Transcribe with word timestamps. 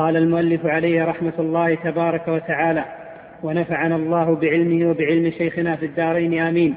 قال 0.00 0.16
المؤلف 0.16 0.66
عليه 0.66 1.04
رحمة 1.04 1.32
الله 1.38 1.74
تبارك 1.74 2.28
وتعالى 2.28 2.84
ونفعنا 3.42 3.96
الله 3.96 4.34
بعلمه 4.34 4.90
وبعلم 4.90 5.30
شيخنا 5.38 5.76
في 5.76 5.86
الدارين 5.86 6.40
آمين. 6.40 6.74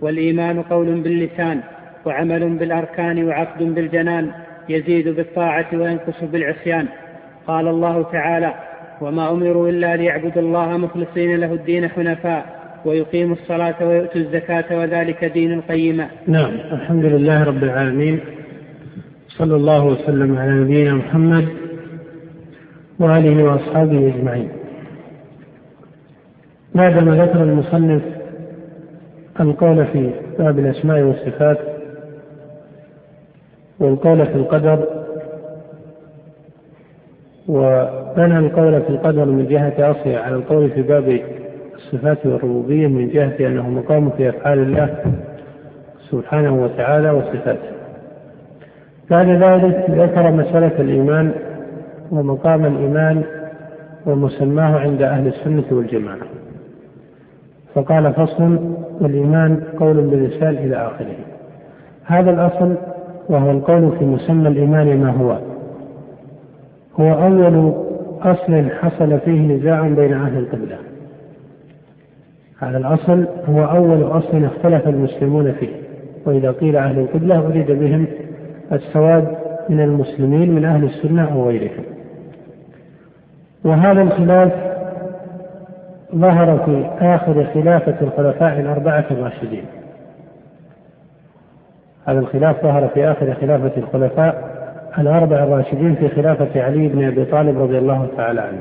والإيمان 0.00 0.62
قول 0.62 1.00
باللسان 1.00 1.60
وعمل 2.06 2.58
بالأركان 2.58 3.24
وعقد 3.24 3.74
بالجنان 3.74 4.30
يزيد 4.68 5.08
بالطاعة 5.08 5.66
وينقص 5.72 6.24
بالعصيان. 6.24 6.86
قال 7.46 7.68
الله 7.68 8.02
تعالى 8.02 8.54
وما 9.00 9.30
أمروا 9.30 9.68
إلا 9.68 9.96
ليعبدوا 9.96 10.42
الله 10.42 10.76
مخلصين 10.76 11.40
له 11.40 11.52
الدين 11.52 11.88
حنفاء 11.88 12.46
ويقيموا 12.84 13.36
الصلاة 13.36 13.88
ويؤتوا 13.88 14.20
الزكاة 14.20 14.78
وذلك 14.78 15.24
دين 15.24 15.52
القيمة. 15.52 16.08
نعم 16.26 16.54
الحمد 16.72 17.04
لله 17.04 17.44
رب 17.44 17.64
العالمين. 17.64 18.20
صلى 19.28 19.56
الله 19.56 19.84
وسلم 19.84 20.38
على 20.38 20.52
نبينا 20.52 20.94
محمد 20.94 21.67
وآله 23.00 23.44
وأصحابه 23.44 24.14
أجمعين. 24.14 24.48
بعدما 26.74 27.24
ذكر 27.24 27.42
المصنف 27.42 28.02
القول 29.40 29.86
في 29.86 30.10
باب 30.38 30.58
الأسماء 30.58 31.00
والصفات 31.02 31.58
والقول 33.80 34.26
في 34.26 34.34
القدر 34.34 34.86
وبنى 37.48 38.38
القول 38.38 38.82
في 38.82 38.90
القدر 38.90 39.24
من 39.24 39.46
جهة 39.46 39.90
أصله 39.90 40.18
على 40.18 40.34
القول 40.34 40.70
في 40.70 40.82
باب 40.82 41.20
الصفات 41.74 42.26
والربوبية 42.26 42.86
من 42.86 43.08
جهة 43.08 43.34
أنه 43.40 43.70
مقام 43.70 44.10
في 44.10 44.28
أفعال 44.28 44.58
الله 44.58 44.98
سبحانه 46.10 46.62
وتعالى 46.62 47.10
وصفاته. 47.10 47.70
بعد 49.10 49.28
ذلك 49.28 49.90
ذكر 49.90 50.30
مسألة 50.30 50.80
الإيمان 50.80 51.32
ومقام 52.10 52.66
الإيمان 52.66 53.22
ومسماه 54.06 54.78
عند 54.78 55.02
أهل 55.02 55.26
السنة 55.26 55.64
والجماعة. 55.70 56.26
فقال 57.74 58.12
فصل 58.14 58.74
والإيمان 59.00 59.62
قول 59.80 59.96
باللسان 59.96 60.54
إلى 60.54 60.76
آخره. 60.76 61.16
هذا 62.04 62.30
الأصل 62.30 62.74
وهو 63.28 63.50
القول 63.50 63.98
في 63.98 64.04
مسمى 64.04 64.48
الإيمان 64.48 65.00
ما 65.00 65.10
هو. 65.10 65.38
هو 67.00 67.22
أول 67.22 67.74
أصل 68.22 68.70
حصل 68.70 69.20
فيه 69.20 69.56
نزاع 69.56 69.88
بين 69.88 70.12
أهل 70.12 70.38
القبلة. 70.38 70.76
هذا 72.58 72.78
الأصل 72.78 73.26
هو 73.48 73.64
أول 73.64 74.02
أصل 74.02 74.44
اختلف 74.44 74.88
المسلمون 74.88 75.52
فيه 75.52 75.68
وإذا 76.26 76.50
قيل 76.50 76.76
أهل 76.76 76.98
القبلة 76.98 77.46
أريد 77.46 77.70
بهم 77.70 78.06
السواد 78.72 79.28
من 79.68 79.80
المسلمين 79.80 80.54
من 80.54 80.64
أهل 80.64 80.84
السنة 80.84 81.32
أو 81.32 81.48
غيرهم. 81.48 81.84
وهذا 83.68 84.02
الخلاف 84.02 84.52
ظهر 86.14 86.58
في 86.58 86.90
آخر 87.00 87.46
خلافة 87.54 87.94
الخلفاء 88.00 88.60
الأربعة 88.60 89.04
الراشدين. 89.10 89.64
هذا 92.06 92.18
الخلاف 92.18 92.62
ظهر 92.62 92.88
في 92.88 93.10
آخر 93.10 93.34
خلافة 93.34 93.72
الخلفاء 93.76 94.58
الأربع 94.98 95.36
الراشدين 95.36 95.94
في 95.94 96.08
خلافة 96.08 96.62
علي 96.62 96.88
بن 96.88 97.04
أبي 97.04 97.24
طالب 97.24 97.62
رضي 97.62 97.78
الله 97.78 98.08
تعالى 98.16 98.40
عنه. 98.40 98.60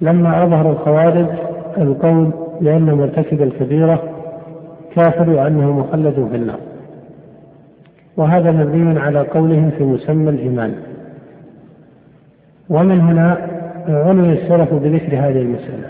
لما 0.00 0.44
أظهر 0.44 0.70
الخوارج 0.70 1.26
القول 1.78 2.30
بأن 2.60 2.94
مرتكب 2.94 3.42
الكبيرة 3.42 4.02
كافر 4.96 5.30
وأنه 5.30 5.72
مخلد 5.72 6.28
في 6.30 6.36
النار. 6.36 6.60
وهذا 8.16 8.50
مبني 8.50 9.00
على 9.00 9.20
قولهم 9.20 9.70
في 9.70 9.84
مسمى 9.84 10.30
الإيمان. 10.30 10.74
ومن 12.70 13.00
هنا 13.00 13.59
عني 13.88 14.32
السلف 14.32 14.74
بذكر 14.74 15.16
هذه 15.16 15.42
المسألة. 15.42 15.88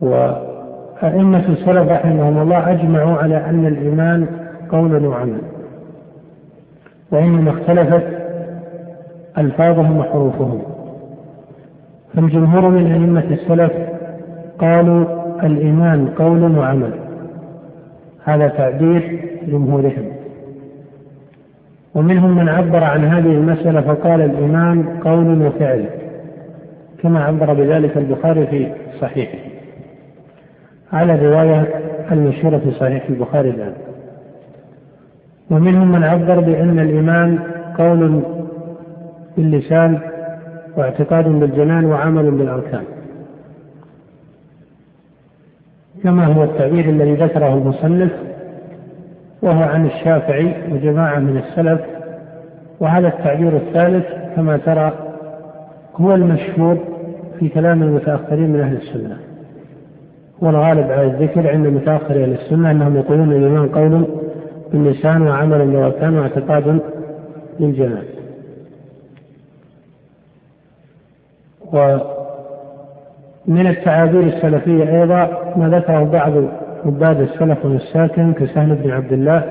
وأئمة 0.00 1.48
السلف 1.48 1.90
رحمهم 1.90 2.42
الله 2.42 2.70
أجمعوا 2.70 3.16
على 3.16 3.36
أن 3.36 3.66
الإيمان 3.66 4.26
قول 4.68 5.06
وعمل 5.06 5.40
وإنما 7.10 7.50
اختلفت 7.50 8.02
ألفاظهم 9.38 9.98
وحروفهم. 9.98 10.62
فالجمهور 12.14 12.68
من 12.68 12.92
أئمة 12.92 13.24
السلف 13.30 13.72
قالوا 14.58 15.04
الإيمان 15.42 16.08
قول 16.08 16.58
وعمل. 16.58 16.92
هذا 18.24 18.48
تعبير 18.48 19.28
جمهورهم. 19.46 20.21
ومنهم 21.94 22.36
من 22.36 22.48
عبر 22.48 22.84
عن 22.84 23.04
هذه 23.04 23.32
المسألة 23.32 23.80
فقال 23.80 24.20
الإيمان 24.20 25.00
قول 25.04 25.46
وفعل 25.46 25.86
كما 27.02 27.24
عبر 27.24 27.54
بذلك 27.54 27.96
البخاري 27.96 28.46
في 28.46 28.72
صحيحه. 29.00 29.38
على 30.92 31.14
الرواية 31.14 31.68
المشهورة 32.12 32.58
في 32.58 32.70
صحيح 32.70 33.06
البخاري 33.08 33.50
الآن. 33.50 33.72
ومنهم 35.50 35.92
من 35.92 36.04
عبر 36.04 36.40
بأن 36.40 36.78
الإيمان 36.78 37.38
قول 37.78 38.22
باللسان 39.36 39.98
واعتقاد 40.76 41.28
بالجنان 41.28 41.84
وعمل 41.84 42.30
بالأركان. 42.30 42.84
كما 46.02 46.26
هو 46.26 46.44
التعبير 46.44 46.88
الذي 46.88 47.14
ذكره 47.14 47.54
المصنف 47.54 48.12
وهو 49.42 49.62
عن 49.62 49.86
الشافعي 49.86 50.54
وجماعة 50.72 51.18
من 51.18 51.36
السلف 51.36 51.80
وهذا 52.80 53.08
التعبير 53.08 53.56
الثالث 53.56 54.06
كما 54.36 54.56
ترى 54.56 54.92
هو 55.96 56.14
المشهور 56.14 56.78
في 57.38 57.48
كلام 57.48 57.82
المتأخرين 57.82 58.50
من 58.50 58.60
أهل 58.60 58.76
السنة. 58.76 59.16
والغالب 60.40 60.90
على 60.92 61.06
الذكر 61.06 61.50
عند 61.50 61.66
متأخر 61.66 62.14
أهل 62.14 62.32
السنة 62.32 62.70
أنهم 62.70 62.96
يقولون 62.96 63.32
الإيمان 63.32 63.68
قول 63.68 64.06
باللسان 64.72 65.22
وعمل 65.22 65.66
بالأركان 65.66 66.18
واعتقاد 66.18 66.80
بالجنان 67.60 68.04
ومن 71.72 73.66
التعابير 73.66 74.22
السلفية 74.22 75.00
أيضا 75.00 75.52
ما 75.56 75.68
ذكره 75.68 76.04
بعض 76.04 76.32
عباد 76.86 77.20
السلف 77.20 77.64
والساكن 77.64 78.32
كسهل 78.32 78.74
بن 78.74 78.90
عبد 78.90 79.12
الله 79.12 79.44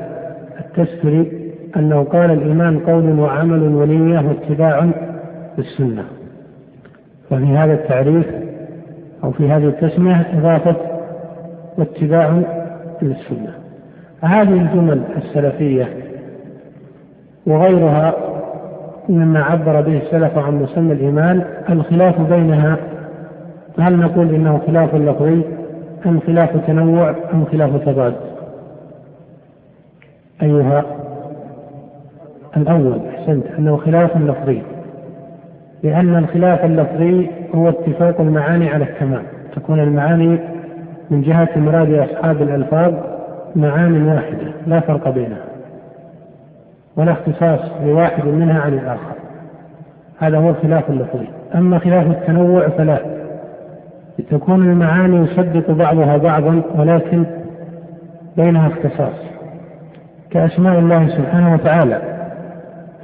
التستري 0.59 1.51
أنه 1.75 2.03
قال 2.03 2.31
الإيمان 2.31 2.79
قول 2.79 3.19
وعمل 3.19 3.75
ونية 3.75 4.19
واتباع 4.27 4.89
للسنة 5.57 6.03
وفي 7.31 7.45
هذا 7.45 7.73
التعريف 7.73 8.25
أو 9.23 9.31
في 9.31 9.49
هذه 9.49 9.67
التسمية 9.67 10.27
إضافة 10.33 10.75
واتباع 11.77 12.41
للسنة 13.01 13.53
هذه 14.21 14.53
الجمل 14.53 15.01
السلفية 15.17 15.87
وغيرها 17.47 18.13
مما 19.09 19.43
عبر 19.43 19.81
به 19.81 19.97
السلف 19.97 20.37
عن 20.37 20.55
مسمى 20.55 20.93
الإيمان 20.93 21.43
الخلاف 21.69 22.21
بينها. 22.21 22.77
هل 23.79 23.99
نقول 23.99 24.35
إنه 24.35 24.61
خلاف 24.67 24.95
لفظي؟ 24.95 25.43
أم 26.05 26.19
خلاف 26.19 26.67
تنوع 26.67 27.15
أم 27.33 27.45
خلاف 27.45 27.85
تضاد؟ 27.85 28.15
أيها 30.41 30.83
الأول 32.57 32.99
أحسنت 33.09 33.45
أنه 33.59 33.77
خلاف 33.77 34.17
لفظي. 34.17 34.61
لأن 35.83 36.15
الخلاف 36.15 36.65
اللفظي 36.65 37.29
هو 37.55 37.69
اتفاق 37.69 38.21
المعاني 38.21 38.69
على 38.69 38.83
التمام. 38.83 39.23
تكون 39.55 39.79
المعاني 39.79 40.39
من 41.09 41.21
جهة 41.21 41.49
مراد 41.55 41.93
أصحاب 41.93 42.41
الألفاظ 42.41 42.93
معان 43.55 44.07
واحدة 44.07 44.53
لا 44.67 44.79
فرق 44.79 45.09
بينها. 45.09 45.45
ولا 46.97 47.11
اختصاص 47.11 47.59
لواحد 47.85 48.25
منها 48.25 48.61
عن 48.61 48.73
الآخر. 48.73 49.15
هذا 50.19 50.37
هو 50.37 50.49
الخلاف 50.49 50.89
اللفظي. 50.89 51.27
أما 51.55 51.79
خلاف 51.79 52.07
التنوع 52.07 52.69
فلا. 52.69 52.99
تكون 54.29 54.71
المعاني 54.71 55.17
يصدق 55.17 55.71
بعضها 55.71 56.17
بعضا 56.17 56.61
ولكن 56.75 57.25
بينها 58.37 58.67
اختصاص 58.67 59.31
كأسماء 60.31 60.79
الله 60.79 61.07
سبحانه 61.07 61.53
وتعالى 61.53 62.01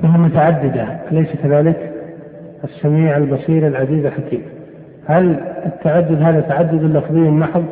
فهي 0.01 0.17
متعددة 0.17 0.87
أليس 1.11 1.35
كذلك؟ 1.43 1.91
السميع 2.63 3.17
البصير 3.17 3.67
العزيز 3.67 4.05
الحكيم 4.05 4.41
هل 5.05 5.39
التعدد 5.65 6.21
هذا 6.21 6.41
تعدد 6.41 6.83
لفظي 6.83 7.19
محض 7.19 7.63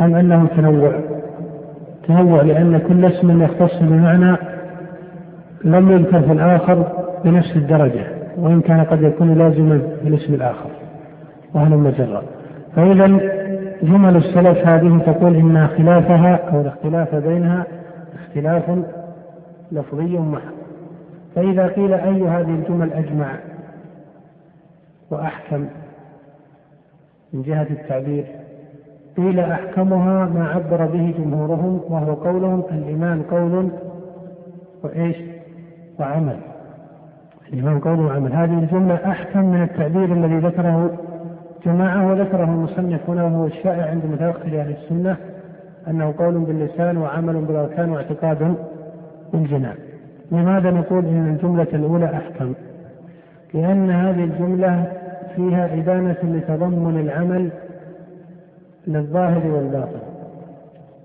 أم 0.00 0.14
أنه 0.14 0.46
تنوع؟ 0.56 0.92
تنوع 2.08 2.42
لأن 2.42 2.78
كل 2.78 3.04
اسم 3.04 3.42
يختص 3.42 3.78
بمعنى 3.82 4.36
لم 5.64 5.90
يذكر 5.90 6.20
في 6.20 6.32
الآخر 6.32 6.86
بنفس 7.24 7.56
الدرجة 7.56 8.06
وإن 8.38 8.60
كان 8.60 8.84
قد 8.84 9.02
يكون 9.02 9.34
لازما 9.34 9.80
في 10.02 10.08
الاسم 10.08 10.34
الآخر 10.34 10.70
وهل 11.54 11.76
مجرد 11.76 12.22
فإذا 12.76 13.06
جمل 13.82 14.16
السلف 14.16 14.66
هذه 14.66 15.02
تقول 15.06 15.36
إن 15.36 15.68
خلافها 15.68 16.36
أو 16.36 16.60
الاختلاف 16.60 17.14
بينها 17.14 17.66
اختلاف 18.14 18.84
لفظي 19.72 20.18
محض 20.18 20.52
فإذا 21.34 21.66
قيل 21.66 21.94
أي 21.94 22.28
هذه 22.28 22.50
الجمل 22.50 22.92
أجمع 22.92 23.34
وأحكم 25.10 25.66
من 27.32 27.42
جهة 27.42 27.66
التعبير 27.70 28.24
قيل 29.16 29.40
أحكمها 29.40 30.24
ما 30.24 30.48
عبر 30.48 30.86
به 30.86 31.14
جمهورهم 31.18 31.80
وهو 31.88 32.14
قولهم 32.14 32.62
الإيمان 32.70 33.22
قول 33.22 33.70
وإيش؟ 34.82 35.16
وعمل. 36.00 36.36
الإيمان 37.48 37.78
قول 37.78 38.00
وعمل. 38.00 38.32
هذه 38.32 38.58
الجملة 38.58 38.94
أحكم 38.94 39.44
من 39.44 39.62
التعبير 39.62 40.04
الذي 40.12 40.38
ذكره 40.38 40.98
جماعة 41.66 42.10
وذكره 42.10 42.44
المصنف 42.44 43.10
هنا 43.10 43.24
وهو 43.24 43.46
الشائع 43.46 43.90
عند 43.90 44.06
متأخر 44.06 44.60
أهل 44.60 44.70
السنة 44.82 45.16
أنه 45.88 46.14
قول 46.18 46.38
باللسان 46.38 46.96
وعمل 46.96 47.44
بالأركان 47.44 47.90
واعتقاد 47.90 48.56
بالجنان. 49.32 49.74
لماذا 50.32 50.70
نقول 50.70 51.06
إن 51.06 51.28
الجملة 51.28 51.66
الأولى 51.72 52.04
أحكم؟ 52.04 52.54
لأن 53.54 53.90
هذه 53.90 54.24
الجملة 54.24 54.92
فيها 55.36 55.74
إبانة 55.74 56.16
لتضمن 56.22 57.00
العمل 57.00 57.50
للظاهر 58.86 59.46
والباطن 59.46 60.00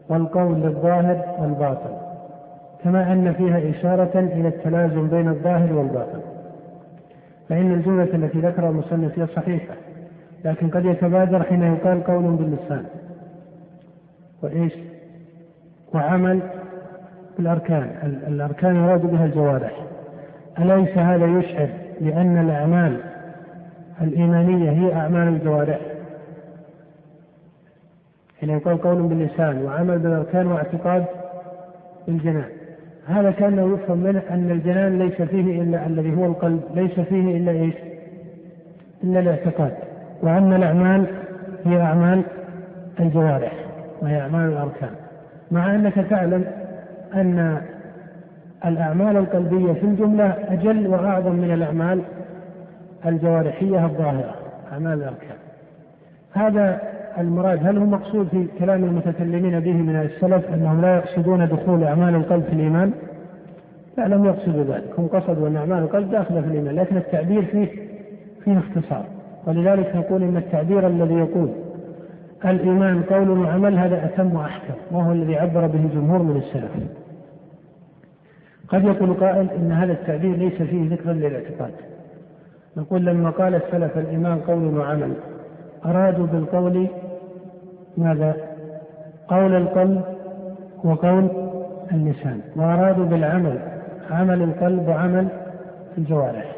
والقول 0.10 0.56
للظاهر 0.62 1.24
والباطن 1.40 1.94
كما 2.84 3.14
أن 3.14 3.34
فيها 3.34 3.70
إشارة 3.70 4.20
إلى 4.20 4.48
التلازم 4.48 5.08
بين 5.08 5.28
الظاهر 5.28 5.74
والباطن. 5.74 6.20
فإن 7.50 7.72
الجملة 7.72 8.16
التي 8.16 8.40
ذكرها 8.40 8.70
المصنف 8.70 9.20
هي 9.20 9.28
صحيحة 9.28 9.74
لكن 10.46 10.70
قد 10.70 10.86
يتبادر 10.86 11.44
حين 11.44 11.64
يقال 11.64 12.04
قول 12.04 12.36
باللسان. 12.36 12.86
وإيش؟ 14.44 14.74
وعمل 15.94 16.40
بالأركان. 17.38 17.90
الأركان 18.28 18.76
يراد 18.76 19.02
بها 19.02 19.26
الجوارح. 19.26 19.72
أليس 20.60 20.98
هذا 20.98 21.26
يشعر 21.26 21.70
بأن 22.02 22.38
الأعمال 22.38 22.98
الإيمانية 24.02 24.72
هي 24.72 24.94
أعمال 24.94 25.28
الجوارح؟ 25.28 25.80
حين 28.40 28.50
يقال 28.50 28.82
قول 28.82 29.04
باللسان 29.04 29.66
وعمل 29.66 30.00
بالأركان 30.00 30.48
واعتقاد 30.48 31.06
بالجنان. 32.08 32.50
هذا 33.08 33.32
كأنه 33.32 33.74
يفهم 33.74 33.98
منه 33.98 34.22
أن 34.30 34.52
الجنان 34.52 35.00
ليس 35.00 35.22
فيه 35.22 35.62
إلا 35.62 35.88
الذي 35.88 36.16
هو 36.16 36.26
القلب 36.26 36.62
ليس 36.76 37.00
فيه 37.00 37.38
إلا 37.38 37.52
إيش؟ 37.52 37.76
إلا 39.04 39.20
الاعتقاد. 39.20 39.74
وأن 40.24 40.54
الأعمال 40.54 41.06
هي 41.66 41.82
أعمال 41.82 42.24
الجوارح 43.00 43.54
وهي 44.02 44.22
أعمال 44.22 44.52
الأركان. 44.52 44.90
مع 45.52 45.76
أنك 45.76 45.94
تعلم 45.94 46.46
أن 47.16 47.58
الأعمال 48.66 49.18
القلبية 49.18 49.74
في 49.74 49.84
الجملة 49.84 50.36
أجل 50.50 50.88
وأعظم 50.88 51.32
من 51.36 51.52
الأعمال 51.52 52.02
الجوارحية 53.06 53.86
الظاهرة 53.86 54.36
أعمال 54.72 54.94
الأركان. 54.94 55.38
هذا 56.34 56.82
المراد 57.18 57.68
هل 57.68 57.78
هو 57.78 57.86
مقصود 57.86 58.28
في 58.28 58.48
كلام 58.60 58.84
المتكلمين 58.84 59.60
به 59.60 59.74
من 59.74 59.96
السلف 59.96 60.54
أنهم 60.54 60.82
لا 60.82 60.96
يقصدون 60.96 61.48
دخول 61.48 61.84
أعمال 61.84 62.16
القلب 62.16 62.44
في 62.44 62.54
الإيمان؟ 62.54 62.92
لا 63.98 64.08
لم 64.08 64.26
يقصدوا 64.26 64.64
ذلك. 64.64 65.00
هم 65.00 65.08
قصدوا 65.08 65.48
أن 65.48 65.56
أعمال 65.56 65.78
القلب 65.84 66.12
داخلة 66.12 66.42
في 66.42 66.48
الإيمان 66.48 66.76
لكن 66.76 66.98
التعبير 66.98 67.46
فيه 67.46 67.68
فيه 68.44 68.58
اختصار. 68.58 69.06
ولذلك 69.48 69.96
نقول 69.96 70.24
إن 70.24 70.38
التعبير 70.38 70.88
الذي 70.88 71.14
يقول 71.14 71.50
الإيمان 72.46 73.04
قول 73.04 73.30
وعمل 73.30 73.78
هذا 73.80 74.06
أتم 74.06 74.36
وأحكم 74.36 74.74
وهو 74.92 75.12
الذي 75.12 75.36
عبر 75.36 75.68
به 75.68 75.90
جمهور 75.94 76.22
من 76.24 76.38
السلف 76.38 76.72
قد 78.68 78.84
يقول 78.84 79.14
قائل 79.14 79.50
إن 79.52 79.72
هذا 79.72 79.92
التعبير 79.92 80.36
ليس 80.36 80.62
فيه 80.62 80.90
ذكر 80.90 81.12
للاعتقاد 81.12 81.72
نقول 82.78 83.06
لما 83.06 83.30
قال 83.30 83.56
السلف 83.56 83.98
الإيمان 83.98 84.40
قول 84.40 84.78
وعمل 84.78 85.14
أرادوا 85.86 86.26
بالقول 86.28 86.88
ماذا؟ 87.98 88.36
قول 89.28 89.56
القلب 89.56 90.02
وقول 90.84 91.28
اللسان 91.92 92.42
وأرادوا 92.56 93.06
بالعمل 93.06 93.60
عمل 94.12 94.42
القلب 94.42 94.88
وعمل 94.88 95.28
الجوارح 95.98 96.56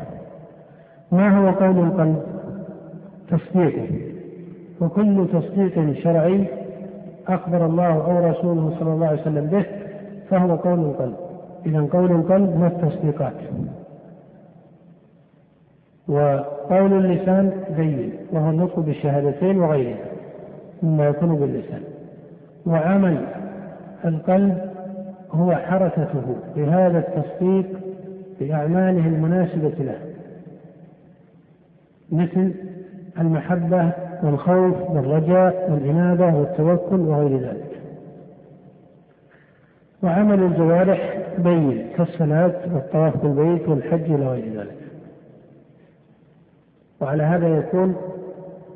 ما 1.12 1.38
هو 1.40 1.50
قول 1.52 1.78
القلب؟ 1.80 2.35
تصديقه. 3.30 3.89
وكل 4.81 5.27
تصديق 5.33 5.94
شرعي 6.04 6.48
أخبر 7.27 7.66
الله 7.66 8.06
أو 8.06 8.30
رسوله 8.30 8.75
صلى 8.80 8.94
الله 8.94 9.07
عليه 9.07 9.22
وسلم 9.22 9.45
به 9.45 9.66
فهو 10.30 10.56
قول 10.56 10.80
القلب 10.80 11.16
إذا 11.66 11.88
قول 11.92 12.12
القلب 12.12 12.50
هو 12.50 12.66
التصديقات. 12.66 13.33
وقول 16.07 16.94
اللسان 16.94 17.51
بين 17.77 18.13
وهو 18.31 18.50
النطق 18.50 18.80
بالشهادتين 18.80 19.60
وغيرها 19.60 20.06
مما 20.83 21.07
يكون 21.07 21.36
باللسان. 21.36 21.81
وعمل 22.66 23.25
القلب 24.06 24.57
هو 25.31 25.56
حركته 25.56 26.36
بهذا 26.56 26.98
التصديق 27.00 27.66
بأعماله 28.39 29.07
المناسبة 29.07 29.69
له. 29.80 30.00
مثل 32.12 32.54
المحبة 33.20 33.92
والخوف 34.24 34.90
والرجاء 34.90 35.72
والإنابة 35.72 36.36
والتوكل 36.36 37.00
وغير 37.00 37.40
ذلك. 37.40 37.82
وعمل 40.04 40.44
الجوارح 40.44 41.18
بين 41.38 41.88
كالصلاة 41.98 42.54
والطواف 42.74 43.18
بالبيت 43.18 43.70
والحج 43.70 44.12
إلى 44.12 44.28
غير 44.28 44.60
ذلك. 44.60 44.78
وعلى 47.02 47.24
هذا 47.24 47.48
يكون 47.48 47.96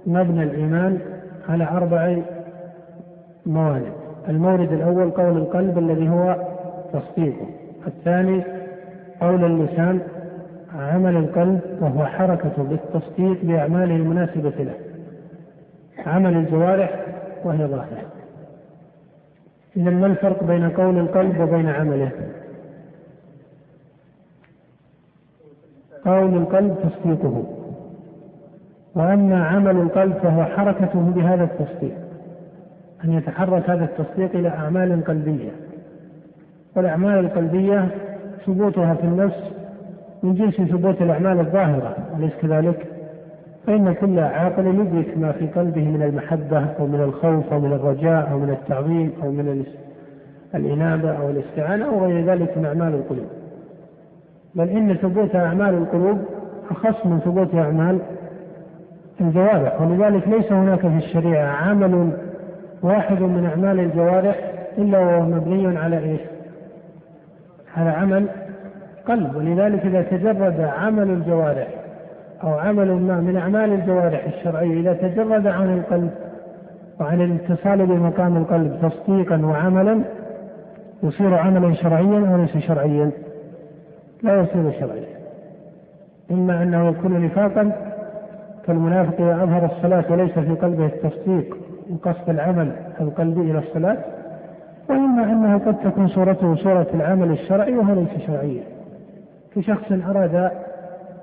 مبنى 0.06 0.44
الإيمان 0.44 1.00
على 1.50 1.64
أربع 1.64 2.18
موارد. 3.46 3.94
المورد 4.30 4.72
الأول 4.72 5.12
قول 5.12 5.38
القلب 5.38 5.78
الذي 5.78 6.10
هو 6.10 6.48
تصديقه. 6.94 7.48
الثاني 7.88 8.44
قول 9.22 9.46
اللسان 9.46 10.02
عمل 10.76 11.18
القلب 11.18 11.62
وهو 11.82 12.06
حركة 12.06 12.64
بالتصديق 12.64 13.46
بأعماله 13.46 13.96
المناسبة 13.96 14.50
له. 14.50 14.76
عمل 16.06 16.38
الجوارح 16.38 17.06
وهي 17.44 17.66
ظاهرة. 17.66 18.06
إذا 19.78 19.90
ما 19.90 20.08
الفرق 20.08 20.44
بين 20.44 20.70
قول 20.70 20.98
القلب 20.98 21.40
وبين 21.40 21.70
عمله؟ 21.70 22.12
قول 26.06 26.38
القلب 26.38 26.76
تصديقه. 26.84 27.44
وأما 28.96 29.46
عمل 29.46 29.78
القلب 29.78 30.14
فهو 30.14 30.44
حركته 30.44 31.00
بهذا 31.00 31.44
التصديق 31.44 31.98
أن 33.04 33.14
يتحرك 33.14 33.70
هذا 33.70 33.84
التصديق 33.86 34.36
إلى 34.36 34.50
أعمال 34.50 35.04
قلبية. 35.04 35.52
والأعمال 36.76 37.20
القلبية 37.20 37.88
ثبوتها 38.46 38.94
في 38.94 39.04
النفس 39.04 39.59
من 40.24 40.34
جنس 40.34 40.56
ثبوت 40.56 41.02
الأعمال 41.02 41.40
الظاهرة 41.40 41.96
أليس 42.18 42.32
كذلك؟ 42.42 42.86
فإن 43.68 43.94
كل 43.94 44.20
عاقل 44.20 44.68
يدرك 44.68 45.18
ما 45.18 45.32
في 45.32 45.48
قلبه 45.48 45.84
من 45.84 46.02
المحبة 46.02 46.66
أو 46.80 46.88
من 46.88 47.02
الخوف 47.02 47.54
أو 47.54 47.60
من 47.60 47.74
الرجاء 47.74 48.32
أو 48.32 48.40
من 48.40 48.50
التعظيم 48.50 49.14
أو 49.24 49.32
من 49.32 49.66
الإنابة 50.56 51.12
أو 51.12 51.30
الاستعانة 51.30 51.86
أو 51.86 52.06
غير 52.06 52.26
ذلك 52.26 52.58
من 52.58 52.66
أعمال 52.66 52.94
القلوب 52.94 53.28
بل 54.56 54.70
إن 54.70 54.94
ثبوت 54.94 55.36
أعمال 55.36 55.74
القلوب 55.74 56.18
أخص 56.72 57.06
من 57.06 57.20
ثبوت 57.20 57.56
أعمال 57.56 58.00
الجوارح 59.22 59.82
ولذلك 59.82 60.28
ليس 60.28 60.52
هناك 60.52 60.80
في 60.80 60.98
الشريعة 60.98 61.48
عمل 61.48 62.12
واحد 62.84 63.22
من 63.22 63.46
أعمال 63.46 63.80
الجوارح 63.80 64.52
إلا 64.78 65.00
وهو 65.00 65.22
مبني 65.22 65.78
على 65.78 65.98
إيش؟ 65.98 66.22
على 67.78 67.90
عمل 67.90 68.26
قلب 69.10 69.36
ولذلك 69.36 69.86
إذا 69.86 70.02
تجرد 70.02 70.62
عمل 70.62 71.10
الجوارح 71.10 71.68
أو 72.44 72.54
عمل 72.54 72.92
ما 72.92 73.20
من 73.20 73.38
أعمال 73.38 73.74
الجوارح 73.74 74.26
الشرعية 74.26 74.80
إذا 74.80 74.94
تجرد 74.94 75.48
عن 75.48 75.78
القلب 75.78 76.12
وعن 77.00 77.22
الاتصال 77.22 77.86
بمقام 77.86 78.38
القلب 78.38 78.78
تصديقا 78.82 79.46
وعملا 79.46 80.02
يصير 81.04 81.36
عملا 81.36 81.74
شرعيا 81.74 82.34
أو 82.34 82.38
ليس 82.38 82.58
شرعيا؟ 82.58 83.12
لا 84.24 84.42
يصير 84.42 84.72
شرعيا. 84.80 85.20
إما 86.32 86.64
أنه 86.64 86.90
يكون 86.90 87.26
نفاقا 87.26 87.72
كالمنافق 88.66 89.22
إذا 89.22 89.44
أظهر 89.44 89.66
الصلاة 89.66 90.04
وليس 90.10 90.32
في 90.32 90.56
قلبه 90.56 90.86
التصديق 90.86 91.58
وقصد 91.92 92.30
العمل 92.30 92.72
القلبي 93.02 93.42
إلى 93.42 93.60
الصلاة 93.60 93.98
وإما 94.90 95.24
أنه 95.24 95.58
قد 95.58 95.80
تكون 95.80 96.08
صورته 96.08 96.56
صورة 96.56 96.88
العمل 96.94 97.32
الشرعي 97.32 97.78
وهو 97.78 97.94
ليس 97.94 98.28
شرعيا 98.28 98.79
كشخص 99.56 99.92
أراد 99.92 100.52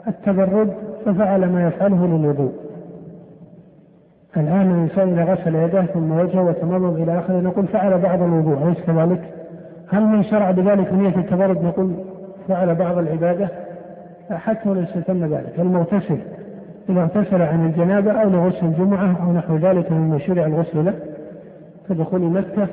التبرد 0.09 0.75
ففعل 1.05 1.53
ما 1.53 1.67
يفعله 1.67 2.07
للوضوء 2.07 2.53
الآن 4.37 4.71
الإنسان 4.71 5.09
إذا 5.09 5.33
غسل 5.33 5.55
يده 5.55 5.83
ثم 5.83 6.13
وجهه 6.13 6.43
وتمضمض 6.43 7.01
إلى 7.01 7.19
آخره 7.19 7.41
نقول 7.41 7.67
فعل 7.67 7.99
بعض 7.99 8.23
الوضوء 8.23 8.67
أليس 8.67 8.79
كذلك؟ 8.87 9.21
هل 9.89 10.03
من 10.07 10.23
شرع 10.23 10.51
بذلك 10.51 10.93
نية 10.93 11.17
التبرد 11.17 11.65
نقول 11.65 11.95
فعل 12.49 12.75
بعض 12.75 12.99
العبادة؟ 12.99 13.49
حتى 14.31 14.69
لو 14.69 14.83
استتم 14.83 15.35
ذلك 15.35 15.55
المغتسل 15.59 16.19
إذا 16.89 17.01
اغتسل 17.01 17.43
عن 17.43 17.67
الجنابة 17.67 18.13
أو 18.13 18.29
لغسل 18.29 18.67
الجمعة 18.67 19.17
أو 19.27 19.33
نحو 19.33 19.57
ذلك 19.57 19.93
مما 19.93 20.19
شرع 20.19 20.47
الغسل 20.47 20.85
له 20.85 20.95
كدخول 21.89 22.21
مكة 22.21 22.69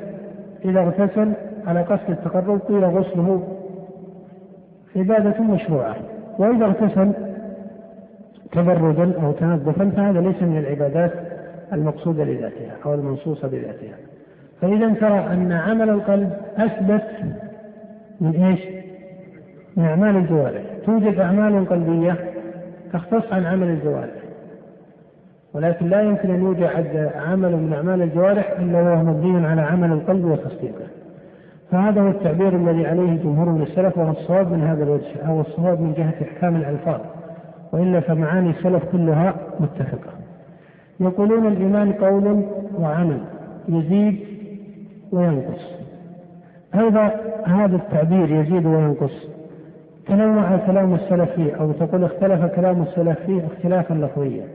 إذا 0.66 0.80
اغتسل 0.80 1.34
على 1.68 1.82
قصد 1.82 2.10
التقرب 2.10 2.60
قيل 2.60 2.86
غسله 2.86 3.44
عبادة 4.96 5.44
مشروعة. 5.44 5.96
وإذا 6.40 6.66
اغتسل 6.66 7.12
تبردا 8.52 9.22
أو 9.24 9.32
تنظفا 9.32 9.90
فهذا 9.90 10.22
ليس 10.22 10.44
من 10.44 10.58
العبادات 10.58 11.12
المقصودة 11.74 12.24
لذاتها 12.24 12.72
أو 12.86 12.94
المنصوصة 12.94 13.48
بذاتها. 13.48 13.96
فإذا 14.62 14.94
ترى 14.94 15.20
أن 15.20 15.52
عمل 15.52 15.90
القلب 15.90 16.32
أثبت 16.58 17.08
من 18.22 18.46
إيش؟ 18.46 18.60
من 19.78 19.84
أعمال 19.84 20.18
الجوارح. 20.18 20.62
توجد 20.86 21.20
أعمال 21.20 21.70
قلبية 21.70 22.16
تختص 22.94 23.34
عن 23.34 23.46
عمل 23.46 23.68
الجوارح. 23.68 24.24
ولكن 25.54 25.90
لا 25.90 26.02
يمكن 26.02 26.32
أن 26.32 26.42
يوجد 26.42 27.12
عمل 27.16 27.52
من 27.52 27.74
أعمال 27.74 28.02
الجوارح 28.02 28.60
إلا 28.60 28.82
وهو 28.82 29.04
مبني 29.04 29.48
على 29.48 29.62
عمل 29.62 29.92
القلب 29.92 30.26
وتصديقه. 30.26 30.88
فهذا 31.74 32.02
هو 32.02 32.08
التعبير 32.08 32.56
الذي 32.56 32.86
عليه 32.86 33.24
جمهور 33.24 33.50
من 33.50 33.62
السلف 33.62 33.98
وهو 33.98 34.12
الصواب 34.12 34.52
من 34.52 34.62
هذا 34.62 34.84
الوجه 34.84 35.28
أو 35.28 35.42
الصواب 35.42 35.82
من 35.82 35.94
جهة 35.94 36.14
إحكام 36.22 36.56
الألفاظ 36.56 37.00
وإلا 37.72 38.00
فمعاني 38.00 38.50
السلف 38.50 38.84
كلها 38.92 39.36
متفقة. 39.60 40.12
يقولون 41.00 41.48
الإيمان 41.48 41.94
قول 41.94 42.44
وعمل 42.80 43.18
يزيد 43.68 44.20
وينقص. 45.12 45.62
أيضا 46.76 47.12
هذا 47.46 47.76
التعبير 47.76 48.32
يزيد 48.32 48.66
وينقص. 48.66 49.28
تنوع 50.08 50.58
كلام 50.58 50.94
السلف 50.94 51.32
فيه 51.32 51.54
أو 51.54 51.72
تقول 51.72 52.04
اختلف 52.04 52.46
كلام 52.46 52.82
السلف 52.82 53.20
فيه 53.20 53.46
اختلافا 53.46 53.94
لفظيا. 53.94 54.46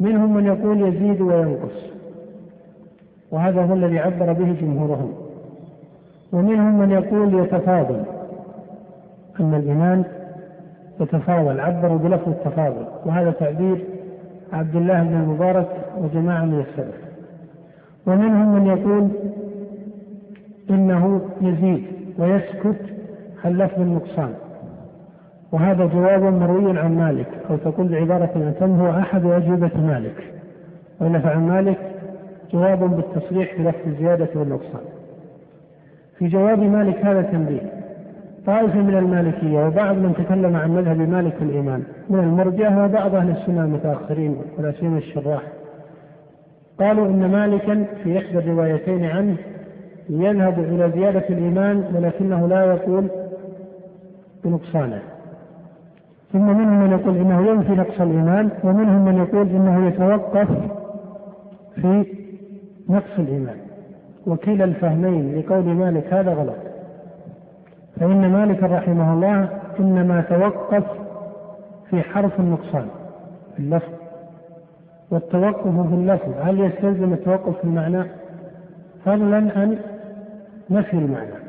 منهم 0.00 0.34
من 0.34 0.46
يقول 0.46 0.88
يزيد 0.88 1.20
وينقص 1.20 1.94
وهذا 3.30 3.62
هو 3.62 3.74
الذي 3.74 3.98
عبر 3.98 4.32
به 4.32 4.56
جمهورهم. 4.60 5.23
ومنهم 6.34 6.78
من 6.78 6.90
يقول 6.90 7.34
يتفاضل. 7.34 8.02
أن 9.40 9.54
الإيمان 9.54 10.04
يتفاضل 11.00 11.60
عبروا 11.60 11.98
بلفظ 11.98 12.28
التفاضل 12.28 12.86
وهذا 13.06 13.30
تعبير 13.30 13.84
عبد 14.52 14.76
الله 14.76 15.02
بن 15.02 15.14
المبارك 15.14 15.68
وجماعة 15.98 16.44
من 16.44 16.60
السلف. 16.60 16.94
ومنهم 18.06 18.54
من 18.54 18.66
يقول 18.66 19.08
إنه 20.70 21.20
يزيد 21.40 21.84
ويسكت 22.18 22.80
عن 23.44 23.52
لفظ 23.52 23.80
النقصان. 23.80 24.34
وهذا 25.52 25.86
جواب 25.86 26.22
مروي 26.22 26.78
عن 26.78 26.98
مالك 26.98 27.28
أو 27.50 27.56
تقول 27.56 27.88
بعبارة 27.88 28.52
أتم 28.56 28.80
هو 28.80 28.90
أحد 28.90 29.24
أجوبة 29.24 29.70
مالك. 29.76 30.32
وإلا 31.00 31.18
فعن 31.18 31.48
مالك 31.48 31.78
جواب 32.52 32.96
بالتصريح 32.96 33.54
بلفظ 33.58 33.86
الزيادة 33.86 34.28
والنقصان. 34.34 34.93
في 36.18 36.28
جواب 36.28 36.58
مالك 36.58 36.96
هذا 37.04 37.22
تنبيه 37.22 37.84
طائفة 38.46 38.78
من 38.82 38.96
المالكية 38.98 39.66
وبعض 39.66 39.96
من 39.96 40.14
تكلم 40.14 40.56
عن 40.56 40.70
مذهب 40.70 40.96
مالك 40.96 41.34
في 41.34 41.42
الإيمان. 41.44 41.82
من 42.10 42.18
المرجئة 42.18 42.84
وبعض 42.84 43.14
أهل 43.14 43.30
السنة 43.30 43.64
المتأخرين 43.64 44.36
ولا 44.58 44.72
سيما 44.72 44.98
الشراح. 44.98 45.42
قالوا 46.80 47.06
إن 47.06 47.30
مالكا 47.30 47.84
في 48.02 48.18
إحدى 48.18 48.38
الروايتين 48.38 49.04
عنه 49.04 49.36
يذهب 50.08 50.58
إلى 50.58 50.90
زيادة 50.94 51.28
الإيمان 51.30 51.84
ولكنه 51.94 52.48
لا 52.48 52.64
يقول 52.64 53.08
بنقصانه. 54.44 55.02
ثم 56.32 56.46
منهم 56.46 56.80
من 56.80 56.90
يقول 56.90 57.16
إنه 57.16 57.46
ينفي 57.46 57.72
نقص 57.72 58.00
الإيمان 58.00 58.50
ومنهم 58.64 59.04
من 59.04 59.16
يقول 59.18 59.48
إنه 59.48 59.86
يتوقف 59.86 60.48
في 61.74 62.04
نقص 62.88 63.18
الإيمان. 63.18 63.56
وكلا 64.26 64.64
الفهمين 64.64 65.38
لقول 65.38 65.64
مالك 65.64 66.12
هذا 66.14 66.34
غلط. 66.34 66.56
فإن 68.00 68.32
مالك 68.32 68.62
رحمه 68.62 69.14
الله 69.14 69.48
إنما 69.80 70.20
توقف 70.20 70.84
في 71.90 72.02
حرف 72.02 72.40
النقصان 72.40 72.86
في 73.56 73.62
اللفظ. 73.62 73.92
والتوقف 75.10 75.88
في 75.88 75.94
اللفظ 75.94 76.32
هل 76.42 76.60
يستلزم 76.60 77.12
التوقف 77.12 77.58
في 77.58 77.64
المعنى؟ 77.64 78.04
فضلا 79.04 79.36
عن 79.36 79.78
نفي 80.70 80.94
المعنى. 80.94 81.44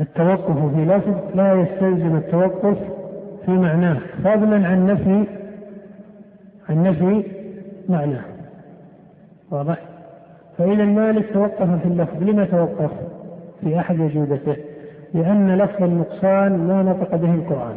التوقف 0.00 0.74
في 0.74 0.84
لفظ 0.84 1.14
لا 1.34 1.54
يستلزم 1.54 2.16
التوقف 2.16 2.78
في 3.44 3.50
معناه 3.50 3.98
فضلا 4.24 4.66
عن 4.68 4.86
نفي 4.86 5.24
عن 6.68 6.82
نفي 6.82 7.24
معناه. 7.88 8.24
واضح؟ 9.50 9.89
فإذا 10.60 10.84
مالك 10.84 11.32
توقف 11.32 11.80
في 11.82 11.86
اللفظ 11.86 12.22
لما 12.22 12.44
توقف؟ 12.44 12.90
في 13.60 13.78
أحد 13.78 14.00
وجودته. 14.00 14.56
لأن 15.14 15.56
لفظ 15.58 15.82
النقصان 15.82 16.66
ما 16.66 16.82
نطق 16.82 17.16
به 17.16 17.34
القرآن. 17.34 17.76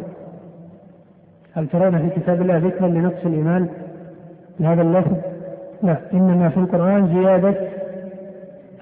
هل 1.54 1.68
ترون 1.68 1.98
في 1.98 2.20
كتاب 2.20 2.42
الله 2.42 2.58
ذكرا 2.58 2.88
لنقص 2.88 3.25
الإيمان 3.25 3.68
بهذا 4.60 4.82
اللفظ؟ 4.82 5.18
لا 5.84 5.98
إنما 6.13 6.50
في 6.50 6.58
القرآن 6.58 7.08
زيادة 7.08 7.56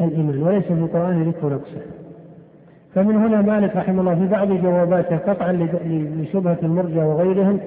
الإيمان 0.02 0.44
وليس 0.44 0.64
في 0.64 0.74
القرآن 0.74 1.24
ذكر 1.24 1.50
نقصه. 1.50 1.82
فمن 2.96 3.16
هنا 3.16 3.42
مالك 3.42 3.76
رحمه 3.76 4.02
الله 4.02 4.16
في 4.16 4.28
بعض 4.28 4.52
جواباته 4.52 5.18
قطعا 5.18 5.52
لشبهة 6.22 6.58
المرجع 6.64 7.04
وغيرهم 7.04 7.60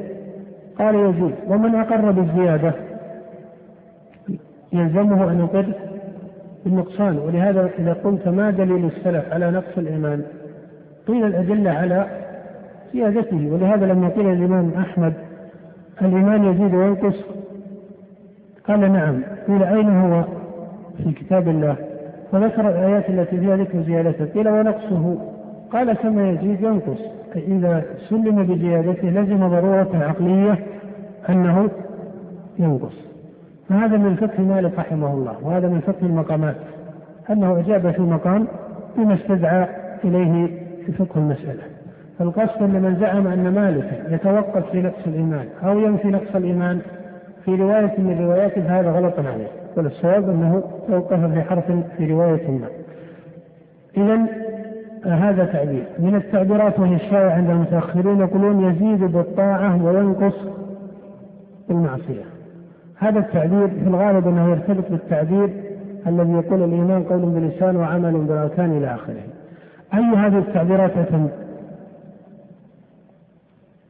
قال 0.78 0.94
يجوز 0.94 1.32
ومن 1.48 1.74
أقر 1.74 2.10
بالزيادة 2.10 2.74
يلزمه 4.72 5.30
أن 5.30 5.38
يقر 5.38 5.93
بالنقصان 6.64 7.18
ولهذا 7.18 7.70
إذا 7.78 7.92
قلت 7.92 8.28
ما 8.28 8.50
دليل 8.50 8.84
السلف 8.84 9.32
على 9.32 9.50
نقص 9.50 9.78
الإيمان؟ 9.78 10.22
قيل 11.06 11.24
الأدلة 11.24 11.70
على 11.70 12.06
زيادته 12.92 13.48
ولهذا 13.52 13.86
لما 13.86 14.08
قيل 14.08 14.26
الإمام 14.26 14.70
أحمد 14.74 15.14
الإيمان 16.02 16.44
يزيد 16.44 16.74
وينقص 16.74 17.16
قال 18.68 18.92
نعم. 18.92 19.22
قيل 19.48 19.62
أين 19.62 19.88
هو 19.88 20.24
في 20.96 21.12
كتاب 21.12 21.48
الله؟ 21.48 21.76
وذكر 22.32 22.68
الآيات 22.68 23.10
التي 23.10 23.40
فيها 23.40 23.56
ذكر 23.56 23.82
زيادته. 23.82 24.24
قيل 24.24 24.48
ونقصه. 24.48 25.18
قال 25.72 25.92
كما 25.92 26.30
يزيد 26.30 26.60
ينقص. 26.60 26.98
إذا 27.36 27.84
سلم 28.08 28.46
بزيادته 28.46 29.08
لزم 29.08 29.48
ضرورة 29.48 29.90
عقلية 29.94 30.58
أنه 31.28 31.70
ينقص. 32.58 33.13
فهذا 33.74 33.96
من 33.96 34.16
فقه 34.16 34.42
مالك 34.42 34.78
رحمه 34.78 35.14
الله 35.14 35.36
وهذا 35.42 35.68
من 35.68 35.80
فقه 35.80 36.06
المقامات 36.06 36.56
أنه 37.30 37.58
أجاب 37.58 37.90
في 37.90 38.02
مقام 38.02 38.46
بما 38.96 39.14
استدعى 39.14 39.68
إليه 40.04 40.46
في 40.86 40.92
فقه 40.92 41.18
المسألة. 41.18 41.62
فالقصد 42.18 42.62
أن 42.62 42.82
من 42.82 42.96
زعم 43.00 43.26
أن 43.26 43.54
مالكا 43.54 44.14
يتوقف 44.14 44.70
في 44.70 44.82
نقص 44.82 45.06
الإيمان 45.06 45.46
أو 45.64 45.78
ينفي 45.78 46.08
نقص 46.08 46.34
الإيمان 46.34 46.80
في 47.44 47.54
رواية 47.54 47.94
من 47.98 48.12
الروايات 48.12 48.58
فهذا 48.58 48.90
غلط 48.90 49.18
عليه 49.18 49.48
والصواب 49.76 50.30
أنه 50.30 50.62
توقف 50.88 51.32
في 51.32 51.42
حرف 51.42 51.72
في 51.96 52.12
رواية 52.12 52.50
ما. 52.50 52.66
إذا 53.96 54.26
هذا 55.04 55.44
تعبير. 55.44 55.84
من 55.98 56.14
التعبيرات 56.14 56.78
وهي 56.78 56.94
الشائعة 56.94 57.30
عند 57.30 57.50
المتأخرين 57.50 58.20
يقولون 58.20 58.64
يزيد 58.64 59.00
بالطاعة 59.12 59.84
وينقص 59.84 60.34
بالمعصية. 61.68 62.33
هذا 63.04 63.18
التعبير 63.18 63.68
في 63.68 63.88
الغالب 63.88 64.28
أنه 64.28 64.50
يرتبط 64.50 64.90
بالتعبير 64.90 65.50
الذي 66.06 66.32
يقول 66.32 66.62
الإيمان 66.62 67.02
قول 67.02 67.20
باللسان 67.20 67.76
وعمل 67.76 68.12
بالأركان 68.12 68.76
إلى 68.76 68.94
آخره. 68.94 69.22
أي 69.94 70.16
هذه 70.16 70.38
التعبيرات 70.38 70.96
أتم 70.96 71.28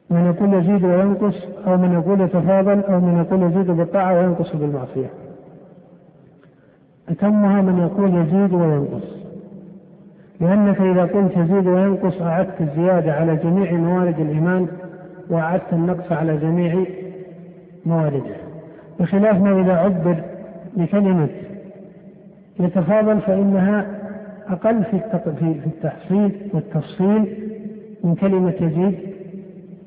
من 0.09 0.25
يقول 0.25 0.53
يزيد 0.53 0.85
وينقص 0.85 1.35
أو 1.67 1.77
من 1.77 1.93
يقول 1.93 2.21
يتفاضل 2.21 2.83
أو 2.83 2.99
من 2.99 3.17
يقول 3.17 3.43
يزيد 3.43 3.71
بالطاعة 3.71 4.13
وينقص 4.13 4.55
بالمعصية. 4.55 5.09
أتمها 7.09 7.61
من 7.61 7.79
يقول 7.79 8.15
يزيد 8.15 8.53
وينقص. 8.53 9.15
لأنك 10.41 10.81
إذا 10.81 11.01
قلت 11.01 11.37
يزيد 11.37 11.67
وينقص 11.67 12.21
أعدت 12.21 12.61
الزيادة 12.61 13.13
على 13.13 13.35
جميع 13.35 13.73
موارد 13.73 14.19
الإيمان 14.19 14.67
وأعدت 15.29 15.73
النقص 15.73 16.11
على 16.11 16.37
جميع 16.37 16.85
موارده 17.85 18.44
بخلاف 18.99 19.41
ما 19.41 19.61
إذا 19.61 19.73
عبر 19.73 20.15
بكلمة 20.77 21.27
يتفاضل 22.59 23.21
فإنها 23.21 23.85
أقل 24.47 24.83
في 24.83 24.99
في 25.33 25.67
التحصيل 25.67 26.49
والتفصيل 26.53 27.37
من 28.03 28.15
كلمة 28.15 28.53
يزيد 28.61 28.99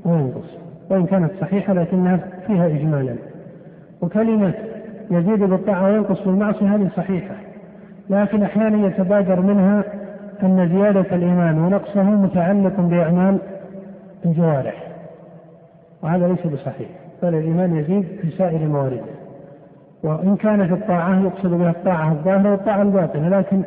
وينقص 0.04 0.58
وإن 0.90 1.06
كانت 1.06 1.30
صحيحة 1.40 1.72
لكنها 1.72 2.20
فيها 2.46 2.66
إجمالا. 2.66 3.16
وكلمة 4.00 4.54
يزيد 5.10 5.38
بالطاعة 5.38 5.84
وينقص 5.84 6.22
بالمعصية 6.22 6.74
هذه 6.74 6.90
صحيحة 6.96 7.34
لكن 8.10 8.42
أحيانا 8.42 8.86
يتبادر 8.86 9.40
منها 9.40 9.84
أن 10.42 10.68
زيادة 10.68 11.16
الإيمان 11.16 11.58
ونقصه 11.58 12.02
متعلق 12.02 12.80
بأعمال 12.80 13.38
الجوارح 14.26 14.88
وهذا 16.02 16.28
ليس 16.28 16.46
بصحيح. 16.46 16.88
بل 17.22 17.34
الإيمان 17.34 17.76
يزيد 17.76 18.04
في 18.22 18.30
سائر 18.38 18.68
موارده 18.68 19.02
وإن 20.02 20.36
كانت 20.36 20.72
الطاعة 20.72 21.22
يقصد 21.22 21.50
بها 21.50 21.70
الطاعة 21.70 22.12
الظاهرة 22.12 22.50
والطاعة 22.50 22.82
الباطنة 22.82 23.28
لكن 23.28 23.62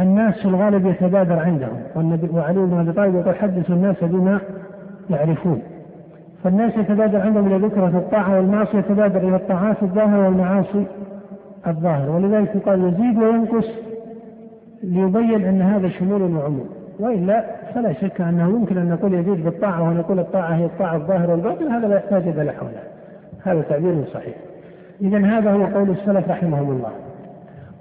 الناس 0.00 0.34
في 0.34 0.44
الغالب 0.44 0.86
يتبادر 0.86 1.38
عندهم. 1.38 1.82
والنبي 1.94 2.28
وعلي 2.32 2.60
بن 2.60 2.78
أبي 2.78 2.92
طالب 2.92 3.14
يقول 3.14 3.36
حدثوا 3.36 3.74
الناس 3.74 3.96
بما 4.02 4.40
يعرفون. 5.10 5.62
فالناس 6.44 6.76
يتبادر 6.76 7.20
عندهم 7.20 7.46
إلى 7.46 7.66
ذكرى 7.66 7.86
الطاعة 7.86 8.36
والمعصية 8.36 8.78
يتبادر 8.78 9.28
إلى 9.28 9.36
الطاعات 9.36 9.82
الظاهرة 9.82 10.24
والمعاصي 10.24 10.86
الظاهرة. 11.66 12.16
ولذلك 12.16 12.54
يقال 12.54 12.84
يزيد 12.84 13.18
وينقص 13.18 13.68
ليبين 14.82 15.44
أن 15.44 15.62
هذا 15.62 15.88
شمول 15.88 16.22
وعموم. 16.22 16.68
وإلا 16.98 17.44
فلا 17.74 17.92
شك 17.92 18.20
أنه 18.20 18.48
يمكن 18.48 18.78
أن 18.78 18.88
نقول 18.88 19.14
يزيد 19.14 19.44
بالطاعة 19.44 19.82
ونقول 19.82 20.18
الطاعة 20.18 20.54
هي 20.54 20.64
الطاعة 20.64 20.96
الظاهرة 20.96 21.32
والباطنة 21.32 21.78
هذا 21.78 21.86
لا 21.86 21.96
يحتاج 21.96 22.28
إلى 22.28 22.52
حوله 22.52 22.82
هذا 23.44 23.62
تعبير 23.62 24.04
صحيح. 24.14 24.34
اذا 25.00 25.18
هذا 25.18 25.52
هو 25.52 25.64
قول 25.64 25.90
السلف 25.90 26.30
رحمهم 26.30 26.70
الله. 26.70 26.90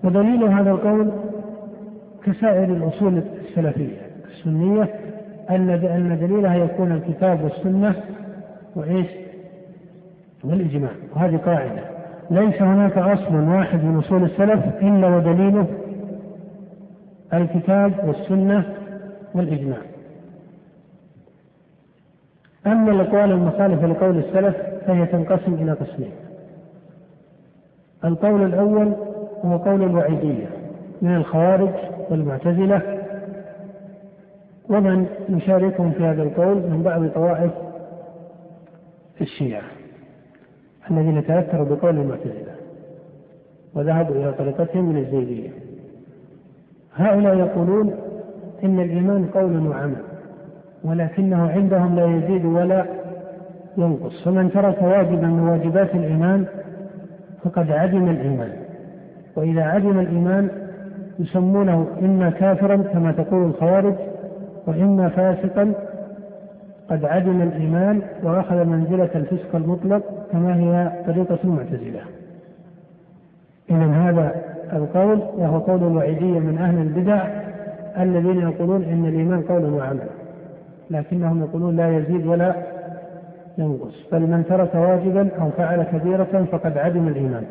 ودليل 0.04 0.44
هذا 0.44 0.72
القول 0.72 1.12
كسائر 2.24 2.64
الأصول 2.64 3.22
السلفية. 3.50 3.98
السنية 4.32 4.90
أن 5.50 5.70
أن 5.70 6.18
دليلها 6.22 6.56
يكون 6.56 6.92
الكتاب 6.92 7.44
والسنة 7.44 7.96
وإيش؟ 8.76 9.08
والإجماع. 10.44 10.92
وهذه 11.16 11.38
قاعدة. 11.38 11.82
ليس 12.32 12.62
هناك 12.62 12.98
أصل 12.98 13.36
واحد 13.36 13.84
من 13.84 13.98
أصول 13.98 14.24
السلف 14.24 14.64
إلا 14.82 15.08
ودليله 15.08 15.68
الكتاب 17.34 17.92
والسنة 18.08 18.66
والاجماع 19.36 19.82
أما 22.68 22.92
الأقوال 22.92 23.32
المخالفة 23.32 23.88
لقول 23.88 24.18
السلف 24.18 24.56
فهي 24.88 25.06
تنقسم 25.06 25.54
إلى 25.54 25.72
قسمين. 25.72 26.12
القول 28.06 28.46
الأول 28.46 28.94
هو 29.46 29.58
قول 29.58 29.84
الوعيدية 29.84 30.48
من 31.02 31.16
الخوارج 31.16 31.70
والمعتزلة 32.10 33.00
ومن 34.70 35.08
يشاركهم 35.30 35.92
في 35.92 36.04
هذا 36.04 36.24
القول 36.24 36.56
من 36.56 36.82
بعض 36.84 37.08
طوائف 37.08 37.52
الشيعة 39.22 39.64
الذين 40.92 41.26
تأثروا 41.28 41.66
بقول 41.66 41.98
المعتزلة 41.98 42.56
وذهبوا 43.74 44.16
إلى 44.16 44.34
طريقتهم 44.34 44.86
من 44.90 44.98
الزيدية. 44.98 45.50
هؤلاء 46.96 47.36
يقولون 47.38 47.96
إن 48.64 48.80
الإيمان 48.80 49.26
قول 49.26 49.68
وعمل 49.68 49.96
ولكنه 50.84 51.52
عندهم 51.52 51.96
لا 51.96 52.06
يزيد 52.06 52.46
ولا 52.46 52.86
ينقص. 53.78 54.24
فمن 54.26 54.52
ترك 54.52 54.82
واجبا 54.82 55.28
من 55.28 55.40
واجبات 55.40 55.96
الإيمان 55.96 56.46
فقد 57.44 57.72
عدم 57.72 58.10
الإيمان. 58.10 58.50
وإذا 59.36 59.64
عدم 59.64 60.00
الإيمان 60.00 60.50
يسمونه 61.20 61.88
إما 62.02 62.30
كافرا 62.30 62.76
كما 62.76 63.12
تقول 63.12 63.46
الخوارج 63.46 63.94
وإما 64.68 65.10
فاسقا. 65.10 65.74
قد 66.90 67.06
عدم 67.06 67.42
الإيمان 67.42 68.02
وأخذ 68.24 68.66
منزلة 68.66 69.10
الفسق 69.16 69.56
المطلق 69.56 70.04
كما 70.32 70.56
هي 70.56 70.92
طريقة 71.08 71.38
المعتزلة. 71.44 72.02
إذا 73.70 73.86
هذا 73.86 74.36
القول 74.74 75.20
وهو 75.38 75.60
قول 75.60 75.84
الوعيدية 75.84 76.40
من 76.40 76.58
أهل 76.58 76.78
البدع 76.78 77.28
الذين 78.00 78.42
يقولون 78.42 78.84
إن 78.84 79.06
الإيمان 79.06 79.42
قول 79.42 79.74
وعمل 79.74 80.08
لكنهم 80.92 81.44
يقولون 81.44 81.76
لا 81.76 81.98
يزيد 81.98 82.26
ولا 82.28 82.56
ينقص 83.58 83.94
بل 84.12 84.22
من 84.22 84.44
ترك 84.50 84.76
واجبا 84.76 85.30
أو 85.42 85.50
فعل 85.50 85.84
كبيرة 85.84 86.48
فقد 86.52 86.78
عدم 86.78 87.08
الإيمان. 87.08 87.44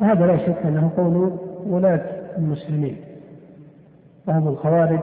وهذا 0.00 0.26
لا 0.26 0.36
شك 0.36 0.56
أنه 0.64 0.90
قول 0.96 1.32
ولاة 1.66 2.00
المسلمين 2.38 2.96
وهم 4.28 4.48
الخوارج 4.48 5.00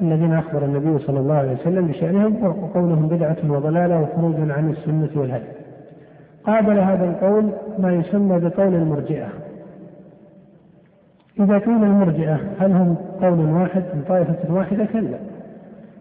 الذين 0.00 0.32
أخبر 0.32 0.64
النبي 0.64 0.98
صلى 0.98 1.20
الله 1.20 1.34
عليه 1.34 1.52
وسلم 1.52 1.86
بشأنهم 1.86 2.44
وقولهم 2.44 3.08
بدعة 3.08 3.36
وضلالة 3.48 4.00
وخروج 4.00 4.34
عن 4.50 4.70
السنة 4.70 5.20
والهدي. 5.20 5.44
قابل 6.44 6.78
هذا 6.78 7.04
القول 7.04 7.50
ما 7.78 7.92
يسمى 7.92 8.40
بقول 8.40 8.74
المرجئة. 8.74 9.28
إذا 11.40 11.58
قيل 11.58 11.84
المرجئة 11.84 12.40
هل 12.60 12.72
هم 12.72 12.96
قول 13.20 13.40
واحد 13.40 13.82
من 13.94 14.02
طائفة 14.08 14.54
واحدة؟ 14.54 14.84
كلا. 14.84 15.18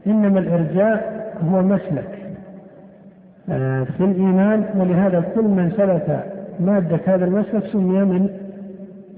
إنما 0.08 0.40
الإرجاء 0.40 1.30
هو 1.52 1.62
مسلك 1.62 2.20
آه، 3.50 3.84
في 3.84 4.04
الإيمان 4.04 4.66
ولهذا 4.76 5.24
كل 5.36 5.44
من 5.44 5.72
سلك 5.78 6.26
مادة 6.60 7.00
هذا 7.06 7.26
المسلك 7.26 7.64
سمي 7.66 8.04
من 8.04 8.30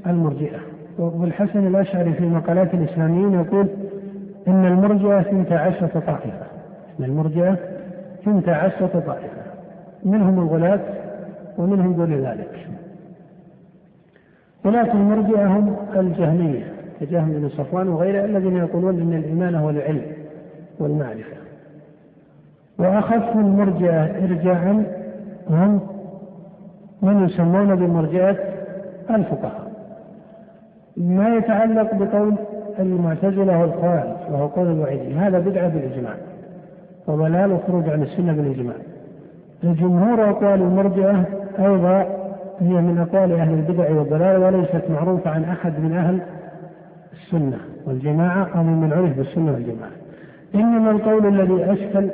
المرجئة. 0.08 0.60
والحسن 1.00 1.68
الأشعري 1.68 2.14
في 2.14 2.26
مقالات 2.26 2.74
الإسلاميين 2.74 3.34
يقول 3.34 3.68
إن 4.48 4.66
المرجئة 4.66 5.22
ثنتا 5.22 5.54
عشرة 5.54 6.00
طائفة. 6.00 6.46
إن 7.00 7.06
المرجئة 7.06 7.58
ثنتا 8.26 8.52
عشرة 8.52 9.04
طائفة. 9.08 9.42
منهم 10.06 10.40
الغلاة 10.40 10.80
ومنهم 11.58 11.94
دون 11.94 12.14
ذلك. 12.14 12.68
غلاة 14.66 14.94
المرجئة 14.94 15.46
هم 15.48 15.76
الجهمية 15.96 16.64
كجهم 17.00 17.32
بن 17.32 17.50
صفوان 17.50 17.88
وغيره 17.88 18.26
الذين 18.26 18.58
يقولون 18.58 19.02
إن 19.02 19.14
الإيمان 19.14 19.56
هو 19.56 19.70
العلم 19.70 20.02
والمعرفة. 20.80 21.36
وأخف 22.80 23.36
المرجئة 23.36 24.04
إرجاعا 24.04 24.86
هم 25.50 25.80
من 27.02 27.26
يسمون 27.26 27.76
بمرجئة 27.76 28.38
الفقهاء. 29.10 29.72
ما 30.98 31.36
يتعلق 31.36 31.96
بقول 31.96 32.36
المعتزلة 32.80 33.62
والخوارج 33.62 34.32
وهو 34.32 34.48
قول 34.48 34.68
الوعيدي 34.68 35.14
هذا 35.14 35.40
بدعة 35.40 35.68
بالإجماع 35.68 36.14
وضلال 37.08 37.52
وخروج 37.52 37.90
عن 37.90 38.04
السنة 38.04 38.34
بالإجماع. 38.34 38.76
الجمهور 39.64 40.30
أقوال 40.30 40.62
المرجئة 40.62 41.26
أيضا 41.60 42.21
هي 42.62 42.82
من 42.82 42.98
أقوال 42.98 43.32
أهل 43.32 43.54
البدع 43.54 43.92
والضلال 43.92 44.38
وليست 44.44 44.84
معروفة 44.90 45.30
عن 45.30 45.44
أحد 45.44 45.80
من 45.80 45.94
أهل 45.94 46.22
السنة 47.14 47.58
والجماعة 47.86 48.48
أو 48.56 48.64
من 48.64 48.94
عرف 48.94 49.18
بالسنة 49.18 49.52
والجماعة. 49.52 49.92
إنما 50.56 50.92
القول 50.92 51.26
الذي 51.26 51.72
أشكل 51.72 52.10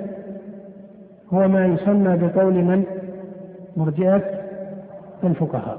هو 1.33 1.47
ما 1.47 1.65
يسمى 1.65 2.17
بقول 2.17 2.53
من 2.53 2.83
مرجئة 3.77 4.23
الفقهاء. 5.23 5.77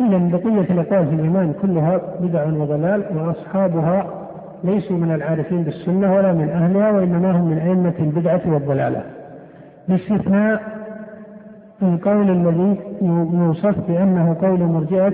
إذا 0.00 0.18
بقية 0.18 0.74
الأقوال 0.74 1.06
في 1.06 1.14
الإيمان 1.14 1.54
كلها 1.62 2.00
بدع 2.20 2.44
وضلال 2.44 3.04
وأصحابها 3.16 4.06
ليسوا 4.64 4.96
من 4.96 5.14
العارفين 5.14 5.62
بالسنة 5.62 6.14
ولا 6.14 6.32
من 6.32 6.48
أهلها 6.48 6.90
وإنما 6.90 7.30
هم 7.30 7.50
من 7.50 7.58
أئمة 7.58 7.94
البدعة 7.98 8.40
والضلالة. 8.46 9.02
باستثناء 9.88 10.75
القول 11.82 12.30
الذي 12.30 12.76
يوصف 13.32 13.74
بأنه 13.88 14.36
قول 14.42 14.62
مرجئة 14.62 15.12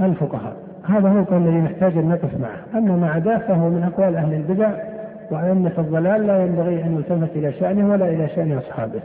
الفقهاء. 0.00 0.56
هذا 0.84 1.08
هو 1.08 1.18
القول 1.18 1.42
الذي 1.42 1.60
نحتاج 1.60 1.96
أن 1.98 2.08
نقف 2.08 2.40
معه. 2.40 2.78
أما 2.78 2.96
ما 2.96 3.10
عداه 3.10 3.38
فهو 3.38 3.68
من 3.68 3.82
أقوال 3.82 4.16
أهل 4.16 4.34
البدع 4.34 4.70
وأئمة 5.30 5.72
الضلال 5.78 6.26
لا 6.26 6.44
ينبغي 6.44 6.84
أن 6.84 6.94
يلتفت 6.94 7.36
إلى 7.36 7.52
شأنه 7.52 7.90
ولا 7.90 8.08
إلى 8.08 8.28
شأن 8.28 8.58
أصحابه. 8.58 9.00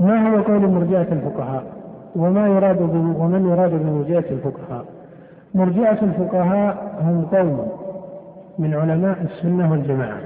ما 0.00 0.30
هو 0.30 0.42
قول 0.42 0.70
مرجئة 0.70 1.12
الفقهاء؟ 1.12 1.64
وما 2.16 2.46
يراد 2.46 2.80
ومن 3.18 3.48
يراد 3.48 3.70
بمرجئة 3.70 4.30
الفقهاء؟ 4.30 4.84
مرجئة 5.54 6.02
الفقهاء 6.02 6.98
هم 7.00 7.24
قوم 7.24 7.68
من 8.58 8.74
علماء 8.74 9.22
السنة 9.22 9.70
والجماعة 9.70 10.18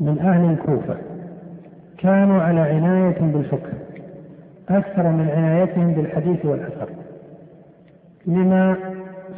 من 0.00 0.18
أهل 0.18 0.50
الكوفة. 0.50 0.94
كانوا 1.98 2.42
على 2.42 2.60
عناية 2.60 3.20
بالفقه 3.20 3.72
أكثر 4.68 5.02
من 5.02 5.30
عنايتهم 5.30 5.92
بالحديث 5.92 6.44
والأثر. 6.44 6.88
لما 8.26 8.76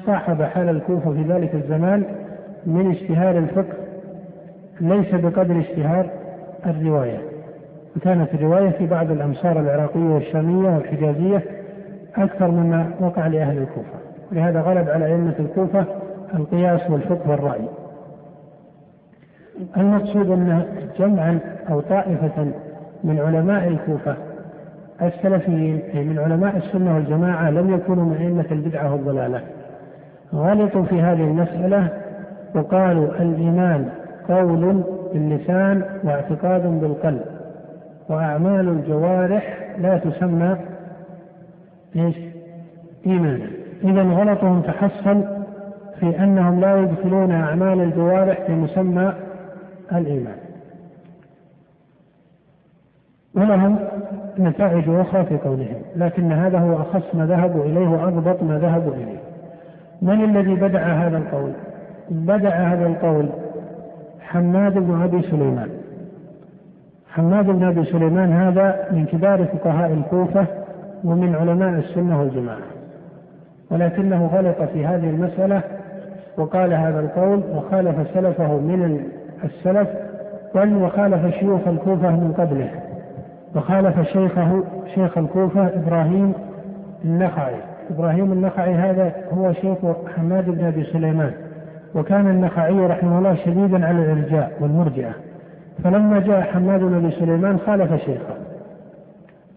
صاحب 0.06 0.42
حال 0.42 0.68
الكوفة 0.68 1.12
في 1.12 1.22
ذلك 1.22 1.54
الزمان 1.54 2.04
من 2.66 2.90
اشتهار 2.90 3.38
الفقه 3.38 3.74
ليس 4.80 5.14
بقدر 5.14 5.60
اشتهار 5.60 6.10
الرواية. 6.66 7.18
وكانت 7.96 8.34
الرواية 8.34 8.70
في 8.70 8.86
بعض 8.86 9.10
الأمصار 9.10 9.60
العراقية 9.60 10.14
والشامية 10.14 10.68
والحجازية 10.68 11.42
أكثر 12.16 12.50
مما 12.50 12.90
وقع 13.00 13.26
لأهل 13.26 13.58
الكوفة. 13.58 13.98
لهذا 14.32 14.60
غلب 14.60 14.88
على 14.88 15.06
أئمة 15.06 15.34
الكوفة 15.38 15.84
القياس 16.34 16.90
والفقه 16.90 17.30
والرأي. 17.30 17.68
المقصود 19.76 20.30
أن 20.30 20.62
جمعا 20.98 21.38
أو 21.70 21.80
طائفة 21.80 22.46
من 23.04 23.18
علماء 23.18 23.68
الكوفة 23.68 24.16
السلفيين 25.02 25.80
أي 25.94 26.04
من 26.04 26.18
علماء 26.18 26.56
السنة 26.56 26.94
والجماعة 26.94 27.50
لم 27.50 27.74
يكونوا 27.74 28.04
من 28.04 28.16
أئمة 28.16 28.46
البدعة 28.50 28.92
والضلالة 28.92 29.40
غلطوا 30.34 30.82
في 30.82 31.02
هذه 31.02 31.24
المسألة 31.24 31.88
وقالوا 32.54 33.22
الإيمان 33.22 33.88
قول 34.28 34.82
باللسان 35.12 35.82
واعتقاد 36.04 36.80
بالقلب 36.80 37.20
وأعمال 38.08 38.68
الجوارح 38.68 39.58
لا 39.78 39.98
تسمى 39.98 40.56
إيش؟ 41.96 42.16
إيمانا 43.06 43.46
إذا 43.84 44.02
غلطهم 44.02 44.62
تحصل 44.62 45.24
في 46.00 46.18
أنهم 46.18 46.60
لا 46.60 46.76
يدخلون 46.76 47.32
أعمال 47.32 47.80
الجوارح 47.80 48.40
في 48.46 48.52
مسمى 48.52 49.12
الإيمان. 49.92 50.36
ولهم 53.34 53.78
نتائج 54.38 54.88
أخرى 54.88 55.24
في 55.24 55.36
قولهم 55.36 55.82
لكن 55.96 56.32
هذا 56.32 56.58
هو 56.58 56.80
أخص 56.80 57.14
ما 57.14 57.26
ذهبوا 57.26 57.64
إليه 57.64 57.88
وأضبط 57.88 58.42
ما 58.42 58.58
ذهبوا 58.58 58.94
إليه. 58.94 59.18
من 60.02 60.24
الذي 60.24 60.54
بدع 60.54 60.80
هذا 60.80 61.18
القول؟ 61.18 61.52
بدع 62.10 62.50
هذا 62.50 62.86
القول 62.86 63.28
حماد 64.20 64.74
بن 64.74 65.02
أبي 65.02 65.22
سليمان. 65.22 65.68
حماد 67.10 67.46
بن 67.46 67.64
أبي 67.64 67.84
سليمان 67.84 68.32
هذا 68.32 68.88
من 68.90 69.06
كبار 69.06 69.44
فقهاء 69.44 69.92
الكوفة 69.92 70.46
ومن 71.04 71.34
علماء 71.34 71.78
السنة 71.78 72.20
والجماعة. 72.20 72.66
ولكنه 73.70 74.26
غلط 74.26 74.62
في 74.62 74.86
هذه 74.86 75.10
المسألة 75.10 75.62
وقال 76.38 76.72
هذا 76.72 77.00
القول 77.00 77.42
وخالف 77.54 78.10
سلفه 78.14 78.52
من 78.52 79.08
السلف 79.44 79.88
بل 80.54 80.74
وخالف 80.74 81.34
شيوخ 81.34 81.68
الكوفة 81.68 82.10
من 82.10 82.32
قبله. 82.38 82.70
وخالف 83.54 84.00
شيخه 84.00 84.64
شيخ 84.94 85.18
الكوفة 85.18 85.66
إبراهيم 85.66 86.32
النخعي. 87.04 87.54
إبراهيم 87.90 88.32
النخعي 88.32 88.74
هذا 88.74 89.12
هو 89.32 89.52
شيخ 89.52 89.78
حماد 90.16 90.50
بن 90.50 90.64
أبي 90.64 90.84
سليمان. 90.84 91.30
وكان 91.94 92.30
النخعي 92.30 92.86
رحمه 92.86 93.18
الله 93.18 93.34
شديدا 93.34 93.86
على 93.86 93.98
الإرجاء 93.98 94.52
والمرجئة. 94.60 95.12
فلما 95.84 96.20
جاء 96.20 96.40
حماد 96.40 96.80
بن 96.80 96.94
أبي 96.94 97.10
سليمان 97.10 97.58
خالف 97.58 98.04
شيخه. 98.04 98.34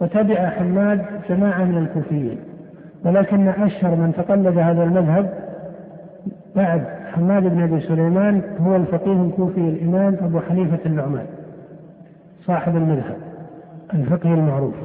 وتبع 0.01 0.49
حماد 0.49 1.05
جماعة 1.29 1.63
من 1.63 1.77
الكوفيين. 1.77 2.37
ولكن 3.05 3.47
أشهر 3.47 3.95
من 3.95 4.13
تقلد 4.17 4.57
هذا 4.57 4.83
المذهب 4.83 5.29
بعد 6.55 6.81
حماد 7.09 7.43
بن 7.43 7.61
أبي 7.61 7.81
سليمان 7.81 8.41
هو 8.59 8.75
الفقيه 8.75 9.21
الكوفي 9.21 9.59
الإمام 9.59 10.17
أبو 10.21 10.39
حنيفة 10.39 10.79
النعمان 10.85 11.25
صاحب 12.45 12.75
المذهب 12.75 13.17
الفقه 13.93 14.33
المعروف. 14.33 14.75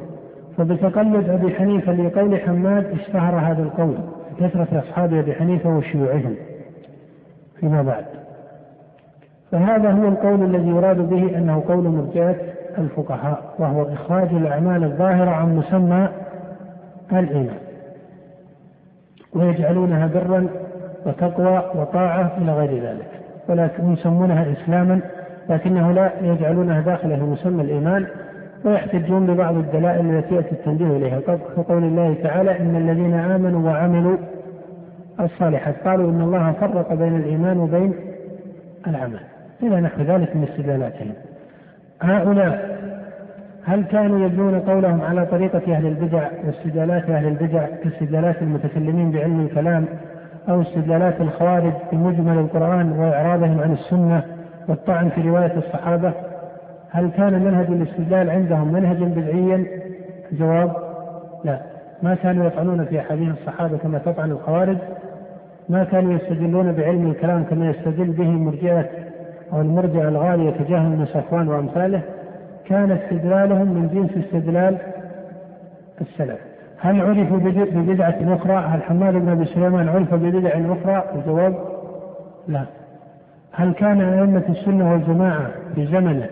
فبتقلد 0.57 1.29
أبي 1.29 1.55
حنيفة 1.55 1.93
لقول 1.93 2.39
حماد 2.39 2.85
اشتهر 2.85 3.35
هذا 3.35 3.63
القول 3.63 3.97
كثرة 4.39 4.67
أصحاب 4.79 5.13
أبي 5.13 5.33
حنيفة 5.33 5.77
وشيوعهم 5.77 6.35
فيما 7.59 7.81
بعد. 7.81 8.05
فهذا 9.51 9.91
هو 9.91 10.07
القول 10.07 10.43
الذي 10.43 10.69
يراد 10.69 11.09
به 11.09 11.37
أنه 11.37 11.63
قول 11.67 11.83
مرجئة 11.83 12.35
الفقهاء 12.77 13.55
وهو 13.59 13.83
إخراج 13.93 14.27
الأعمال 14.33 14.83
الظاهرة 14.83 15.29
عن 15.29 15.55
مسمى 15.55 16.09
الإيمان 17.11 17.57
ويجعلونها 19.33 20.07
برا 20.07 20.47
وتقوى 21.05 21.63
وطاعة 21.75 22.37
إلى 22.37 22.53
غير 22.53 22.83
ذلك. 22.83 23.07
ولكن 23.49 23.93
يسمونها 23.93 24.45
إسلاما 24.51 24.99
لكنه 25.49 25.91
لا 25.91 26.11
يجعلونها 26.21 26.81
داخلة 26.81 27.15
في 27.15 27.21
مسمى 27.21 27.63
الإيمان 27.63 28.05
ويحتجون 28.65 29.27
ببعض 29.27 29.55
الدلائل 29.55 30.15
التي 30.15 30.35
يأتي 30.35 30.51
التنبيه 30.51 30.97
إليها. 30.97 31.19
كقول 31.57 31.83
الله 31.83 32.15
تعالى 32.23 32.59
إن 32.59 32.75
الذين 32.75 33.13
آمنوا 33.13 33.69
وعملوا 33.69 34.17
الصالحات 35.19 35.75
قالوا 35.87 36.11
إن 36.11 36.21
الله 36.21 36.51
فرق 36.51 36.93
بين 36.93 37.15
الإيمان 37.15 37.57
وبين 37.57 37.93
العمل. 38.87 39.19
إلى 39.63 39.81
نحو 39.81 40.01
ذلك 40.01 40.35
من 40.35 40.43
استدلالاتهم. 40.43 41.13
هؤلاء 42.01 42.75
هل 43.65 43.83
كانوا 43.83 44.25
يبنون 44.25 44.59
قولهم 44.59 45.01
على 45.01 45.25
طريقة 45.25 45.75
أهل 45.75 45.85
البدع 45.85 46.27
واستدلالات 46.45 47.09
أهل 47.09 47.27
البدع 47.27 47.65
كاستدلالات 47.83 48.41
المتكلمين 48.41 49.11
بعلم 49.11 49.41
الكلام 49.41 49.85
أو 50.49 50.61
استدلالات 50.61 51.21
الخوارج 51.21 51.73
بمجمل 51.91 52.37
القرآن 52.37 52.91
وإعراضهم 52.91 53.59
عن 53.59 53.73
السنة 53.73 54.23
والطعن 54.67 55.09
في 55.09 55.21
رواية 55.21 55.57
الصحابة؟ 55.57 56.13
هل 56.89 57.09
كان 57.09 57.43
منهج 57.43 57.65
الاستدلال 57.65 58.29
عندهم 58.29 58.73
منهجا 58.73 59.05
بدعيا؟ 59.05 59.65
الجواب 60.31 60.71
لا. 61.43 61.61
ما 62.03 62.15
كانوا 62.15 62.45
يطعنون 62.45 62.85
في 62.85 62.99
أحاديث 62.99 63.29
الصحابة 63.29 63.77
كما 63.77 63.97
تطعن 63.97 64.31
الخوارج. 64.31 64.77
ما 65.69 65.83
كانوا 65.83 66.13
يستدلون 66.13 66.71
بعلم 66.71 67.11
الكلام 67.11 67.43
كما 67.43 67.69
يستدل 67.69 68.11
به 68.11 68.29
مرجئة 68.29 68.85
أو 69.53 69.61
المرجع 69.61 70.07
الغالية 70.07 70.51
كجهم 70.51 70.95
بن 70.95 71.05
صفوان 71.05 71.47
وأمثاله. 71.47 72.01
كان 72.65 72.91
استدلالهم 72.91 73.67
من 73.73 73.87
جنس 73.87 74.25
استدلال 74.25 74.77
السلف. 76.01 76.54
هل 76.79 77.01
عرفوا 77.01 77.37
ببدعة 77.37 78.35
أخرى؟ 78.35 78.53
هل 78.53 78.83
حماد 78.83 79.13
بن 79.13 79.29
أبي 79.29 79.45
سليمان 79.45 79.89
عرف 79.89 80.13
ببدع 80.13 80.49
أخرى؟ 80.49 81.03
الجواب 81.15 81.55
لا. 82.47 82.65
هل 83.51 83.73
كان 83.73 84.01
أئمة 84.01 84.43
السنة 84.49 84.91
والجماعة 84.91 85.47
في 85.75 85.85
زمنه 85.85 86.27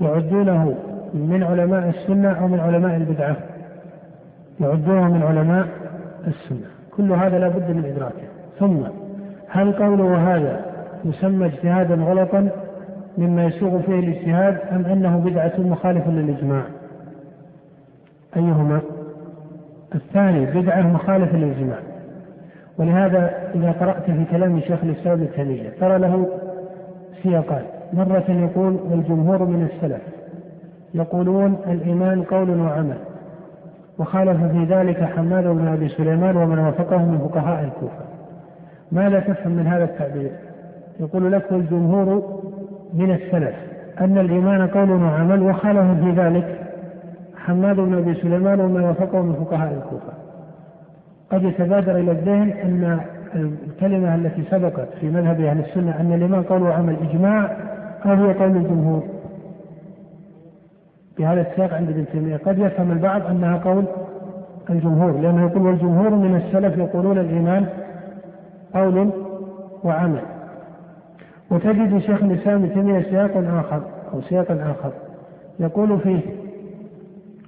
يعدونه 0.00 0.74
من 1.14 1.42
علماء 1.42 1.88
السنة 1.88 2.32
أو 2.32 2.48
من 2.48 2.60
علماء 2.60 2.96
البدعة؟ 2.96 3.36
يعدونه 4.60 5.08
من 5.08 5.22
علماء 5.22 5.66
السنة. 6.26 6.66
كل 6.96 7.12
هذا 7.12 7.38
لا 7.38 7.48
بد 7.48 7.70
من 7.70 7.84
إدراكه. 7.84 8.26
ثم 8.58 8.78
هل 9.48 9.72
قوله 9.72 10.36
هذا 10.36 10.60
يسمى 11.04 11.46
اجتهادا 11.46 11.94
غلطا 11.94 12.48
مما 13.18 13.44
يسوغ 13.44 13.82
فيه 13.82 13.98
الاجتهاد 13.98 14.58
أم 14.72 14.84
أنه 14.84 15.16
بدعة 15.16 15.52
مخالفة 15.58 16.10
للإجماع 16.10 16.62
أيهما 18.36 18.80
الثاني 19.96 20.46
بدعة 20.46 20.82
مخالفة 20.82 21.38
للإجماع 21.38 21.78
ولهذا 22.78 23.30
إذا 23.54 23.72
قرأت 23.72 24.04
في 24.04 24.24
كلام 24.30 24.60
شيخ 24.60 24.78
الإسلام 24.82 25.12
ابن 25.12 25.28
تيمية 25.36 25.70
ترى 25.80 25.98
له 25.98 26.28
سياقات 27.22 27.64
مرة 27.92 28.24
يقول 28.28 28.78
والجمهور 28.90 29.44
من 29.44 29.68
السلف 29.72 30.02
يقولون 30.94 31.56
الإيمان 31.66 32.22
قول 32.22 32.60
وعمل. 32.60 32.96
وخالف 33.98 34.44
في 34.52 34.64
ذلك 34.64 35.04
حماد 35.04 35.44
بن 35.44 35.68
أبي 35.68 35.88
سليمان 35.88 36.36
ومن 36.36 36.58
وافقه 36.58 36.98
من 36.98 37.18
فقهاء 37.18 37.64
الكوفة. 37.64 38.04
ماذا 38.92 39.20
تفهم 39.20 39.52
من 39.52 39.66
هذا 39.66 39.84
التعبير. 39.84 40.30
يقول 41.00 41.32
لك 41.32 41.52
الجمهور 41.52 42.40
من 42.94 43.10
السلف 43.10 43.54
أن 44.00 44.18
الإيمان 44.18 44.66
قول 44.66 44.90
وعمل. 44.90 45.42
وخالف 45.42 46.04
في 46.04 46.10
ذلك 46.10 46.65
حماد 47.46 47.76
بن 47.76 47.94
أبي 47.94 48.14
سليمان 48.14 48.60
ومن 48.60 48.84
وافقه 48.84 49.22
من 49.22 49.34
فقهاء 49.34 49.72
الكوفة. 49.72 50.12
قد 51.32 51.42
يتبادر 51.42 51.96
إلى 51.96 52.10
الذهن 52.10 52.50
أن 52.50 53.00
الكلمة 53.34 54.14
التي 54.14 54.42
سبقت 54.50 54.88
في 55.00 55.10
مذهب 55.10 55.40
أهل 55.40 55.60
السنة 55.60 56.00
أن 56.00 56.12
الإيمان 56.12 56.42
قول 56.42 56.62
وعمل 56.62 56.96
إجماع 57.10 57.56
أو 58.04 58.14
هو 58.14 58.32
قول 58.32 58.56
الجمهور. 58.56 59.02
بهذا 61.18 61.40
السياق 61.40 61.74
عند 61.74 61.88
ابن 61.88 62.04
تيمية. 62.12 62.36
قد 62.36 62.58
يفهم 62.58 62.92
البعض 62.92 63.26
أنها 63.26 63.56
قول 63.56 63.84
الجمهور 64.70 65.12
لأنه 65.12 65.46
يقول 65.46 65.62
والجمهور 65.62 66.10
من 66.10 66.36
السلف 66.36 66.78
يقولون 66.78 67.18
الإيمان 67.18 67.66
قول 68.74 69.10
وعمل. 69.84 70.22
وتجد 71.50 71.98
شيخ 71.98 72.22
الإسلام 72.22 72.62
ابن 72.62 72.74
تيمية 72.74 73.02
سياق 73.02 73.30
آخر 73.36 73.82
أو 74.14 74.20
سياق 74.20 74.50
آخر 74.50 74.90
يقول 75.60 76.00
فيه 76.00 76.20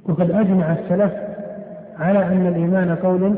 وقد 0.09 0.31
أجمع 0.31 0.73
السلف 0.73 1.13
على 1.99 2.27
أن 2.27 2.47
الإيمان 2.47 2.97
قول 2.97 3.35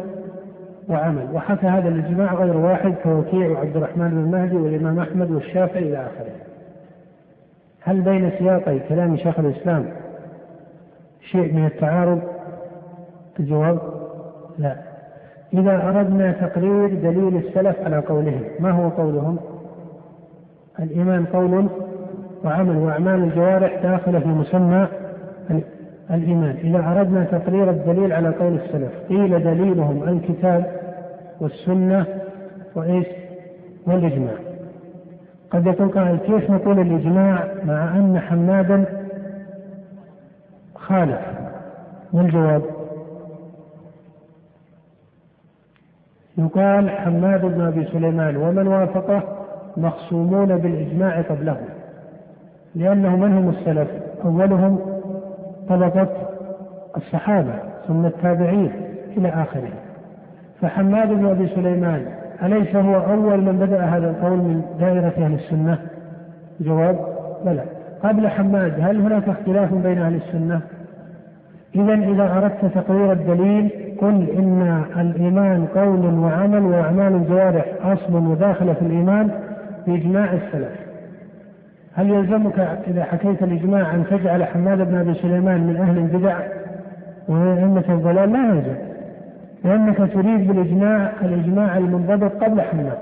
وعمل 0.89 1.29
وحكى 1.33 1.67
هذا 1.67 1.89
الإجماع 1.89 2.35
غير 2.35 2.57
واحد 2.57 2.95
كوكيع 3.03 3.51
وعبد 3.51 3.77
الرحمن 3.77 4.11
بن 4.11 4.39
مهدي 4.39 4.57
والإمام 4.57 4.99
أحمد 5.01 5.31
والشافعي 5.31 5.83
إلى 5.83 5.97
آخره. 5.97 6.33
هل 7.83 8.01
بين 8.01 8.31
سياقي 8.39 8.79
كلام 8.79 9.17
شيخ 9.17 9.39
الإسلام 9.39 9.87
شيء 11.21 11.55
من 11.55 11.67
التعارض؟ 11.67 12.21
الجواب 13.41 13.79
لا. 14.59 14.77
إذا 15.53 15.89
أردنا 15.89 16.33
تقرير 16.33 16.95
دليل 16.95 17.37
السلف 17.37 17.77
على 17.85 17.99
قولهم، 17.99 18.43
ما 18.61 18.71
هو 18.71 18.89
قولهم؟ 18.89 19.39
الإيمان 20.79 21.25
قول 21.25 21.69
وعمل 22.45 22.77
وأعمال 22.77 23.23
الجوارح 23.23 23.83
داخلة 23.83 24.19
في 24.19 24.29
مسمى 24.29 24.87
الإيمان 26.11 26.57
إذا 26.65 26.79
أردنا 26.79 27.25
تقرير 27.25 27.71
الدليل 27.71 28.13
على 28.13 28.29
قول 28.29 28.55
السلف 28.55 28.93
قيل 29.09 29.45
دليلهم 29.45 30.09
الكتاب 30.09 30.67
والسنة 31.41 32.07
وإيش 32.75 33.07
والإجماع 33.87 34.35
قد 35.51 35.67
يقول 35.67 35.89
قائل 35.89 36.17
كيف 36.17 36.51
نقول 36.51 36.81
الإجماع 36.81 37.49
مع 37.65 37.97
أن 37.97 38.19
حمادا 38.19 38.85
خالف 40.75 41.21
ما 42.13 42.21
الجواب؟ 42.21 42.63
يقال 46.39 46.91
حماد 46.91 47.41
بن 47.45 47.61
أبي 47.61 47.85
سليمان 47.85 48.37
ومن 48.37 48.67
وافقه 48.67 49.23
مخصومون 49.77 50.57
بالإجماع 50.59 51.21
قبله 51.21 51.61
لأنه 52.75 53.17
من 53.17 53.33
هم 53.37 53.49
السلف؟ 53.49 53.89
أولهم 54.25 55.00
طلبة 55.71 56.09
الصحابة 56.97 57.55
ثم 57.89 58.07
التابعين 58.07 58.73
إلى 59.17 59.29
آخره 59.29 59.71
فحماد 60.61 61.09
بن 61.09 61.27
أبي 61.27 61.49
سليمان 61.49 62.07
أليس 62.43 62.77
هو 62.77 62.95
أول 62.95 63.41
من 63.41 63.59
بدأ 63.59 63.81
هذا 63.81 64.11
القول 64.11 64.39
من 64.39 64.63
دائرة 64.81 65.13
أهل 65.19 65.35
السنة؟ 65.35 65.79
جواب 66.61 66.99
بلى 67.45 67.63
قبل 68.03 68.29
حماد 68.29 68.75
هل 68.81 69.01
هناك 69.01 69.29
اختلاف 69.29 69.75
بين 69.75 69.99
أهل 69.99 70.15
السنة؟ 70.15 70.61
إذا 71.75 71.95
إذا 71.95 72.39
أردت 72.39 72.75
تقرير 72.75 73.13
الدليل 73.13 73.71
قل 74.01 74.31
إن 74.31 74.85
الإيمان 74.97 75.67
قول 75.67 76.19
وعمل 76.19 76.63
وأعمال 76.63 77.15
الجوارح 77.15 77.65
أصل 77.83 78.15
وداخل 78.15 78.75
في 78.75 78.83
الإيمان 78.83 79.31
بإجماع 79.87 80.33
السلف. 80.33 80.80
هل 81.95 82.11
يلزمك 82.11 82.59
إذا 82.87 83.05
حكيت 83.05 83.43
الإجماع 83.43 83.95
أن 83.95 84.05
تجعل 84.11 84.45
حماد 84.45 84.79
بن 84.79 84.95
أبي 84.95 85.15
سليمان 85.15 85.67
من 85.67 85.77
أهل 85.77 85.99
البدع 85.99 86.39
ومن 87.29 87.59
أئمة 87.59 87.85
الضلال؟ 87.89 88.33
لا 88.33 88.49
يلزم. 88.49 88.75
لأنك 89.65 89.97
تريد 89.97 90.49
بالإجماع 90.49 91.13
الإجماع 91.23 91.77
المنضبط 91.77 92.45
قبل 92.45 92.61
حماد 92.61 92.99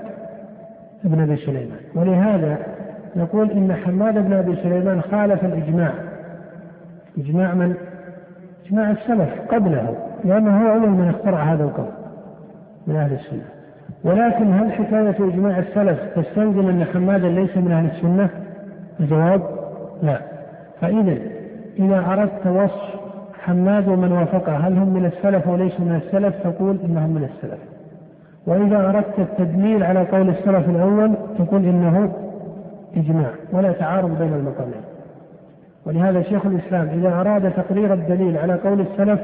بن 1.03 1.21
أبي 1.21 1.35
سليمان، 1.35 1.79
ولهذا 1.95 2.57
نقول 3.15 3.51
إن 3.51 3.73
حماد 3.73 4.13
بن 4.13 4.33
أبي 4.33 4.55
سليمان 4.55 5.01
خالف 5.01 5.45
الإجماع. 5.45 5.91
إجماع 7.17 7.53
من؟ 7.53 7.75
إجماع 8.65 8.91
السلف 8.91 9.29
قبله 9.49 9.95
لأنه 10.25 10.63
هو 10.63 10.73
أول 10.73 10.89
من 10.89 11.09
اخترع 11.09 11.43
هذا 11.43 11.63
القول 11.63 11.89
من 12.87 12.95
أهل 12.95 13.13
السنة 13.13 13.45
ولكن 14.03 14.53
هل 14.53 14.71
حكاية 14.71 15.15
إجماع 15.29 15.59
السلف 15.59 15.99
تستلزم 16.15 16.69
أن 16.69 16.85
حمادا 16.93 17.29
ليس 17.29 17.57
من 17.57 17.71
أهل 17.71 17.85
السنة؟ 17.85 18.29
الجواب 18.99 19.41
لا. 20.03 20.19
فإذا 20.81 21.17
إذا 21.79 22.05
أردت 22.11 22.47
وصف 22.47 22.99
حماد 23.43 23.87
ومن 23.87 24.11
وافقه 24.11 24.57
هل 24.57 24.77
هم 24.77 24.93
من 24.93 25.05
السلف 25.05 25.47
وليسوا 25.47 25.85
من 25.85 25.95
السلف؟ 25.95 26.35
تقول 26.43 26.77
إنهم 26.85 27.09
من 27.09 27.23
السلف. 27.23 27.59
وإذا 28.47 28.89
أردت 28.89 29.19
التدليل 29.19 29.83
على 29.83 30.03
قول 30.03 30.29
السلف 30.29 30.69
الأول 30.69 31.13
تقول 31.37 31.65
إنه 31.65 32.13
إجماع 32.97 33.29
ولا 33.53 33.71
تعارض 33.71 34.17
بين 34.19 34.33
المقامين. 34.33 34.81
ولهذا 35.85 36.21
شيخ 36.21 36.45
الإسلام 36.45 36.87
إذا 36.87 37.09
أراد 37.09 37.51
تقرير 37.51 37.93
الدليل 37.93 38.37
على 38.37 38.53
قول 38.53 38.81
السلف 38.81 39.19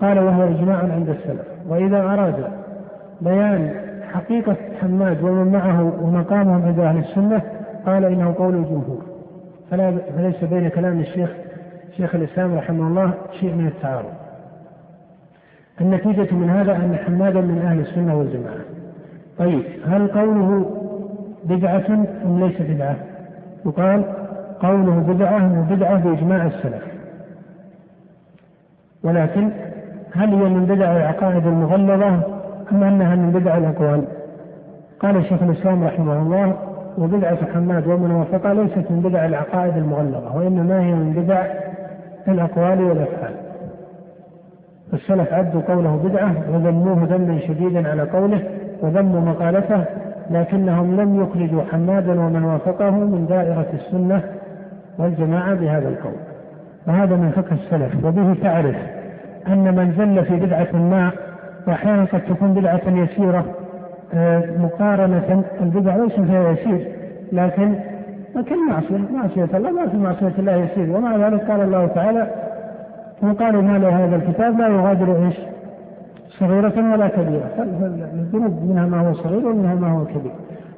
قال 0.00 0.18
وهو 0.18 0.42
إجماع 0.42 0.78
عند 0.78 1.08
السلف. 1.08 1.46
وإذا 1.68 2.00
أراد 2.00 2.34
بيان 3.20 3.70
حقيقة 4.12 4.56
حماد 4.80 5.22
ومن 5.22 5.52
معه 5.52 5.92
ومقامهم 6.02 6.62
عند 6.62 6.78
أهل 6.78 6.98
السنة 6.98 7.42
قال 7.86 8.04
إنه 8.04 8.34
قول 8.38 8.54
الجمهور 8.54 9.02
فلا 9.70 9.98
فليس 10.16 10.44
بين 10.44 10.68
كلام 10.68 11.00
الشيخ 11.00 11.30
شيخ 11.96 12.14
الإسلام 12.14 12.54
رحمه 12.54 12.86
الله 12.88 13.14
شيء 13.40 13.54
من 13.54 13.66
التعارض 13.66 14.12
النتيجة 15.80 16.34
من 16.34 16.50
هذا 16.50 16.72
أن 16.76 16.96
حمادا 17.06 17.40
من 17.40 17.58
أهل 17.58 17.80
السنة 17.80 18.18
والجماعة 18.18 18.60
طيب 19.38 19.62
هل 19.86 20.08
قوله 20.08 20.70
بدعة 21.44 21.86
أم 22.24 22.44
ليس 22.44 22.62
بدعة؟ 22.62 22.96
يقال 23.66 24.04
قوله 24.60 24.94
بدعة 24.94 25.60
وبدعة 25.60 25.98
بإجماع 26.04 26.46
السلف 26.46 26.82
ولكن 29.02 29.50
هل 30.12 30.28
هي 30.28 30.48
من 30.48 30.64
بدع 30.64 30.96
العقائد 30.96 31.46
المغلظة 31.46 32.08
أم 32.72 32.82
أنها 32.82 33.14
من 33.16 33.30
بدع 33.30 33.56
الأقوال؟ 33.56 34.04
قال 35.00 35.24
شيخ 35.24 35.42
الإسلام 35.42 35.84
رحمه 35.84 36.22
الله 36.22 36.56
وبدعة 36.98 37.38
حماد 37.54 37.86
ومن 37.86 38.10
وافقه 38.10 38.52
ليست 38.52 38.90
من 38.90 39.00
بدع 39.00 39.26
العقائد 39.26 39.76
المغلظة 39.76 40.36
وإنما 40.36 40.80
هي 40.80 40.94
من 40.94 41.12
بدع 41.12 41.46
الأقوال 42.28 42.82
والأفعال. 42.82 43.34
السلف 44.92 45.32
عدوا 45.32 45.60
قوله 45.60 45.96
بدعة 45.96 46.34
وذموه 46.52 47.04
ذما 47.04 47.38
شديدا 47.38 47.90
على 47.90 48.02
قوله 48.02 48.42
وذموا 48.82 49.20
مقالته 49.20 49.84
لكنهم 50.30 51.00
لم 51.00 51.22
يخرجوا 51.22 51.62
حمادا 51.72 52.20
ومن 52.20 52.44
وافقه 52.44 52.90
من 52.90 53.26
دائرة 53.26 53.66
السنة 53.74 54.22
والجماعة 54.98 55.54
بهذا 55.54 55.88
القول. 55.88 56.16
وهذا 56.86 57.16
من 57.16 57.30
فقه 57.30 57.54
السلف 57.54 58.04
وبه 58.04 58.34
تعرف 58.42 58.76
أن 59.48 59.74
من 59.76 59.92
زل 59.98 60.24
في 60.24 60.36
بدعة 60.36 60.76
ما 60.76 61.10
وأحيانا 61.66 62.04
قد 62.04 62.20
تكون 62.20 62.54
بدعة 62.54 62.80
يسيرة 62.86 63.44
مقارنة 64.58 65.44
البدع 65.60 65.96
ليس 65.96 66.12
فيها 66.12 66.50
يسير 66.50 66.88
لكن 67.32 67.74
لكن 68.36 68.56
معصية 68.68 68.98
معصية 69.14 69.56
الله 69.56 69.70
ما 69.70 69.88
في 69.88 69.96
معصية 69.96 70.32
الله 70.38 70.52
يسير. 70.52 70.96
ومع 70.96 71.16
ذلك 71.16 71.50
قال 71.50 71.60
الله 71.60 71.86
تعالى 71.86 72.30
وقالوا 73.22 73.62
ما 73.62 73.78
له 73.78 74.04
هذا 74.04 74.16
الكتاب 74.16 74.60
لا 74.60 74.68
يغادر 74.68 75.26
إيش؟ 75.26 75.36
صغيرة 76.28 76.92
ولا 76.92 77.08
كبيرة. 77.08 77.50
فالذنوب 77.56 78.70
منها 78.70 78.86
ما 78.86 79.00
هو 79.00 79.14
صغير 79.14 79.46
ومنها 79.46 79.74
ما 79.74 79.92
هو 79.92 80.04
كبير. 80.04 80.32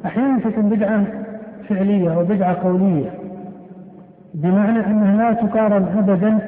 أحيانا 0.07 0.39
تكون 0.39 0.69
بدعة 0.69 1.05
فعلية 1.69 2.15
أو 2.15 2.25
بدعة 2.25 2.63
قولية 2.63 3.11
بمعنى 4.35 4.87
أنها 4.87 5.17
لا 5.17 5.33
تقارن 5.33 5.87
أبدا 5.99 6.39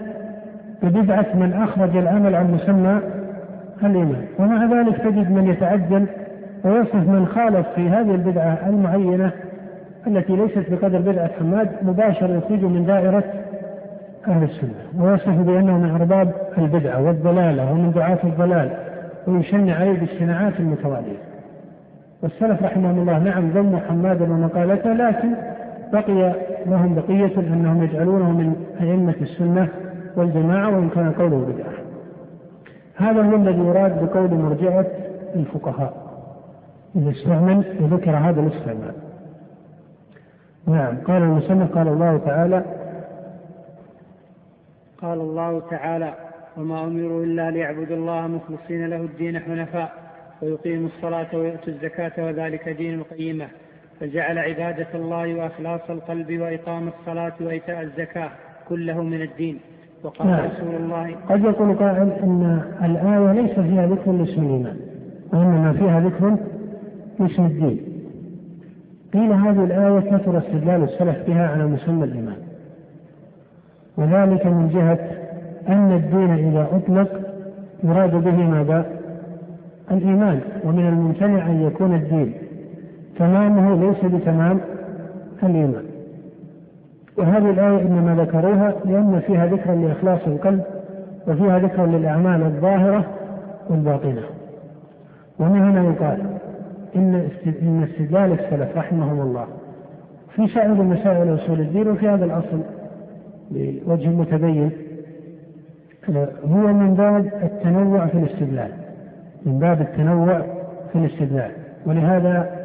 ببدعة 0.82 1.26
من 1.34 1.52
أخرج 1.52 1.96
العمل 1.96 2.34
عن 2.34 2.54
مسمى 2.54 3.00
الإيمان. 3.84 4.24
ومع 4.38 4.64
ذلك 4.64 4.96
تجد 4.96 5.32
من 5.32 5.46
يتعجل 5.46 6.06
ويصف 6.64 6.94
من 6.94 7.26
خالف 7.26 7.66
في 7.74 7.88
هذه 7.88 8.14
البدعة 8.14 8.58
المعينة 8.68 9.32
التي 10.06 10.36
ليست 10.36 10.70
بقدر 10.70 10.98
بدعة 10.98 11.30
حماد 11.38 11.68
مباشرة 11.82 12.36
يخرج 12.36 12.64
من 12.64 12.86
دائرة 12.86 13.24
أهل 14.28 14.42
السنة. 14.42 15.04
ويصف 15.04 15.28
بأنه 15.28 15.78
من 15.78 15.90
أرباب 15.90 16.32
البدعة 16.58 17.02
والضلالة 17.02 17.72
ومن 17.72 17.92
دعاة 17.92 18.18
الضلال 18.24 18.70
ويشن 19.26 19.70
عليه 19.70 20.00
بالشناعات 20.00 20.60
المتوالية. 20.60 21.18
والسلف 22.22 22.62
رحمهم 22.62 22.98
الله 22.98 23.18
نعم 23.18 23.50
ذموا 23.50 23.78
حمادا 23.88 24.24
ومقالته 24.24 24.92
لكن 24.92 25.34
بقي 25.92 26.32
لهم 26.66 26.94
بقية 26.94 27.38
أنهم 27.38 27.82
يجعلونه 27.82 28.30
من 28.30 28.54
أئمة 28.80 29.14
السنة 29.20 29.68
والجماعة 30.16 30.76
وإن 30.76 30.88
كان 30.88 31.12
قوله 31.12 31.36
بدعة. 31.36 31.72
هذا 32.96 33.22
هو 33.22 33.36
الذي 33.36 33.58
يراد 33.58 34.04
بقول 34.04 34.34
مرجعة 34.34 34.86
الفقهاء. 35.36 36.09
إذا 36.96 37.10
استعمل 37.10 37.64
وذكر 37.80 38.16
هذا 38.16 38.40
الاستعمال. 38.40 38.94
نعم 40.66 40.96
قال 40.96 41.22
المصنف 41.22 41.74
قال 41.74 41.88
الله 41.88 42.18
تعالى 42.18 42.64
قال 44.98 45.20
الله 45.20 45.60
تعالى 45.70 46.14
وما 46.56 46.84
أمروا 46.84 47.24
إلا 47.24 47.50
ليعبدوا 47.50 47.96
الله 47.96 48.26
مخلصين 48.26 48.86
له 48.86 48.96
الدين 48.96 49.38
حنفاء 49.38 49.92
ويقيموا 50.42 50.88
الصلاة 50.88 51.26
ويؤتوا 51.34 51.72
الزكاة 51.72 52.12
وذلك 52.18 52.68
دين 52.68 52.94
القيمة. 52.94 53.46
فجعل 54.00 54.38
عبادة 54.38 54.88
الله 54.94 55.34
وإخلاص 55.34 55.80
القلب 55.90 56.40
وإقام 56.40 56.88
الصلاة 56.88 57.32
وإيتاء 57.40 57.82
الزكاة 57.82 58.30
كله 58.68 59.02
من 59.02 59.22
الدين. 59.22 59.60
وقال 60.04 60.28
نعم. 60.28 60.50
رسول 60.50 60.74
الله 60.74 61.16
قد 61.28 61.44
يقول 61.44 61.76
قائل 61.76 62.12
أن 62.12 62.62
الآية 62.84 63.32
ليس 63.32 63.60
فيها 63.60 63.86
ذكر 63.86 64.10
الإيمان 64.10 64.76
وإنما 65.32 65.72
فيها 65.72 66.00
ذكر 66.00 66.36
لاسم 67.20 67.44
الدين 67.46 67.80
قيل 69.12 69.32
هذه 69.32 69.64
الآية 69.64 70.00
كثر 70.00 70.38
استدلال 70.38 70.82
السلف 70.82 71.26
بها 71.26 71.48
على 71.48 71.66
مسمى 71.66 72.04
الإيمان 72.04 72.36
وذلك 73.96 74.46
من 74.46 74.68
جهة 74.68 74.98
أن 75.68 75.92
الدين 75.92 76.30
إذا 76.30 76.68
أطلق 76.72 77.20
يراد 77.84 78.10
به 78.24 78.36
ماذا؟ 78.36 78.86
الإيمان. 79.90 80.40
ومن 80.64 80.88
الممتنع 80.88 81.46
أن 81.46 81.62
يكون 81.62 81.94
الدين 81.94 82.32
تمامه 83.18 83.80
ليس 83.80 84.04
بتمام 84.14 84.60
الإيمان. 85.42 85.84
وهذه 87.18 87.50
الآية 87.50 87.82
إنما 87.82 88.22
ذكروها 88.22 88.74
لأن 88.84 89.22
فيها 89.26 89.46
ذكرا 89.46 89.74
لإخلاص 89.74 90.20
القلب 90.26 90.62
وفيها 91.28 91.58
ذكرا 91.58 91.86
للأعمال 91.86 92.42
الظاهرة 92.42 93.04
والباطنة. 93.70 94.22
ومن 95.38 95.60
هنا 95.60 95.84
يقال 95.84 96.39
إن 96.96 97.82
استدلال 97.82 98.32
السلف 98.32 98.76
رحمهم 98.76 99.20
الله 99.20 99.46
في 100.36 100.48
سائر 100.48 100.74
مسائل 100.74 101.34
أصول 101.34 101.60
الدين 101.60 101.88
وفي 101.88 102.08
هذا 102.08 102.24
الأصل 102.24 102.60
بوجه 103.50 104.08
متبين 104.08 104.70
هو 106.44 106.72
من 106.72 106.94
باب 106.94 107.26
التنوع 107.42 108.06
في 108.06 108.18
الاستدلال 108.18 108.70
من 109.46 109.58
باب 109.58 109.80
التنوع 109.80 110.42
في 110.92 110.98
الاستدلال 110.98 111.50
ولهذا 111.86 112.60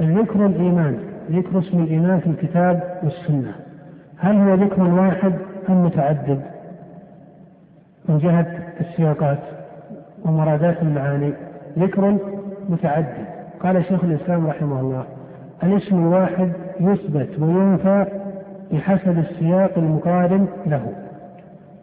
ذكر 0.00 0.46
الإيمان 0.46 0.98
ذكر 1.30 1.58
اسم 1.58 1.82
الإيمان 1.82 2.20
في 2.20 2.26
الكتاب 2.26 3.00
والسنة 3.02 3.52
هل 4.18 4.36
هو 4.36 4.54
ذكر 4.54 4.82
واحد 4.82 5.32
أم 5.68 5.84
متعدد؟ 5.84 6.40
من 8.08 8.18
جهة 8.18 8.46
السياقات 8.80 9.38
ومرادات 10.24 10.82
المعاني 10.82 11.32
ذكر 11.78 12.18
متعدد. 12.68 13.26
قال 13.64 13.84
شيخ 13.84 14.04
الإسلام 14.04 14.46
رحمه 14.46 14.80
الله 14.80 15.04
الاسم 15.62 16.06
الواحد 16.06 16.52
يثبت 16.80 17.38
وينفى 17.38 18.06
بحسب 18.72 19.18
السياق 19.18 19.78
المقارن 19.78 20.46
له. 20.66 20.92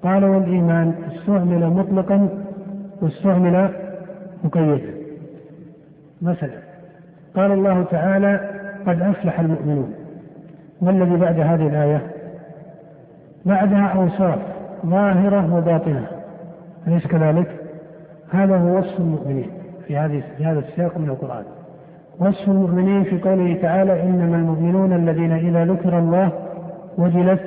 قال 0.04 0.26
والإيمان 0.26 0.94
استعمل 1.12 1.70
مطلقا 1.70 2.30
واستعمل 3.02 3.70
مقيدا. 4.44 4.94
مثلا 6.22 6.58
قال 7.36 7.52
الله 7.52 7.84
تعالى 7.84 8.39
قد 8.88 9.02
أفلح 9.02 9.39
المؤمنون 9.39 9.94
ما 10.82 10.91
الذي 10.91 11.15
بعد 11.15 11.39
هذه 11.39 11.67
الآية؟ 11.67 12.02
بعدها 13.46 13.88
أوصاف 13.88 14.39
ظاهرة 14.86 15.56
وباطنة. 15.56 16.08
أليس 16.88 17.08
كذلك؟ 17.08 17.48
هذا 18.32 18.58
هو 18.58 18.78
وصف 18.78 19.00
المؤمنين 19.00 19.50
في 19.88 19.98
هذه 19.98 20.24
في 20.38 20.46
هذا 20.46 20.60
السياق 20.60 20.98
من 20.98 21.10
القرآن. 21.10 21.61
وصف 22.21 22.49
المؤمنين 22.49 23.03
في 23.03 23.19
قوله 23.19 23.57
تعالى 23.62 24.03
إنما 24.03 24.36
المؤمنون 24.36 24.93
الذين 24.93 25.31
إذا 25.31 25.65
ذكر 25.65 25.99
الله 25.99 26.31
وجلت 26.97 27.41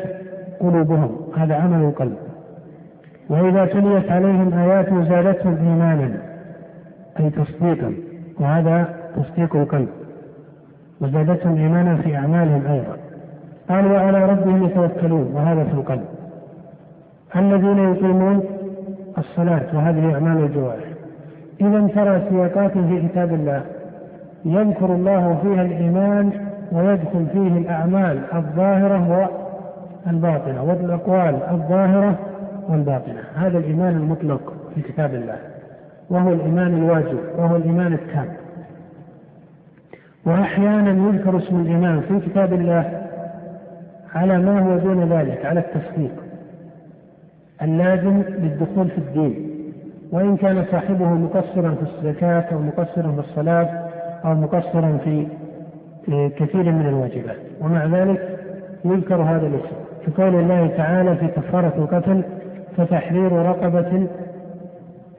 قلوبهم. 0.60 1.16
هذا 1.36 1.54
عمل 1.54 1.84
القلب. 1.84 2.16
وإذا 3.30 3.64
تليت 3.64 4.10
عليهم 4.10 4.54
آياته 4.54 5.04
زادتهم 5.04 5.56
إيمانا 5.56 6.22
أي 7.20 7.30
تصديقا 7.30 7.94
وهذا 8.40 8.94
تصديق 9.16 9.56
القلب. 9.56 9.88
وزادتهم 11.00 11.56
إيمانا 11.56 11.96
في 11.96 12.16
أعمالهم 12.16 12.66
أيضا. 12.66 12.96
قال 13.68 13.92
وعلى 13.92 14.24
ربهم 14.26 14.64
يتوكلون. 14.64 15.30
وهذا 15.34 15.64
في 15.64 15.74
القلب. 15.74 16.04
الذين 17.36 17.78
يقيمون 17.78 18.40
الصلاة 19.18 19.66
وهذه 19.74 20.14
أعمال 20.14 20.44
الجوارح. 20.44 20.84
إذا 21.60 21.86
ترى 21.94 22.22
سياقات 22.30 22.72
في 22.78 23.08
كتاب 23.08 23.34
الله 23.34 23.62
يذكر 24.44 24.94
الله 24.94 25.38
فيها 25.42 25.62
الإيمان 25.62 26.32
ويدخل 26.72 27.26
فيه 27.32 27.58
الأعمال 27.58 28.20
الظاهرة 28.34 29.30
والباطنة 30.06 30.62
والأقوال 30.62 31.42
الظاهرة 31.50 32.18
والباطنة. 32.68 33.20
هذا 33.34 33.58
الإيمان 33.58 33.96
المطلق 33.96 34.52
في 34.74 34.82
كتاب 34.82 35.14
الله. 35.14 35.38
وهو 36.10 36.32
الإيمان 36.32 36.74
الواجب 36.74 37.18
وهو 37.38 37.56
الإيمان 37.56 37.92
التام. 37.92 38.28
وأحيانا 40.26 41.08
يذكر 41.08 41.38
اسم 41.38 41.60
الإيمان 41.60 42.00
في 42.00 42.20
كتاب 42.20 42.52
الله 42.52 43.02
على 44.14 44.38
ما 44.38 44.60
هو 44.60 44.78
دون 44.78 45.12
ذلك 45.12 45.46
على 45.46 45.60
التصديق 45.60 46.12
اللازم 47.62 48.22
للدخول 48.28 48.88
في 48.88 48.98
الدين. 48.98 49.50
وإن 50.12 50.36
كان 50.36 50.64
صاحبه 50.70 51.08
مقصرا 51.08 51.74
في 51.74 51.82
الزكاة 51.82 52.44
أو 52.52 52.58
مقصرا 52.58 53.12
في 53.12 53.18
الصلاة 53.18 53.83
أو 54.24 54.34
مقصرا 54.34 54.98
في 55.04 55.26
كثير 56.36 56.72
من 56.72 56.86
الواجبات. 56.88 57.36
ومع 57.60 57.86
ذلك 57.86 58.38
يذكر 58.84 59.22
هذا 59.22 59.46
الاسم. 59.46 59.76
في 60.04 60.22
قول 60.22 60.34
الله 60.34 60.66
تعالى 60.76 61.16
في 61.16 61.26
كفارة 61.26 61.72
القتل 61.78 62.22
فتحرير 62.76 63.32
رقبة 63.32 64.06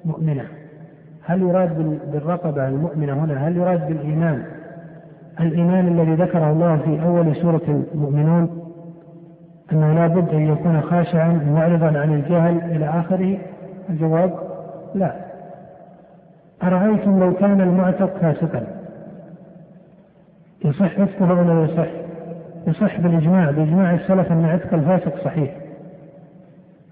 مؤمنة. 0.05 0.43
هل 1.25 1.41
يراد 1.41 1.99
بالرقبة 2.11 2.67
المؤمنة 2.67 3.13
هنا؟ 3.13 3.47
هل 3.47 3.57
يراد 3.57 3.87
بالإيمان؟ 3.87 4.43
الإيمان 5.39 5.87
الذي 5.87 6.13
ذكره 6.15 6.51
الله 6.51 6.77
في 6.77 7.03
أول 7.03 7.35
سورة 7.35 7.85
المؤمنون 7.93 8.61
أنه 9.71 9.93
لا 9.93 10.07
بد 10.07 10.33
أن 10.33 10.47
يكون 10.47 10.81
خاشعا 10.81 11.41
معرضا 11.53 11.99
عن 11.99 12.13
الجهل 12.13 12.57
إلى 12.75 12.85
آخره؟ 12.85 13.37
الجواب 13.89 14.33
لا. 14.95 15.15
أرأيتم 16.63 17.19
لو 17.19 17.33
كان 17.33 17.61
المعتق 17.61 18.17
فاسقا؟ 18.17 18.74
يصح 20.65 20.99
عتقه 20.99 21.33
ولا 21.33 21.53
لا 21.53 21.63
يصح؟ 21.63 21.87
يصح 22.67 22.99
بالإجماع 22.99 23.51
بإجماع 23.51 23.93
السلف 23.93 24.31
أن 24.31 24.45
عتق 24.45 24.73
الفاسق 24.73 25.23
صحيح 25.23 25.55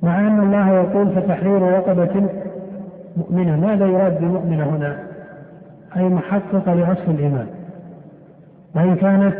مع 0.04 0.20
أن 0.20 0.40
الله 0.40 0.70
يقول 0.70 1.10
فتحرير 1.10 1.62
رقبة 1.62 2.30
مؤمنة 3.18 3.56
ماذا 3.68 3.86
يراد 3.86 4.20
بمؤمنة 4.22 4.64
هنا؟ 4.64 4.98
أي 5.98 6.04
محققة 6.04 6.74
لأصل 6.74 7.12
الإيمان 7.12 7.48
وإن 8.76 8.96
كانت 8.96 9.36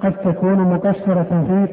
قد 0.00 0.12
تكون 0.12 0.58
مقصرة 0.58 1.46
في 1.48 1.68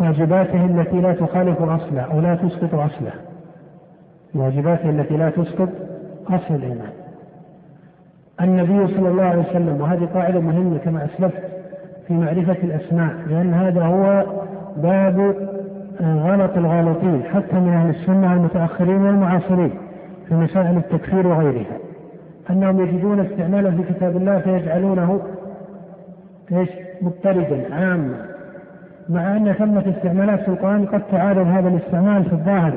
واجباته 0.00 0.64
التي 0.64 1.00
لا 1.00 1.12
تخالف 1.12 1.62
أصله 1.62 2.00
أو 2.02 2.20
لا 2.20 2.34
تسقط 2.34 2.74
أصله 2.74 3.12
واجباته 4.34 4.90
التي 4.90 5.16
لا 5.16 5.30
تسقط 5.30 5.68
أصل 6.28 6.54
الإيمان 6.54 7.01
النبي 8.40 8.94
صلى 8.94 9.08
الله 9.08 9.22
عليه 9.22 9.40
وسلم 9.50 9.80
وهذه 9.80 10.08
قاعدة 10.14 10.40
مهمة 10.40 10.78
كما 10.78 11.04
أسلفت 11.04 11.42
في 12.08 12.14
معرفة 12.14 12.56
الأسماء 12.62 13.14
لأن 13.26 13.54
هذا 13.54 13.82
هو 13.82 14.24
باب 14.76 15.34
غلط 16.00 16.56
الغالطين 16.56 17.22
حتى 17.34 17.56
من 17.56 17.72
أهل 17.72 17.90
السنة 17.90 18.32
المتأخرين 18.32 19.02
والمعاصرين 19.02 19.70
في 20.28 20.34
مسائل 20.34 20.76
التكفير 20.76 21.26
وغيرها. 21.26 21.76
أنهم 22.50 22.80
يجدون 22.80 23.20
استعمالا 23.20 23.70
في 23.70 23.82
كتاب 23.94 24.16
الله 24.16 24.38
فيجعلونه 24.38 25.20
إيش؟ 26.52 26.68
مضطردا 27.02 27.74
عاما. 27.74 28.14
مع 29.08 29.36
أن 29.36 29.52
ثمة 29.52 29.84
استعمالات 29.96 30.40
في 30.40 30.48
القرآن 30.48 30.86
قد 30.86 31.02
تعارض 31.10 31.46
هذا 31.46 31.68
الاستعمال 31.68 32.24
في 32.24 32.32
الظاهر. 32.32 32.72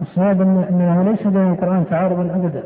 الصواب 0.00 0.40
أنه 0.40 1.02
ليس 1.02 1.26
بين 1.26 1.50
القرآن 1.50 1.84
تعارضا 1.90 2.22
أبدا. 2.22 2.62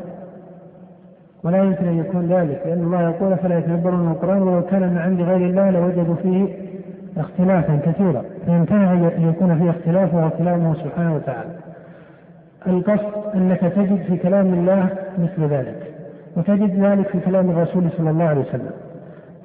ولا 1.45 1.63
يمكن 1.63 1.87
أن 1.87 1.97
يكون 1.99 2.27
ذلك 2.27 2.61
لأن 2.65 2.83
الله 2.83 3.01
يقول 3.01 3.37
فلا 3.37 3.57
يتدبرون 3.57 4.11
القرآن 4.11 4.41
ولو 4.41 4.61
كان 4.61 4.89
من 4.89 4.97
عند 4.97 5.21
غير 5.21 5.49
الله 5.49 5.69
لوجدوا 5.69 6.15
فيه 6.15 6.47
اختلافا 7.17 7.79
كثيرا. 7.85 8.23
فيمتنع 8.45 8.93
أن 8.93 9.29
يكون 9.29 9.59
فيه 9.59 9.69
اختلاف 9.69 10.13
وهو 10.13 10.29
كلامه 10.29 10.73
سبحانه 10.73 11.15
وتعالى. 11.15 11.49
القصد 12.67 13.35
أنك 13.35 13.59
تجد 13.59 14.01
في 14.07 14.17
كلام 14.17 14.53
الله 14.53 14.89
مثل 15.19 15.53
ذلك 15.53 15.91
وتجد 16.37 16.83
ذلك 16.85 17.07
في 17.07 17.19
كلام 17.19 17.49
الرسول 17.49 17.83
صلى 17.97 18.09
الله 18.09 18.23
عليه 18.23 18.41
وسلم. 18.41 18.71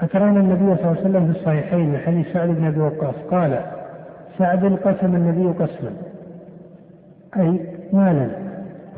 أترون 0.01 0.37
النبي 0.37 0.77
صلى 0.77 0.91
الله 0.91 0.97
عليه 0.99 1.01
وسلم 1.01 1.33
في 1.33 1.39
الصحيحين 1.39 1.89
من 1.91 1.99
حديث 1.99 2.33
سعد 2.33 2.49
بن 2.49 2.65
أبي 2.67 2.81
وقاص 2.81 3.15
قال 3.31 3.61
سعد 4.39 4.65
قسم 4.85 5.15
النبي 5.15 5.47
قسما 5.65 5.93
أي 7.37 7.61
مالا. 7.93 8.50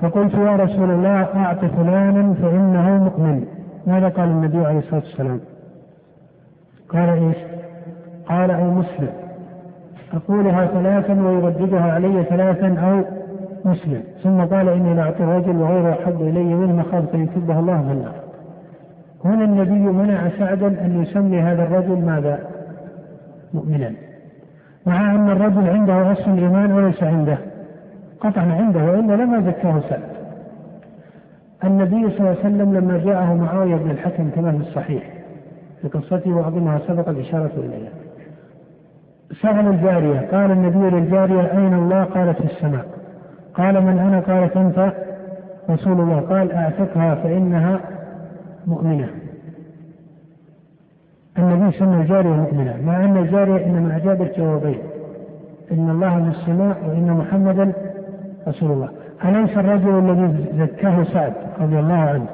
فقلت 0.03 0.35
يا 0.35 0.57
رسول 0.57 0.91
الله 0.91 1.27
أعط 1.37 1.65
فلانا 1.65 2.35
فإنه 2.35 3.05
مؤمن. 3.05 3.45
ماذا 3.87 4.09
قال 4.09 4.29
النبي 4.29 4.67
عليه 4.67 4.79
الصلاة 4.79 5.01
والسلام؟ 5.01 5.41
قال 6.89 7.09
إيش؟ 7.09 7.37
قال 8.27 8.51
أو 8.51 8.71
مسلم. 8.71 9.11
أقولها 10.15 10.67
ثلاثا 10.67 11.23
ويرددها 11.23 11.93
علي 11.93 12.25
ثلاثا 12.25 12.67
أو 12.67 13.05
مسلم. 13.71 14.03
ثم 14.23 14.41
قال 14.45 14.69
إني 14.69 14.95
لأعطي 14.95 15.25
الرجل 15.25 15.57
وغيره 15.57 15.93
أحب 15.93 16.23
إلي 16.23 16.45
منه 16.55 16.77
مخافة 16.77 17.15
أن 17.15 17.23
يكبه 17.23 17.59
الله 17.59 17.83
في 17.83 17.93
النار 17.93 18.15
هنا 19.25 19.45
النبي 19.45 19.79
منع 19.79 20.29
سعدا 20.39 20.67
أن 20.67 21.03
يسمي 21.03 21.41
هذا 21.41 21.63
الرجل 21.63 22.05
ماذا؟ 22.05 22.39
مؤمنا. 23.55 23.93
مع 24.87 25.15
أن 25.15 25.31
الرجل 25.31 25.69
عنده 25.69 26.13
أصل 26.13 26.31
الإيمان 26.31 26.73
وليس 26.73 27.03
عنده. 27.03 27.39
قطعا 28.23 28.53
عنده 28.53 28.85
وإلا 28.85 29.23
لما 29.23 29.41
زكاه 29.41 29.81
سعد 29.89 30.03
النبي 31.65 32.11
صلى 32.11 32.19
الله 32.19 32.29
عليه 32.29 32.41
وسلم 32.41 32.75
لما 32.75 32.99
جاءه 32.99 33.35
معاوية 33.35 33.77
بن 33.77 33.91
الحكم 33.91 34.31
كما 34.31 34.53
في 34.53 34.59
الصحيح 34.59 35.03
في 35.83 35.89
قصته 35.89 36.33
وأظنها 36.33 36.79
سبق 36.89 37.09
الإشارة 37.09 37.53
إليها. 37.57 37.91
سأل 39.43 39.67
الجارية 39.67 40.29
قال 40.33 40.51
النبي 40.51 40.97
للجارية 40.97 41.59
أين 41.59 41.75
الله؟ 41.75 42.05
قالت 42.05 42.39
في 42.43 42.45
السماء. 42.45 42.87
قال 43.55 43.81
من 43.81 43.99
أنا؟ 43.99 44.21
قالت 44.21 44.57
أنت. 44.57 44.93
رسول 45.71 46.01
الله 46.01 46.21
قال 46.21 46.53
أعتقها 46.53 47.15
فإنها 47.15 47.81
مؤمنة. 48.67 49.09
النبي 51.39 51.79
سمى 51.79 51.97
الجارية 52.03 52.31
مؤمنة 52.31 52.77
مع 52.87 53.05
أن 53.05 53.17
الجارية 53.17 53.67
إنما 53.67 53.97
أجابت 53.97 54.39
جوابين 54.39 54.79
إن 55.73 55.91
الله 55.91 56.31
في 56.31 56.39
السماء 56.39 56.77
وإن 56.89 57.11
محمدا 57.11 57.73
رسول 58.49 58.71
الله. 58.71 58.89
أليس 59.25 59.59
الرجل 59.59 59.99
الذي 59.99 60.45
زكاه 60.59 61.05
سعد 61.05 61.33
رضي 61.61 61.79
الله 61.79 61.95
عنه. 61.95 62.27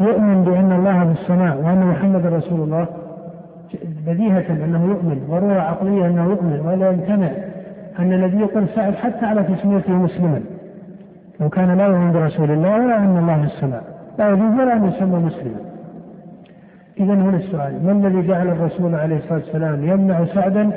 يؤمن 0.00 0.44
بأن 0.44 0.72
الله 0.72 1.04
في 1.04 1.20
السماء 1.20 1.56
وأن 1.56 1.86
محمدا 1.86 2.28
رسول 2.28 2.60
الله. 2.60 2.86
بديهة 4.06 4.64
أنه 4.64 4.84
يؤمن 4.84 5.26
ضرورة 5.30 5.60
عقلية 5.60 6.06
أنه 6.06 6.24
يؤمن 6.24 6.60
ولا 6.66 6.90
يمتنع 6.90 7.30
أن 7.98 8.12
النبي 8.12 8.40
يقول 8.40 8.64
سعد 8.74 8.94
حتى 8.94 9.26
على 9.26 9.42
تسميته 9.42 9.92
مسلما. 9.92 10.40
لو 11.40 11.48
كان 11.48 11.78
لا 11.78 11.86
يؤمن 11.86 12.12
برسول 12.12 12.50
الله 12.50 12.72
ولا 12.72 12.96
أن 12.98 13.18
الله 13.18 13.40
في 13.40 13.46
السماء. 13.46 13.82
لا 14.18 14.28
يجوز 14.28 14.52
ولا 14.60 14.72
أن 14.76 14.84
يسمى 14.84 15.16
مسلما. 15.18 15.60
إذا 17.00 17.14
هنا 17.14 17.36
السؤال 17.36 17.86
ما 17.86 17.92
الذي 17.92 18.28
جعل 18.28 18.48
الرسول 18.48 18.94
عليه 18.94 19.16
الصلاة 19.16 19.38
والسلام 19.38 19.84
يمنع 19.84 20.24
سعدا 20.24 20.70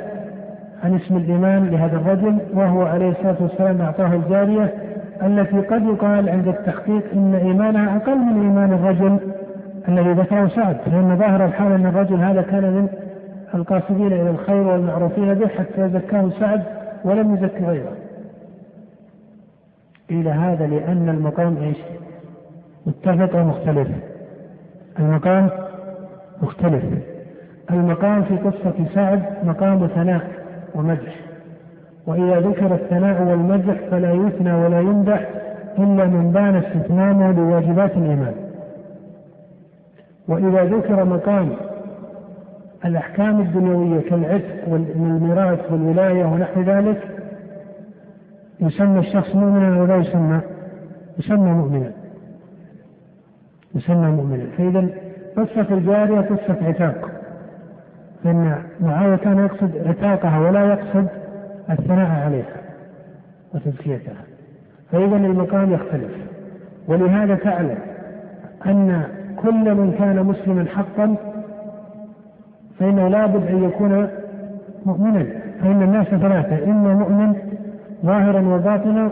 عن 0.82 0.94
اسم 0.96 1.16
الإيمان 1.16 1.66
لهذا 1.70 1.96
الرجل 1.96 2.38
وهو 2.54 2.82
عليه 2.82 3.10
الصلاة 3.10 3.36
والسلام 3.40 3.80
أعطاه 3.80 4.14
الجارية 4.14 4.74
التي 5.22 5.60
قد 5.60 5.82
يقال 5.82 6.28
عند 6.28 6.48
التحقيق 6.48 7.12
إن 7.12 7.34
إيمانها 7.34 7.96
أقل 7.96 8.18
من 8.18 8.42
إيمان 8.42 8.72
الرجل 8.72 9.18
الذي 9.88 10.12
ذكره 10.12 10.48
سعد 10.48 10.76
لأن 10.86 11.16
ظاهر 11.16 11.44
الحال 11.44 11.72
أن 11.72 11.86
الرجل 11.86 12.16
هذا 12.16 12.42
كان 12.42 12.62
من 12.62 12.88
القاصدين 13.54 14.06
إلى 14.06 14.30
الخير 14.30 14.66
والمعروفين 14.66 15.34
به 15.34 15.48
حتى 15.48 15.88
زكاه 15.88 16.30
سعد 16.40 16.62
ولم 17.04 17.34
يزك 17.34 17.62
غيره. 17.62 17.92
قيل 20.10 20.28
هذا 20.28 20.66
لأن 20.66 21.08
المقام 21.08 21.56
إيش؟ 21.56 21.76
متفق 22.86 23.36
ومختلف 23.40 23.88
المقام 24.98 25.48
مختلف. 26.42 26.84
المقام 27.70 28.22
في 28.22 28.36
قصة 28.36 28.74
سعد 28.94 29.22
مقام 29.44 29.86
ثناء. 29.86 30.41
ومدح. 30.74 31.16
وإذا 32.06 32.40
ذكر 32.40 32.74
الثناء 32.74 33.22
والمدح 33.22 33.74
فلا 33.90 34.12
يثنى 34.12 34.52
ولا 34.52 34.80
يمدح 34.80 35.28
إلا 35.78 36.04
من 36.06 36.32
بان 36.32 36.56
استثنامه 36.56 37.32
لواجبات 37.32 37.96
الإيمان. 37.96 38.34
وإذا 40.28 40.64
ذكر 40.64 41.04
مقام 41.04 41.48
الأحكام 42.84 43.40
الدنيوية 43.40 44.00
كالعتق 44.00 44.68
والميراث 44.68 45.72
والولاية 45.72 46.24
ونحو 46.24 46.60
ذلك 46.60 47.00
يسمى 48.60 48.98
الشخص 48.98 49.34
مؤمنا 49.34 49.82
ولا 49.82 49.96
يسمى؟ 49.96 50.40
يسمى 51.18 51.52
مؤمنا. 51.52 51.92
يسمى 53.74 54.10
مؤمنا. 54.10 54.44
فإذا 54.58 54.88
قصة 55.36 55.74
الجارية 55.74 56.20
قصة 56.20 56.56
عتاق 56.62 57.11
فإن 58.24 58.62
معاوية 58.80 59.16
كان 59.16 59.38
يقصد 59.38 59.70
عتاقها 59.86 60.38
ولا 60.38 60.66
يقصد 60.66 61.06
الثناء 61.70 62.24
عليها 62.24 62.62
وتزكيتها. 63.54 64.14
فإذا 64.92 65.16
المقام 65.16 65.72
يختلف. 65.72 66.12
ولهذا 66.88 67.34
تعلم 67.34 67.78
أن 68.66 69.02
كل 69.36 69.74
من 69.74 69.94
كان 69.98 70.26
مسلما 70.26 70.64
حقا 70.64 71.16
فإنه 72.78 73.08
لابد 73.08 73.46
أن 73.46 73.64
يكون 73.64 74.08
مؤمنا. 74.86 75.26
فإن 75.62 75.82
الناس 75.82 76.06
ثلاثة 76.06 76.64
إما 76.64 76.94
مؤمن 76.94 77.34
ظاهرا 78.04 78.40
وباطنا 78.40 79.10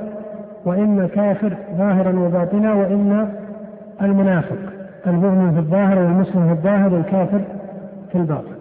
وإما 0.64 1.06
كافر 1.06 1.56
ظاهرا 1.76 2.18
وباطنا 2.18 2.74
وإما 2.74 3.28
المنافق 4.02 4.58
المؤمن 5.06 5.52
في 5.52 5.58
الظاهر 5.58 5.98
والمسلم 5.98 6.46
في 6.46 6.52
الظاهر 6.52 6.94
والكافر 6.94 7.40
في 8.12 8.18
الباطن. 8.18 8.59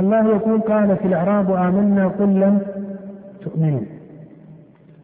الله 0.00 0.28
يقول 0.28 0.60
قالت 0.60 1.06
الأعراب 1.06 1.52
آمنا 1.52 2.08
قل 2.08 2.40
لم 2.40 2.60
تؤمنوا 3.44 3.80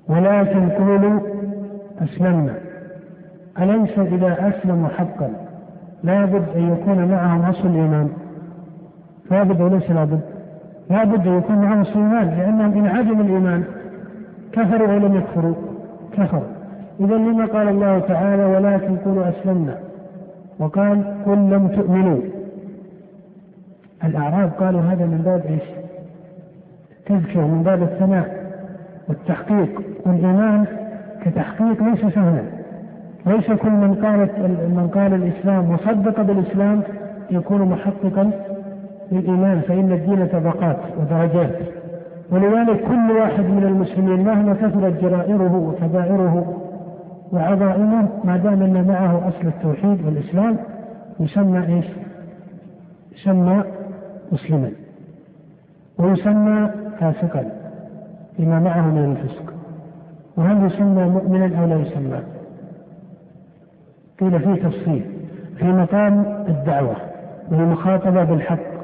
ولكن 0.08 0.68
قولوا 0.68 1.20
أسلمنا. 2.02 2.54
أليس 3.60 3.98
إذا 3.98 4.36
أسلموا 4.48 4.88
حقا؟ 4.88 5.30
لابد 6.04 6.42
أن 6.56 6.72
يكون 6.72 7.10
معهم 7.10 7.42
أصل 7.42 7.68
الإيمان 7.68 8.08
لابد 9.30 9.60
وليس 9.60 9.90
لابد 9.90 10.20
لابد 10.90 11.26
أن 11.26 11.38
يكون 11.38 11.56
معهم 11.56 11.80
أصل 11.80 11.90
الإيمان 11.90 12.38
لأنهم 12.38 12.72
إن 12.78 12.86
عدموا 12.86 13.24
الإيمان 13.24 13.64
كفروا 14.52 14.88
أو 14.88 14.98
لم 14.98 15.16
يكفروا. 15.16 15.54
كفروا. 16.12 16.42
إذا 17.00 17.14
لما 17.14 17.46
قال 17.46 17.68
الله 17.68 17.98
تعالى 17.98 18.44
ولكن 18.44 18.96
قولوا 18.96 19.28
أسلمنا؟ 19.28 19.78
وقال 20.58 21.04
قل 21.26 21.38
لم 21.38 21.68
تؤمنوا. 21.68 22.20
الأعراب 24.04 24.50
قالوا 24.50 24.80
هذا 24.80 25.06
من 25.06 25.22
باب 25.24 25.46
إيش؟ 25.46 25.62
التذكية 27.00 27.40
من 27.40 27.62
باب 27.62 27.82
الثناء 27.82 28.46
والتحقيق 29.08 29.82
والإيمان 30.06 30.64
كتحقيق 31.22 31.82
ليس 31.82 32.14
سهلا 32.14 32.42
ليس 33.26 33.46
كل 33.46 33.70
من 33.70 33.94
قالت 33.94 34.38
من 34.76 34.90
قال 34.94 35.14
الإسلام 35.14 35.70
وصدق 35.70 36.22
بالإسلام 36.22 36.82
يكون 37.30 37.62
محققا 37.62 38.30
للإيمان 39.12 39.60
فإن 39.60 39.92
الدين 39.92 40.26
طبقات 40.26 40.78
ودرجات 41.00 41.58
ولذلك 42.30 42.80
كل 42.80 43.10
واحد 43.10 43.44
من 43.44 43.64
المسلمين 43.64 44.24
مهما 44.24 44.54
كثرت 44.54 45.02
جرائره 45.02 45.56
وكبائره 45.56 46.62
وعظائمه 47.32 48.08
ما 48.24 48.36
دام 48.36 48.62
أن 48.62 48.86
معه 48.88 49.28
أصل 49.28 49.48
التوحيد 49.48 50.06
والإسلام 50.06 50.56
يسمى 51.20 51.66
إيش؟ 51.66 51.86
يسمى 53.16 53.64
مسلما. 54.32 54.70
ويسمى 55.98 56.70
فاسقا 57.00 57.50
لما 58.38 58.60
معه 58.60 58.86
من 58.86 59.16
الفسق. 59.16 59.52
وهل 60.36 60.66
يسمى 60.66 61.04
مؤمنا 61.04 61.60
أو 61.60 61.66
لا 61.66 61.76
يسمى؟ 61.76 62.20
قيل 64.20 64.40
فيه 64.40 64.68
تفصيل. 64.68 65.04
في 65.58 65.64
مقام 65.64 66.44
الدعوة 66.48 66.96
والمخاطبه 67.50 68.24
بالحق 68.24 68.76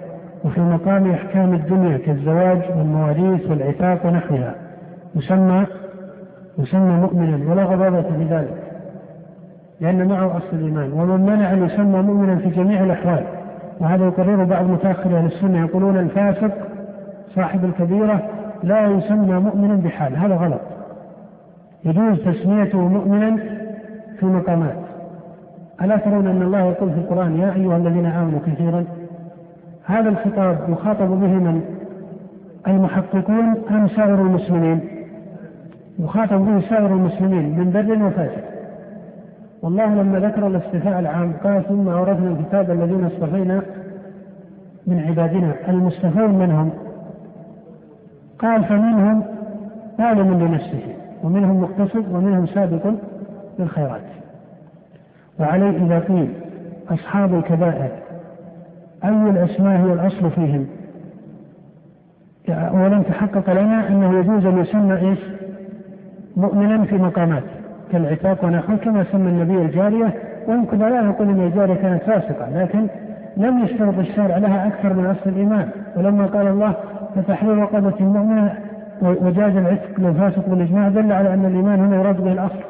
وفي 0.45 0.61
مقام 0.61 1.11
أحكام 1.11 1.55
الدنيا 1.55 1.99
كالزواج 1.99 2.59
والمواريث 2.77 3.51
والعتاق 3.51 4.07
ونحوها. 4.07 4.55
يسمى 5.15 5.67
يسمى 6.59 7.01
مؤمنا 7.01 7.51
ولا 7.51 7.65
غضاضة 7.65 8.03
في 8.03 8.25
ذلك 8.25 8.63
لأن 9.81 10.09
معه 10.09 10.37
أصل 10.37 10.47
الإيمان. 10.53 10.93
ومن 10.93 11.21
منع 11.21 11.53
أن 11.53 11.65
يسمى 11.65 12.03
مؤمنا 12.03 12.37
في 12.37 12.51
جميع 12.51 12.85
الأحوال 12.85 13.42
وهذا 13.83 14.05
يقرره 14.05 14.45
بعض 14.45 14.67
متأخر 14.67 15.19
أهل 15.19 15.27
السنة 15.27 15.61
يقولون 15.61 15.99
الفاسق 15.99 16.51
صاحب 17.35 17.65
الكبيرة 17.65 18.23
لا 18.63 18.87
يسمى 18.87 19.39
مؤمنا 19.39 19.75
بحال 19.75 20.17
هذا 20.17 20.37
غلط. 20.37 20.61
يجوز 21.85 22.19
تسميته 22.19 22.89
مؤمنا 22.89 23.37
في 24.21 24.27
مقامات. 24.27 24.77
ألا 25.83 25.97
ترون 25.97 26.27
أن 26.27 26.43
الله 26.43 26.61
يقول 26.61 26.91
في 26.91 26.99
القرآن 26.99 27.37
يا 27.37 27.55
أيها 27.55 27.77
الذين 27.77 28.07
آمنوا 28.07 28.41
كثيرا 28.47 28.85
هذا 29.85 30.09
الخطاب 30.09 30.59
يخاطب 30.69 31.09
به 31.09 31.27
من؟ 31.27 31.63
المحققون 32.69 33.55
أم 33.71 33.89
سائر 33.89 34.15
المسلمين؟ 34.15 34.81
يخاطب 35.99 36.39
به 36.39 36.61
سائر 36.69 36.87
المسلمين 36.87 37.59
من 37.59 37.71
بر 37.71 38.07
وفاجر 38.07 38.52
والله 39.63 39.95
لما 39.95 40.19
ذكر 40.19 40.47
الاصطفاء 40.47 40.99
العام 40.99 41.33
قال 41.45 41.69
ثم 41.69 41.89
أورثنا 41.89 42.31
الكتاب 42.31 42.71
الذين 42.71 43.05
اصطفينا 43.05 43.63
من 44.87 45.01
عبادنا 45.01 45.55
المصطفون 45.69 46.39
منهم 46.39 46.71
قال 48.39 48.65
فمنهم 48.65 49.25
ظالم 49.99 50.39
لنفسه 50.45 50.95
ومنهم 51.23 51.61
مقتصد 51.61 52.13
ومنهم 52.13 52.47
سابق 52.47 52.93
بالخيرات 53.59 54.03
وعليه 55.41 55.87
إذا 55.87 55.99
قيل 55.99 56.33
أصحاب 56.91 57.35
الكبائر 57.35 57.91
أي 59.05 59.31
الأسماء 59.31 59.87
هي 59.87 59.93
الأصل 59.93 60.31
فيهم 60.31 60.67
أولا 62.49 63.03
تحقق 63.03 63.53
لنا 63.53 63.89
أنه 63.89 64.19
يجوز 64.19 64.47
أن 64.47 64.59
يسمى 64.59 64.97
إيش؟ 64.97 65.19
مؤمنا 66.37 66.85
في 66.85 66.95
مقامات 66.95 67.62
كالعتاق 67.93 68.45
ونحو 68.45 68.77
كما 68.77 69.05
سمى 69.13 69.29
النبي 69.29 69.63
الجارية 69.63 70.15
ويمكن 70.49 70.79
لا 70.79 71.03
نقول 71.03 71.29
أن 71.29 71.41
الجارية 71.41 71.75
كانت 71.75 72.03
فاسقة 72.03 72.63
لكن 72.63 72.87
لم 73.37 73.65
يشترط 73.65 73.99
الشارع 73.99 74.39
لها 74.39 74.67
أكثر 74.67 74.93
من 74.93 75.07
أصل 75.07 75.31
الإيمان 75.31 75.69
ولما 75.97 76.27
قال 76.27 76.47
الله 76.47 76.75
فتحرير 77.15 77.59
رقبة 77.59 77.95
مؤمنة 78.01 78.59
وجاز 79.03 79.57
العتق 79.57 80.01
للفاسق 80.01 80.49
بالإجماع 80.49 80.89
دل 80.89 81.13
على 81.13 81.35
أن 81.35 81.45
الإيمان 81.45 81.81
هنا 81.81 81.97
يراد 81.97 82.21
به 82.21 82.33
الأصل 82.33 82.63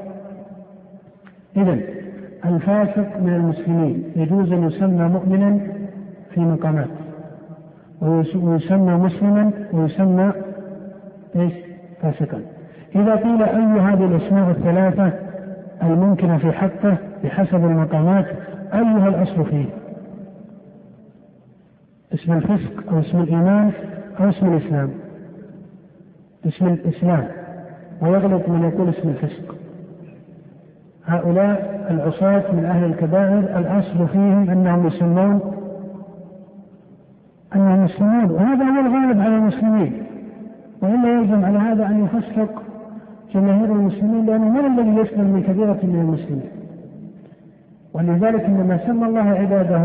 إذا 1.56 1.78
الفاسق 2.44 3.20
من 3.20 3.34
المسلمين 3.34 4.04
يجوز 4.16 4.52
أن 4.52 4.62
يسمى 4.62 5.08
مؤمنا 5.08 5.58
في 6.34 6.40
مقامات 6.40 6.88
ويسمى 8.00 8.94
مسلما 8.94 9.50
ويسمى 9.72 10.32
إيش؟ 11.36 11.52
فاسقا. 12.02 12.40
إذا 12.94 13.14
قيل 13.16 13.42
أي 13.42 13.80
هذه 13.80 14.04
الأسماء 14.04 14.50
الثلاثة 14.50 15.12
الممكنة 15.82 16.38
في 16.38 16.52
حقه 16.52 16.96
بحسب 17.24 17.64
المقامات 17.64 18.26
أيها 18.74 19.08
الأصل 19.08 19.44
فيه؟ 19.44 19.64
اسم 22.14 22.32
الفسق 22.32 22.92
أو 22.92 23.00
اسم 23.00 23.20
الإيمان 23.20 23.72
أو 24.20 24.28
اسم 24.28 24.52
الإسلام؟ 24.52 24.90
اسم 26.46 26.66
الإسلام 26.66 27.28
ويغلط 28.00 28.48
من 28.48 28.64
يقول 28.64 28.88
اسم 28.88 29.08
الفسق. 29.08 29.54
هؤلاء 31.06 31.86
العصاة 31.90 32.52
من 32.52 32.64
أهل 32.64 32.84
الكبائر 32.84 33.38
الأصل 33.38 34.08
فيهم 34.08 34.50
أنهم 34.50 34.86
يسمون 34.86 35.40
أنهم 37.54 37.84
مسلمون 37.84 38.30
وهذا 38.30 38.64
هو 38.64 38.80
الغالب 38.80 39.20
على 39.20 39.36
المسلمين 39.36 40.02
وإلا 40.82 41.08
يلزم 41.08 41.44
على 41.44 41.58
هذا 41.58 41.86
أن 41.86 42.04
يفسق 42.04 42.61
جماهير 43.34 43.72
المسلمين 43.72 44.26
لأنه 44.26 44.48
من 44.48 44.78
الذي 44.78 45.00
يسلم 45.00 45.24
من 45.24 45.42
كبيرة 45.42 45.78
من 45.82 46.00
المسلمين. 46.00 46.50
ولذلك 47.94 48.44
إنما 48.44 48.78
سمى 48.86 49.06
الله 49.06 49.30
عباده 49.30 49.84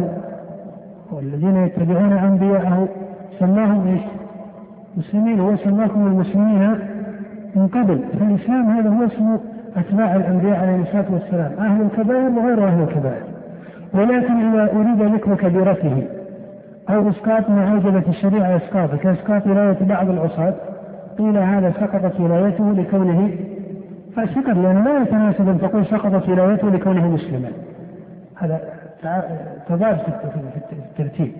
والذين 1.12 1.56
يتبعون 1.56 2.14
أنبياءه 2.14 2.88
سماهم 3.40 3.88
إيش؟ 3.88 4.02
مسلمين. 4.98 5.40
هو 5.40 5.56
سماكم 5.56 6.08
المسلمين 6.08 6.80
من 7.56 7.68
قبل. 7.68 8.00
فالإسلام 8.20 8.70
هذا 8.70 8.90
هو 8.90 9.06
اسم 9.06 9.38
أتباع 9.76 10.16
الأنبياء 10.16 10.60
عليهم 10.60 10.82
الصلاة 10.82 11.06
والسلام. 11.12 11.52
أهل 11.60 11.82
الكبائر 11.82 12.30
وغير 12.30 12.68
أهل 12.68 12.84
الكبائر. 12.84 13.24
ولكن 13.94 14.34
إذا 14.34 14.72
أريد 14.74 15.16
ذكر 15.16 15.36
كبيرته 15.36 16.08
أو 16.90 17.10
إسقاط 17.10 17.50
ما 17.50 17.82
الشريعة 18.10 18.58
إسقاطه 18.58 18.98
كإسقاط 18.98 19.48
ولاية 19.48 19.78
بعض 19.82 20.10
العصاة 20.10 20.54
قيل 21.18 21.38
هذا 21.38 21.72
سقطت 21.72 22.20
ولايته 22.20 22.72
لكونه 22.72 23.32
فاسقا 24.16 24.54
لأنه 24.54 24.84
لا 24.84 25.02
يتناسب 25.02 25.50
أن 25.50 25.60
تقول 25.62 25.86
سقطت 25.86 26.30
ولايته 26.30 26.70
لكونه 26.70 27.08
مسلما. 27.08 27.50
هذا 28.36 28.60
تضاد 29.70 29.98
في 29.98 30.76
الترتيب. 31.00 31.32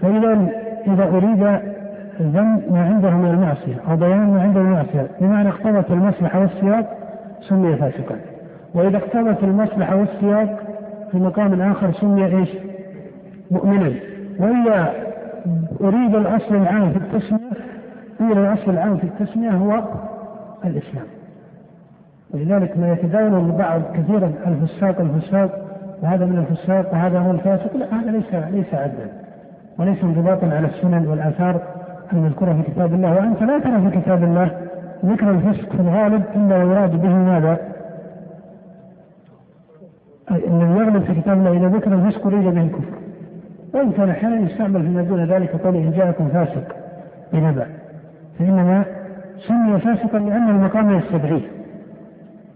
فإذا 0.00 0.48
إذا 0.86 1.04
أريد 1.04 1.60
ذم 2.20 2.62
ما 2.70 2.80
عنده 2.84 3.10
من 3.10 3.30
المعصية 3.30 3.76
أو 3.90 3.96
بيان 3.96 4.30
ما 4.30 4.42
عنده 4.42 4.60
من 4.60 4.66
المعصية 4.66 5.06
بمعنى 5.20 5.48
اقتضت 5.48 5.90
المصلحة 5.90 6.40
والسياق 6.40 6.98
سمي 7.40 7.76
فاسقا. 7.76 8.16
وإذا 8.74 8.96
اقتضت 8.96 9.44
المصلحة 9.44 9.96
والسياق 9.96 10.58
في 11.12 11.18
مقام 11.18 11.62
آخر 11.62 11.92
سمي 11.92 12.26
إيش؟ 12.26 12.48
مؤمنا. 13.50 13.92
وإذا 14.38 14.92
أريد 15.80 16.14
الأصل 16.14 16.54
العام 16.54 16.90
في 16.90 16.96
التسمية 16.98 17.66
قيل 18.18 18.38
الأصل 18.38 18.70
العام 18.70 18.96
في 18.96 19.04
التسمية 19.04 19.50
هو 19.50 19.82
الإسلام. 20.64 21.06
ولذلك 22.34 22.78
ما 22.78 22.92
يتداول 22.92 23.34
البعض 23.34 23.82
كثيرا 23.94 24.32
الفساق 24.46 25.00
الفساق 25.00 25.50
وهذا 26.02 26.26
من 26.26 26.38
الفساق 26.38 26.92
وهذا 26.92 27.18
هو 27.18 27.30
الفاسق 27.30 27.76
لا 27.76 28.00
هذا 28.00 28.10
ليس 28.10 28.34
ليس 28.34 28.74
عدلا 28.74 29.06
وليس 29.78 30.04
انضباطا 30.04 30.46
على 30.46 30.66
السنن 30.66 31.06
والآثار 31.06 31.60
المذكورة 32.12 32.52
في 32.52 32.62
كتاب 32.62 32.94
الله. 32.94 33.14
وأنت 33.14 33.42
لا 33.42 33.58
ترى 33.58 33.90
في 33.90 34.00
كتاب 34.00 34.24
الله 34.24 34.50
ذكر 35.04 35.30
الفسق 35.30 35.72
في 35.72 35.80
الغالب 35.80 36.22
إلا 36.36 36.56
يراد 36.56 37.02
به 37.02 37.08
ماذا؟ 37.08 37.58
الذي 40.30 40.78
يغلب 40.78 41.02
في 41.02 41.20
كتاب 41.20 41.38
الله 41.38 41.52
إذا 41.52 41.68
ذكر 41.68 41.92
الفسق 41.92 42.26
أريد 42.26 42.44
به 42.44 42.62
الكفر. 42.62 42.96
وإن 43.74 43.92
كان 43.92 44.10
أحيانا 44.10 44.36
يستعمل 44.36 44.82
فيما 44.82 45.02
دون 45.02 45.24
ذلك 45.24 45.50
قول 45.56 45.76
إن 45.76 45.92
جاءكم 45.92 46.28
فاسق 46.28 46.76
بنبأ. 47.32 47.66
فإنما 48.38 48.84
سمي 49.48 49.78
فاسقا 49.78 50.18
لأن 50.18 50.48
المقام 50.50 50.98
يستدعيه. 50.98 51.48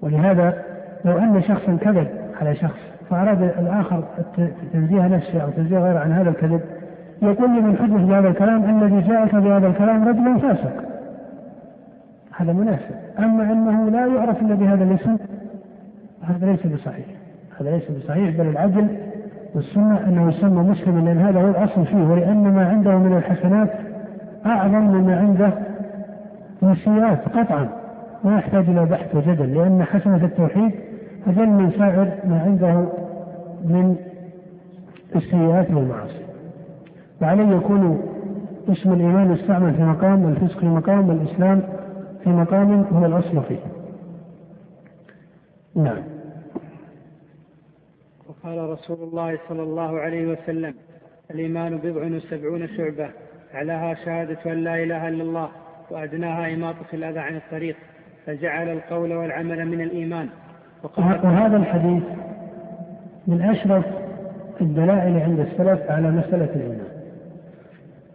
ولهذا 0.02 0.54
لو 1.04 1.18
أن 1.18 1.42
شخصا 1.42 1.76
كذب 1.80 2.06
على 2.40 2.54
شخص 2.54 2.78
فأراد 3.10 3.42
الآخر 3.42 4.04
تنزيه 4.72 5.06
نفسه 5.06 5.40
أو 5.40 5.50
تنزيه 5.50 5.78
غيره 5.78 5.98
عن 5.98 6.12
هذا 6.12 6.30
الكذب 6.30 6.60
يقول 7.22 7.50
لمن 7.50 7.76
حدث 7.76 8.08
بهذا 8.08 8.28
الكلام 8.28 8.82
الذي 8.82 9.08
جاءك 9.08 9.34
بهذا 9.34 9.66
الكلام 9.66 10.08
رجل 10.08 10.40
فاسق. 10.40 10.72
هذا 12.36 12.52
مناسب. 12.52 12.94
أما 13.18 13.52
أنه 13.52 13.90
لا 13.90 14.06
يعرف 14.06 14.42
إلا 14.42 14.54
بهذا 14.54 14.84
الاسم 14.84 15.16
هذا 16.22 16.46
ليس 16.46 16.66
بصحيح. 16.66 17.06
هذا 17.60 17.70
ليس 17.70 17.90
بصحيح 17.90 18.36
بل 18.36 18.46
العدل 18.46 18.88
والسنة 19.54 20.08
أنه 20.08 20.28
يسمى 20.28 20.62
مسلما 20.62 21.00
لأن 21.00 21.18
هذا 21.18 21.40
هو 21.40 21.48
الأصل 21.48 21.86
فيه 21.86 22.02
ولأن 22.02 22.54
ما 22.54 22.68
عنده 22.68 22.98
من 22.98 23.16
الحسنات 23.16 23.70
أعظم 24.46 24.82
مما 24.82 25.18
عنده 25.18 25.52
من 26.70 26.76
السيئات 26.76 27.28
قطعا. 27.28 27.68
ما 28.24 28.38
يحتاج 28.38 28.68
إلى 28.68 28.84
بحث 28.84 29.14
وجدل 29.14 29.54
لأن 29.54 29.84
حسنة 29.84 30.24
التوحيد 30.24 30.70
أجل 31.26 31.46
من 31.46 31.70
سائر 31.70 32.14
ما 32.24 32.42
عنده 32.42 32.74
من 33.64 33.96
السيئات 35.16 35.70
والمعاصي. 35.70 36.24
وعليه 37.22 37.56
يكون 37.56 38.02
اسم 38.68 38.92
الإيمان 38.92 39.32
يستعمل 39.32 39.74
في 39.74 39.82
مقام 39.82 40.28
الفسق 40.28 40.58
في 40.58 40.66
مقام 40.66 41.08
والإسلام 41.08 41.62
في 42.24 42.30
مقام 42.30 42.84
هو 42.92 43.06
الأصل 43.06 43.42
فيه. 43.42 43.60
نعم. 45.74 46.02
وقال 48.28 48.70
رسول 48.70 48.98
الله 49.02 49.38
صلى 49.48 49.62
الله 49.62 50.00
عليه 50.00 50.26
وسلم 50.26 50.74
الإيمان 51.30 51.78
بضع 51.78 52.16
وسبعون 52.16 52.68
شعبة 52.68 53.10
أعلاها 53.54 53.94
شهادة 53.94 54.52
أن 54.52 54.64
لا 54.64 54.82
إله 54.82 55.08
إلا 55.08 55.22
الله. 55.22 55.48
وأدناها 55.90 56.54
إماطة 56.54 56.86
الأذى 56.94 57.18
عن 57.18 57.36
الطريق 57.36 57.76
فجعل 58.26 58.68
القول 58.68 59.12
والعمل 59.12 59.66
من 59.66 59.80
الإيمان. 59.80 60.28
وهذا 60.98 61.56
الحديث 61.56 62.02
من 63.26 63.42
أشرف 63.42 63.84
الدلائل 64.60 65.16
عند 65.16 65.40
السلف 65.40 65.90
على 65.90 66.10
مسألة 66.10 66.48
الإيمان. 66.54 66.88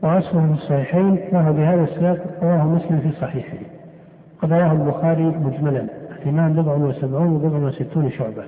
وأصله 0.02 0.48
في 0.48 0.54
الصحيحين 0.54 1.20
وهو 1.32 1.54
بهذا 1.54 1.84
السياق 1.84 2.18
رواه 2.42 2.68
مسلم 2.68 3.00
في 3.00 3.22
صحيحه. 3.22 3.58
قد 4.42 4.54
رواه 4.54 4.72
البخاري 4.72 5.24
مجملا. 5.24 5.86
الإيمان 6.22 6.54
بضع 6.54 6.76
وسبعون 6.76 7.28
وبضع 7.28 7.58
وستون 7.58 8.12
شعبة. 8.12 8.44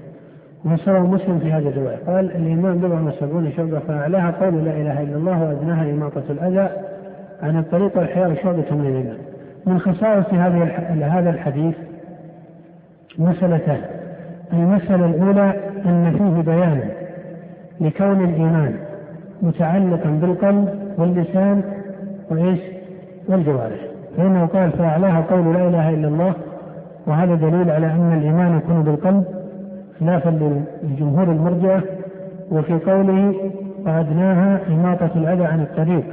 ونصره 0.66 1.00
مسلم 1.00 1.40
في 1.40 1.52
هذه 1.52 1.68
الرواية. 1.68 1.98
قال 2.08 2.36
الإيمان 2.36 2.78
بضع 2.78 3.02
وسبعون 3.02 3.52
شعبة 3.52 3.80
فأعلاها 3.80 4.32
قول 4.32 4.66
لا 4.66 4.72
إله 4.72 5.02
إلا 5.02 5.16
الله 5.16 5.44
وأدناها 5.44 5.92
إماطة 5.92 6.24
الأذى. 6.30 6.70
عن 7.44 7.58
الطريق 7.60 7.98
والحياة 7.98 8.34
شعبة 8.34 8.66
من 8.72 8.86
الإيمان 8.88 9.18
من 9.66 9.80
خصائص 9.80 10.34
هذه 10.34 10.64
هذا 11.04 11.30
الحديث 11.30 11.76
مسألتان. 13.18 13.82
المسألة 14.54 15.06
الأولى 15.06 15.54
أن 15.86 16.12
فيه 16.18 16.52
بيانا 16.52 16.84
لكون 17.82 18.24
الإيمان 18.24 18.74
متعلقا 19.42 20.10
بالقلب 20.10 20.70
واللسان 20.98 21.62
وإيش؟ 22.30 22.60
والجوارح. 23.30 23.80
فإنه 24.18 24.46
قال 24.46 24.72
فأعلاها 24.72 25.22
قول 25.22 25.54
لا 25.54 25.68
إله 25.68 25.90
إلا 25.90 26.08
الله. 26.08 26.34
وهذا 27.08 27.36
دليل 27.36 27.72
على 27.72 27.88
أن 27.88 28.14
الإيمان 28.18 28.58
يكون 28.58 28.84
بالقلب 28.84 29.24
خلافا 30.00 30.30
للجمهور 30.84 31.24
المرجئة 31.24 31.84
وفي 32.52 32.74
قوله 32.74 33.34
وأدناها 33.86 34.60
إماطة 34.68 35.12
الأذى 35.16 35.46
عن 35.46 35.62
الطريق. 35.62 36.04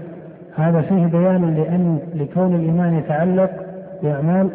هذا 0.57 0.81
فيه 0.81 1.07
بيان 1.07 1.55
لأن 1.55 1.99
لكون 2.15 2.55
الإيمان 2.55 2.95
يتعلق 2.95 3.51
بأعمال 4.03 4.51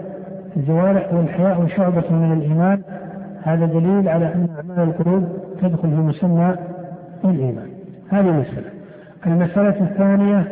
الجوارح 0.58 1.14
والحياء 1.14 1.68
شعبة 1.68 2.04
من 2.12 2.34
الإيمان 2.34 2.82
هذا 3.44 3.66
دليل 3.66 4.10
على 4.10 4.26
أن 4.26 4.48
أعمال 4.58 4.90
القلوب 4.90 5.28
تدخل 5.62 5.90
في 5.90 5.96
مسمى 5.96 6.56
الإيمان. 7.26 7.68
هذه 8.10 8.32
مسألة 8.32 8.70
المسألة 9.28 9.82
الثانية 9.82 10.48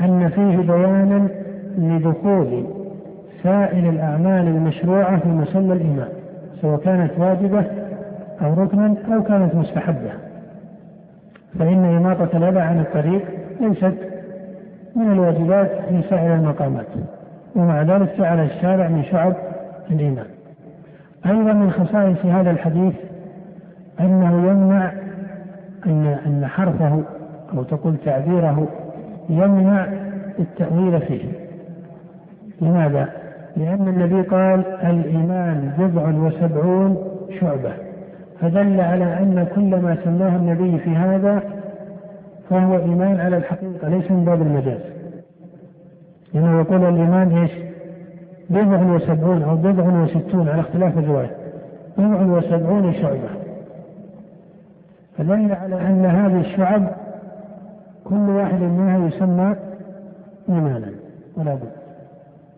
أن 0.00 0.28
فيه 0.28 0.56
بيانا 0.56 1.28
لدخول 1.78 2.64
سائر 3.42 3.90
الأعمال 3.90 4.48
المشروعة 4.48 5.18
في 5.18 5.28
مسمى 5.28 5.72
الإيمان 5.72 6.08
سواء 6.62 6.80
كانت 6.80 7.10
واجبة 7.18 7.64
أو 8.42 8.54
ركنا 8.54 8.94
أو 9.14 9.22
كانت 9.22 9.54
مستحبة. 9.54 10.12
فإن 11.58 11.84
إماطة 11.84 12.36
الأذى 12.36 12.60
عن 12.60 12.80
الطريق 12.80 13.22
ليست 13.60 14.13
من 14.96 15.12
الواجبات 15.12 15.70
في 15.88 16.02
سائر 16.10 16.34
المقامات 16.34 16.86
ومع 17.56 17.82
ذلك 17.82 18.18
جعل 18.18 18.40
الشارع 18.40 18.88
من 18.88 19.04
شعب 19.04 19.34
الإيمان. 19.90 20.26
أيضا 21.26 21.52
من 21.52 21.70
خصائص 21.70 22.26
هذا 22.26 22.50
الحديث 22.50 22.94
أنه 24.00 24.50
يمنع 24.50 24.92
أن 25.86 26.06
أن 26.26 26.46
حرفه 26.46 27.02
أو 27.56 27.62
تقول 27.62 27.96
تعبيره 28.04 28.68
يمنع 29.28 29.86
التأويل 30.38 31.00
فيه. 31.00 31.24
لماذا؟ 32.60 33.08
لأن 33.56 33.88
النبي 33.88 34.22
قال 34.22 34.66
الإيمان 34.66 35.72
بضع 35.78 36.08
وسبعون 36.08 36.96
شعبة 37.40 37.72
فدل 38.40 38.80
على 38.80 39.04
أن 39.04 39.46
كل 39.54 39.76
ما 39.80 39.96
سماه 40.04 40.36
النبي 40.36 40.78
في 40.78 40.90
هذا 40.90 41.42
فهو 42.50 42.78
إيمان 42.78 43.20
على 43.20 43.36
الحقيقة 43.36 43.88
ليس 43.88 44.10
من 44.10 44.24
باب 44.24 44.42
المجاز. 44.42 44.80
لأنه 46.34 46.60
يقول 46.60 46.84
الإيمان 46.84 47.38
إيش؟ 47.38 47.50
بضع 48.50 48.94
وسبعون 48.94 49.42
أو 49.42 49.56
بضع 49.56 50.02
وستون 50.02 50.48
على 50.48 50.60
اختلاف 50.60 50.98
الرواية. 50.98 51.30
بضع 51.98 52.38
وسبعون 52.38 52.94
شعبة. 52.94 53.28
فدل 55.18 55.52
على 55.52 55.80
أن 55.80 56.04
هذه 56.04 56.40
الشعب 56.40 56.88
كل 58.04 58.30
واحد 58.30 58.60
منها 58.60 59.06
يسمى 59.06 59.56
إيمانا 60.48 60.90
ولا 61.36 61.54
بد. 61.54 61.72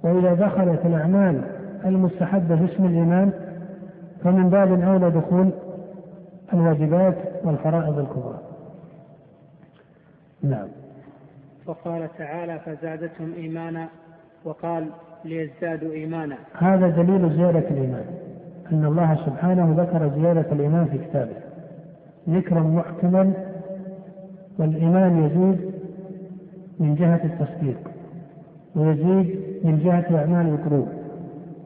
وإذا 0.02 0.34
دخلت 0.34 0.86
الأعمال 0.86 1.40
المستحبة 1.84 2.56
في 2.56 2.64
اسم 2.74 2.84
الإيمان 2.84 3.30
فمن 4.24 4.50
باب 4.50 4.80
أولى 4.80 5.10
دخول 5.10 5.50
الواجبات 6.54 7.16
والفرائض 7.44 7.98
الكبرى. 7.98 8.38
نعم. 10.42 10.68
وقال 11.66 12.08
تعالى 12.18 12.58
فزادتهم 12.58 13.34
إيمانا 13.36 13.88
وقال 14.44 14.86
ليزدادوا 15.24 15.92
إيمانا. 15.92 16.36
هذا 16.54 16.88
دليل 16.88 17.36
زيادة 17.36 17.68
الإيمان 17.70 18.04
أن 18.72 18.84
الله 18.84 19.14
سبحانه 19.26 19.74
ذكر 19.78 20.20
زيادة 20.20 20.52
الإيمان 20.52 20.84
في 20.84 20.98
كتابه. 20.98 21.36
ذكرا 22.28 22.60
محكما 22.60 23.32
والإيمان 24.58 25.24
يزيد 25.24 25.70
من 26.80 26.94
جهة 26.94 27.20
التصديق 27.24 27.90
ويزيد 28.76 29.40
من 29.64 29.78
جهة 29.84 30.18
أعمال 30.18 30.46
القلوب 30.46 30.88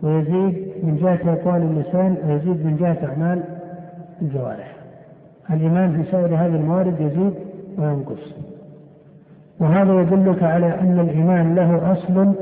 ويزيد 0.02 0.70
من 0.82 0.96
جهة 1.02 1.32
أقوال 1.32 1.62
اللسان 1.62 2.16
ويزيد 2.26 2.66
من 2.66 2.76
جهة 2.76 3.08
أعمال 3.08 3.42
الجوارح. 4.22 4.76
الإيمان 5.50 6.02
في 6.02 6.10
سائر 6.10 6.34
هذه 6.34 6.56
الموارد 6.56 7.00
يزيد 7.00 7.34
وينقص. 7.78 8.49
وهذا 9.60 10.00
يدلك 10.00 10.42
على 10.42 10.80
أن 10.80 11.00
الإيمان 11.00 11.54
له 11.54 11.92
أصل 11.92 12.34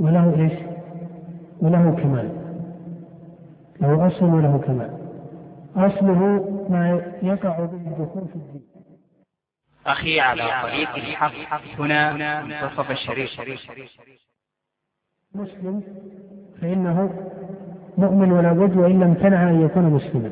وله 0.00 0.40
إيش؟ 0.40 0.52
وله 1.60 1.90
كمال. 1.90 2.30
له 3.80 4.06
أصل 4.06 4.24
وله 4.24 4.58
كمال. 4.58 4.90
أصله 5.76 6.20
ما 6.70 7.02
يقع 7.22 7.58
به 7.58 7.64
الدخول 7.64 8.28
في 8.28 8.36
الدين. 8.36 8.62
أخي 9.86 10.20
على 10.20 10.42
طريق 10.62 10.94
الحق 10.94 11.80
هنا 11.80 12.12
منتصف 12.42 12.90
الشريف. 12.90 13.30
مسلم 15.34 15.82
فإنه 16.60 17.10
مؤمن 17.98 18.32
ولا 18.32 18.52
بد 18.52 18.76
وإن 18.76 19.00
لم 19.00 19.14
تنع 19.14 19.50
أن 19.50 19.60
يكون 19.60 19.84
مسلما. 19.84 20.30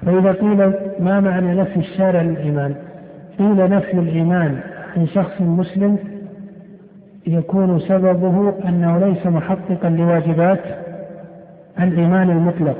فإذا 0.00 0.32
قيل 0.32 0.58
ما 1.00 1.20
معنى 1.20 1.54
نفي 1.54 1.76
الشارع 1.76 2.22
للإيمان؟ 2.22 2.85
قيل 3.38 3.70
نفي 3.70 3.92
الإيمان 3.92 4.58
عن 4.96 5.06
شخص 5.06 5.40
مسلم 5.40 5.98
يكون 7.26 7.80
سببه 7.80 8.54
أنه 8.68 8.98
ليس 8.98 9.26
محققا 9.26 9.88
لواجبات 9.88 10.60
الإيمان 11.80 12.30
المطلق. 12.30 12.76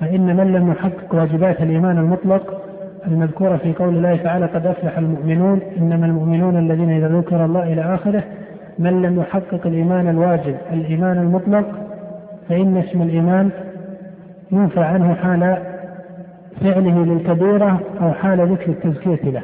فإن 0.00 0.36
من 0.36 0.52
لم 0.52 0.70
يحقق 0.70 1.14
واجبات 1.14 1.60
الإيمان 1.62 1.98
المطلق 1.98 2.62
المذكورة 3.06 3.56
في 3.56 3.72
قول 3.72 3.96
الله 3.96 4.16
تعالى 4.16 4.46
قد 4.46 4.66
أفلح 4.66 4.98
المؤمنون 4.98 5.60
إنما 5.78 6.06
المؤمنون 6.06 6.58
الذين 6.58 6.90
إذا 6.90 7.08
ذكر 7.08 7.44
الله 7.44 7.72
إلى 7.72 7.94
آخره. 7.94 8.22
من 8.78 9.02
لم 9.02 9.20
يحقق 9.20 9.66
الإيمان 9.66 10.08
الواجب 10.08 10.56
الإيمان 10.72 11.18
المطلق 11.18 11.66
فإن 12.48 12.76
اسم 12.76 13.02
الإيمان 13.02 13.50
ينفى 14.52 14.80
عنه 14.80 15.14
حال 15.14 15.69
فعله 16.60 17.04
للكبيرة 17.04 17.80
أو 18.00 18.12
حال 18.12 18.52
ذكر 18.52 18.70
التزكية 18.70 19.30
له. 19.30 19.42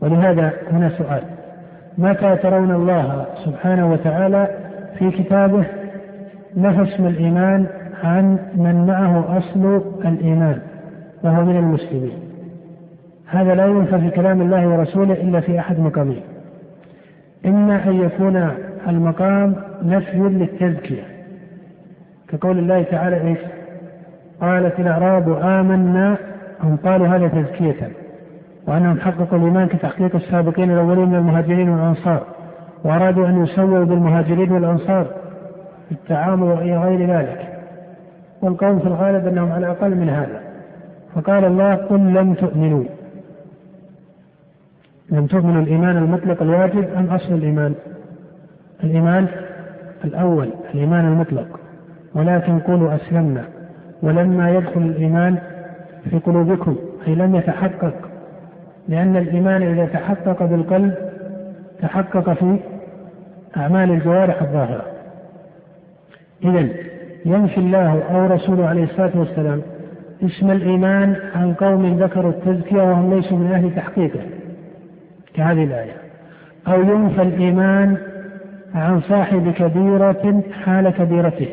ولهذا 0.00 0.52
هنا 0.72 0.88
سؤال. 0.98 1.22
متى 1.98 2.36
ترون 2.36 2.70
الله 2.70 3.26
سبحانه 3.44 3.92
وتعالى 3.92 4.48
في 4.98 5.10
كتابه 5.10 5.64
نفى 6.56 6.82
اسم 6.82 7.06
الإيمان 7.06 7.66
عن 8.04 8.38
من 8.54 8.86
معه 8.86 9.38
أصل 9.38 9.82
الإيمان 10.04 10.58
وهو 11.22 11.44
من 11.44 11.56
المسلمين؟ 11.56 12.18
هذا 13.26 13.54
لا 13.54 13.66
ينفى 13.66 13.98
في 13.98 14.10
كلام 14.10 14.42
الله 14.42 14.68
ورسوله 14.68 15.14
إلا 15.14 15.40
في 15.40 15.58
أحد 15.58 15.80
مقامين 15.80 16.22
إما 17.46 17.88
أن 17.88 18.00
يكون 18.00 18.50
المقام 18.88 19.54
نفي 19.82 20.18
للتزكية 20.18 21.02
كقول 22.28 22.58
الله 22.58 22.82
تعالى 22.82 23.20
إيش؟ 23.20 23.38
قالت 24.40 24.80
الأعراب 24.80 25.38
آمنا 25.42 26.16
هم 26.60 26.76
قالوا 26.76 27.06
هذا 27.06 27.28
تزكية. 27.28 27.88
وأنهم 28.66 29.00
حققوا 29.00 29.38
الإيمان 29.38 29.68
كتحقيق 29.68 30.16
السابقين 30.16 30.70
الأولين 30.70 31.08
من 31.08 31.14
المهاجرين 31.14 31.68
والأنصار 31.68 32.22
وأرادوا 32.84 33.28
أن 33.28 33.44
يسووا 33.44 33.84
بالمهاجرين 33.84 34.52
والأنصار 34.52 35.06
في 35.88 35.92
التعامل 35.92 36.42
وإلى 36.42 36.78
غير 36.78 37.10
ذلك. 37.10 37.62
والقوم 38.42 38.78
في 38.78 38.86
الغالب 38.86 39.26
أنهم 39.26 39.52
على 39.52 39.70
أقل 39.70 39.94
من 39.94 40.08
هذا. 40.08 40.40
فقال 41.14 41.44
الله 41.44 41.74
قل 41.74 42.14
لم 42.14 42.34
تؤمنوا. 42.34 42.84
لم 45.10 45.26
تؤمنوا 45.26 45.62
الإيمان 45.62 45.96
المطلق 45.96 46.42
الواجب 46.42 46.88
أم 46.96 47.06
أصل 47.06 47.34
الإيمان؟ 47.34 47.74
الإيمان 48.84 49.26
الأول 50.04 50.48
الإيمان 50.74 51.04
المطلق. 51.04 51.60
ولكن 52.14 52.58
قولوا 52.58 52.94
أسلمنا. 52.94 53.55
ولما 54.02 54.50
يدخل 54.50 54.80
الإيمان 54.82 55.38
في 56.10 56.18
قلوبكم 56.18 56.76
أي 57.06 57.14
لم 57.14 57.34
يتحقق 57.34 57.94
لأن 58.88 59.16
الإيمان 59.16 59.62
إذا 59.62 59.86
تحقق 59.86 60.42
بالقلب 60.42 60.94
تحقق 61.80 62.32
في 62.32 62.58
أعمال 63.56 63.90
الجوارح 63.90 64.42
الظاهرة. 64.42 64.84
إذا 66.44 66.68
ينفي 67.24 67.58
الله 67.58 68.02
أو 68.02 68.26
رسوله 68.26 68.66
عليه 68.66 68.84
الصلاة 68.84 69.10
والسلام 69.14 69.62
اسم 70.24 70.50
الإيمان 70.50 71.16
عن 71.34 71.54
قوم 71.54 71.98
ذكروا 71.98 72.30
التزكية 72.30 72.82
وهم 72.82 73.14
ليسوا 73.14 73.38
من 73.38 73.52
أهل 73.52 73.74
تحقيقه 73.74 74.20
كهذه 75.34 75.64
الآية. 75.64 75.96
أو 76.68 76.80
ينفى 76.80 77.22
الإيمان 77.22 77.96
عن 78.74 79.00
صاحب 79.00 79.52
كبيرة 79.56 80.42
حال 80.64 80.90
كبيرته 80.90 81.48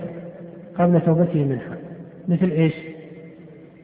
قبل 0.79 1.01
توبته 1.01 1.45
منها. 1.45 1.82
مثل 2.27 2.49
إيش؟ 2.51 2.73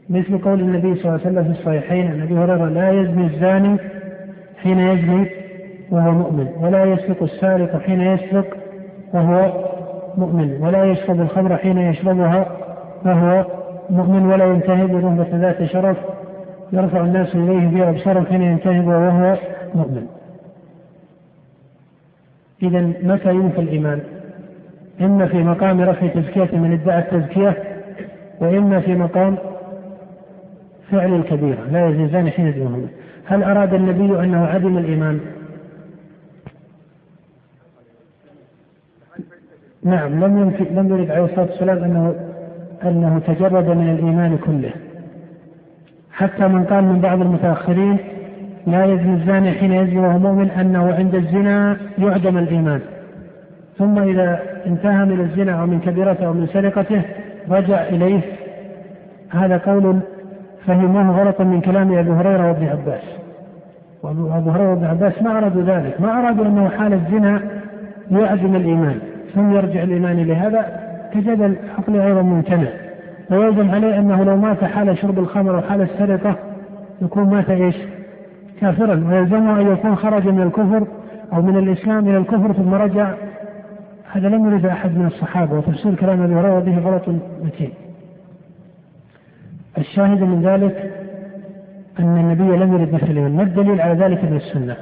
مثل 0.10 0.38
قول 0.38 0.60
النبي 0.60 0.96
صلى 0.96 1.06
الله 1.06 1.12
عليه 1.12 1.22
وسلم 1.22 1.44
في 1.44 1.60
الصحيحين 1.60 2.08
عن 2.08 2.22
أبي 2.22 2.34
هريرة 2.34 2.70
لا 2.70 2.92
يزني 2.92 3.26
الزاني 3.26 3.78
حين 4.58 4.80
يزني 4.80 5.30
وهو 5.92 6.12
مؤمن 6.12 6.48
ولا 6.60 6.86
يسرق 6.86 7.24
السارق 7.24 7.82
حين 7.82 8.02
يسرق 8.02 8.58
وهو 9.14 9.70
مؤمن 10.18 10.58
ولا 10.62 10.86
يشرب 10.86 11.22
الخمر 11.22 11.58
حين 11.58 11.78
يشربها 11.78 12.48
وهو 13.06 13.46
مؤمن 13.90 14.26
ولا 14.26 14.46
ينتهب 14.46 14.96
رهبة 14.96 15.38
ذات 15.38 15.64
شرف 15.64 15.98
يرفع 16.74 17.02
الناس 17.02 17.36
إليه 17.36 17.68
بأبصارهم 17.68 18.26
حين 18.26 18.42
ينتهب 18.42 18.88
وهو 18.88 19.38
مؤمن 19.76 20.08
إذا 22.64 22.82
متى 23.04 23.30
ينفى 23.30 23.62
الإيمان؟ 23.62 24.00
إما 25.02 25.26
في 25.26 25.38
مقام 25.38 25.82
رفع 25.82 26.08
تزكية 26.08 26.58
من 26.58 26.72
ادعى 26.72 27.00
التزكية 27.00 27.69
وإما 28.42 28.80
في 28.80 28.96
مقام 28.96 29.38
فعل 30.92 31.16
الكبيرة 31.16 31.64
لا 31.72 31.88
يزيزان 31.88 32.30
حين 32.30 32.48
يدعوهما 32.48 32.88
هل 33.26 33.44
أراد 33.44 33.74
النبي 33.74 34.20
أنه 34.20 34.46
عدم 34.46 34.78
الإيمان؟ 34.78 35.20
نعم 39.84 40.24
لم 40.24 40.38
ينفي 40.38 40.64
لم 40.64 40.90
يرد 40.90 41.12
عليه 41.12 41.26
الصلاة 41.26 41.46
والسلام 41.46 41.84
أنه 41.84 42.16
أنه 42.84 43.20
تجرد 43.20 43.70
من 43.70 43.90
الإيمان 43.90 44.38
كله. 44.38 44.72
حتى 46.12 46.48
من 46.48 46.64
قال 46.64 46.84
من 46.84 47.00
بعض 47.00 47.22
المتأخرين 47.22 47.98
لا 48.68 48.86
يزني 48.86 49.14
الزاني 49.14 49.52
حين 49.52 49.74
يزني 49.74 50.00
وهو 50.00 50.20
مؤمن 50.20 50.50
أنه 50.50 50.94
عند 50.94 51.16
الزنا 51.16 51.78
يعدم 51.98 52.38
الإيمان. 52.38 52.82
ثم 53.78 54.00
إذا 54.00 54.40
انتهى 54.66 55.06
من 55.06 55.20
الزنا 55.20 55.62
أو 55.62 55.66
من 55.66 55.80
كبيرته 55.80 56.26
أو 56.26 56.34
من 56.34 56.48
سرقته 56.48 57.02
رجع 57.50 57.82
إليه. 57.82 58.22
هذا 59.30 59.58
قول 59.58 60.00
فهموه 60.68 61.22
غلطا 61.22 61.44
من 61.44 61.62
كلام 61.62 61.98
أبي 61.98 62.12
هريرة 62.12 62.48
وابن 62.48 62.68
عباس. 62.68 63.02
وأبو 64.04 64.50
هريرة 64.50 64.70
وابن 64.70 64.86
عباس 64.86 65.22
ما 65.22 65.38
أرادوا 65.38 65.62
ذلك. 65.62 66.02
ما 66.02 66.20
أرادوا 66.20 66.46
أنه 66.46 66.70
حال 66.70 66.94
الزنا 66.94 67.42
يعدم 68.12 68.56
الإيمان. 68.56 69.00
ثم 69.36 69.56
يرجع 69.56 69.84
الإيمان 69.84 70.18
لهذا 70.18 70.80
كجدل 71.14 71.56
عقلي 71.78 72.08
أيضا 72.08 72.22
ممتنع. 72.22 72.68
ويلزم 73.32 73.72
عليه 73.72 74.00
أنه 74.00 74.24
لو 74.24 74.38
مات 74.38 74.64
حال 74.64 74.98
شرب 74.98 75.20
الخمر 75.20 75.56
أو 75.56 75.62
حال 75.62 75.82
السرقة 75.82 76.36
يكون 77.02 77.30
مات 77.30 77.50
إيش؟ 77.50 77.76
كافرا. 78.62 79.04
ويلزمه 79.10 79.62
أن 79.62 79.72
يكون 79.72 79.96
خرج 79.96 80.28
من 80.28 80.42
الكفر 80.42 80.88
أو 81.34 81.42
من 81.42 81.58
الإسلام 81.58 82.08
إلى 82.08 82.18
الكفر 82.18 82.54
ثم 82.54 82.74
رجع 82.74 83.14
هذا 84.12 84.30
لم 84.30 84.46
يرد 84.46 84.66
أحد 84.66 84.98
من 84.98 85.06
الصحابة 85.06 85.58
وتفسير 85.58 85.96
كلام 85.96 86.22
أبي 86.22 86.34
هريرة 86.34 86.60
به 86.60 86.78
غلط 86.78 87.10
متين. 87.44 87.74
الشاهد 89.78 90.22
من 90.22 90.42
ذلك 90.42 90.92
أن 92.00 92.18
النبي 92.18 92.58
لم 92.58 92.74
يرد 92.74 92.94
مثل 92.94 93.30
ما 93.30 93.44
الدليل 93.44 93.82
على 93.82 93.94
ذلك 93.94 94.24
من 94.24 94.36
السنة؟ 94.36 94.76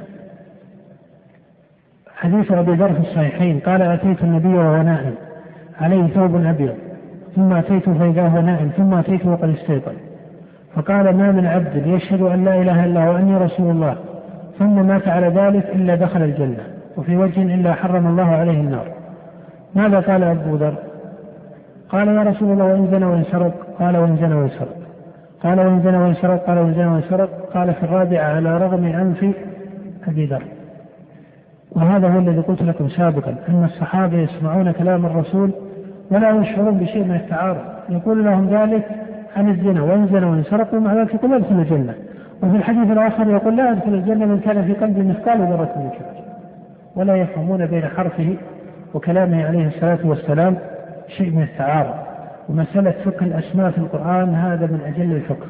حديث 2.16 2.52
أبي 2.52 2.72
ذر 2.72 2.92
في 2.92 3.00
الصحيحين 3.00 3.60
قال 3.60 3.82
أتيت 3.82 4.22
النبي 4.22 4.48
وهو 4.48 4.82
نائم 4.82 5.14
عليه 5.80 6.06
ثوب 6.06 6.36
أبيض 6.36 6.74
ثم 7.36 7.52
أتيته 7.52 7.94
فإذا 7.94 8.28
هو 8.28 8.40
نائم 8.40 8.68
ثم 8.76 8.94
أتيته 8.94 9.30
وقد 9.30 9.48
استيقظ. 9.48 9.94
فقال 10.74 11.16
ما 11.16 11.32
من 11.32 11.46
عبد 11.46 11.86
يشهد 11.86 12.22
أن 12.22 12.44
لا 12.44 12.62
إله 12.62 12.84
إلا 12.84 13.08
هو 13.08 13.14
وأني 13.14 13.36
رسول 13.36 13.70
الله 13.70 13.96
ثم 14.58 14.86
مات 14.86 15.08
على 15.08 15.28
ذلك 15.28 15.66
إلا 15.74 15.94
دخل 15.94 16.22
الجنة 16.22 16.64
وفي 16.96 17.16
وجه 17.16 17.54
إلا 17.54 17.74
حرم 17.74 18.06
الله 18.06 18.26
عليه 18.26 18.60
النار. 18.60 18.97
ماذا 19.74 20.00
قال 20.00 20.22
أبو 20.22 20.56
ذر؟ 20.56 20.74
قال 21.88 22.08
يا 22.08 22.22
رسول 22.22 22.52
الله 22.52 22.64
وإن 22.64 22.88
زنى 22.90 23.04
وإن 23.04 23.24
سرق 23.24 23.52
قال 23.78 23.96
وإن 23.96 24.16
زنى 24.16 24.34
وإن 24.34 24.48
سرق 24.48 24.76
قال 25.42 25.60
وإن 25.60 25.82
زنى 25.82 25.96
وإن 25.96 26.14
سرق 26.14 26.46
قال 26.46 26.58
وإن 26.58 26.74
زنى 26.74 26.86
وإن 26.86 27.02
سرق 27.10 27.28
قال 27.54 27.74
في 27.74 27.82
الرابعة 27.82 28.24
على 28.24 28.58
رغم 28.58 28.84
أنف 28.84 29.34
أبي 30.08 30.26
ذر. 30.26 30.42
وهذا 31.72 32.08
هو 32.08 32.18
الذي 32.18 32.40
قلت 32.40 32.62
لكم 32.62 32.88
سابقا 32.88 33.36
أن 33.48 33.64
الصحابة 33.64 34.16
يسمعون 34.16 34.72
كلام 34.72 35.06
الرسول 35.06 35.50
ولا 36.10 36.30
يشعرون 36.30 36.78
بشيء 36.78 37.04
من 37.04 37.14
التعارض. 37.14 37.64
يقول 37.88 38.24
لهم 38.24 38.48
ذلك 38.48 38.88
عن 39.36 39.48
الزنا 39.48 39.82
وإن 39.82 40.06
زنى 40.06 40.26
وإن 40.26 40.42
سرق 40.42 40.74
ومع 40.74 40.94
ذلك 40.94 41.14
يقول 41.14 41.34
أدخل 41.34 41.54
الجنة. 41.54 41.94
وفي 42.42 42.56
الحديث 42.56 42.90
الآخر 42.90 43.30
يقول 43.30 43.56
لا 43.56 43.72
أدخل 43.72 43.94
الجنة 43.94 44.26
من 44.26 44.40
كان 44.40 44.64
في 44.64 44.72
قلبه 44.72 45.02
مثقال 45.02 45.38
ذرة 45.38 45.72
من 45.76 45.90
كبر 45.90 46.22
ولا 46.96 47.16
يفهمون 47.16 47.66
بين 47.66 47.84
حرفه 47.84 48.36
وكلامه 48.94 49.46
عليه 49.46 49.66
الصلاة 49.66 49.98
والسلام 50.04 50.56
شيء 51.16 51.30
من 51.30 51.42
التعارض. 51.42 51.94
ومسألة 52.48 52.94
فقه 53.04 53.26
الأسماء 53.26 53.70
في 53.70 53.78
القرآن 53.78 54.34
هذا 54.34 54.66
من 54.66 54.80
أجل 54.86 55.12
الفقه. 55.12 55.46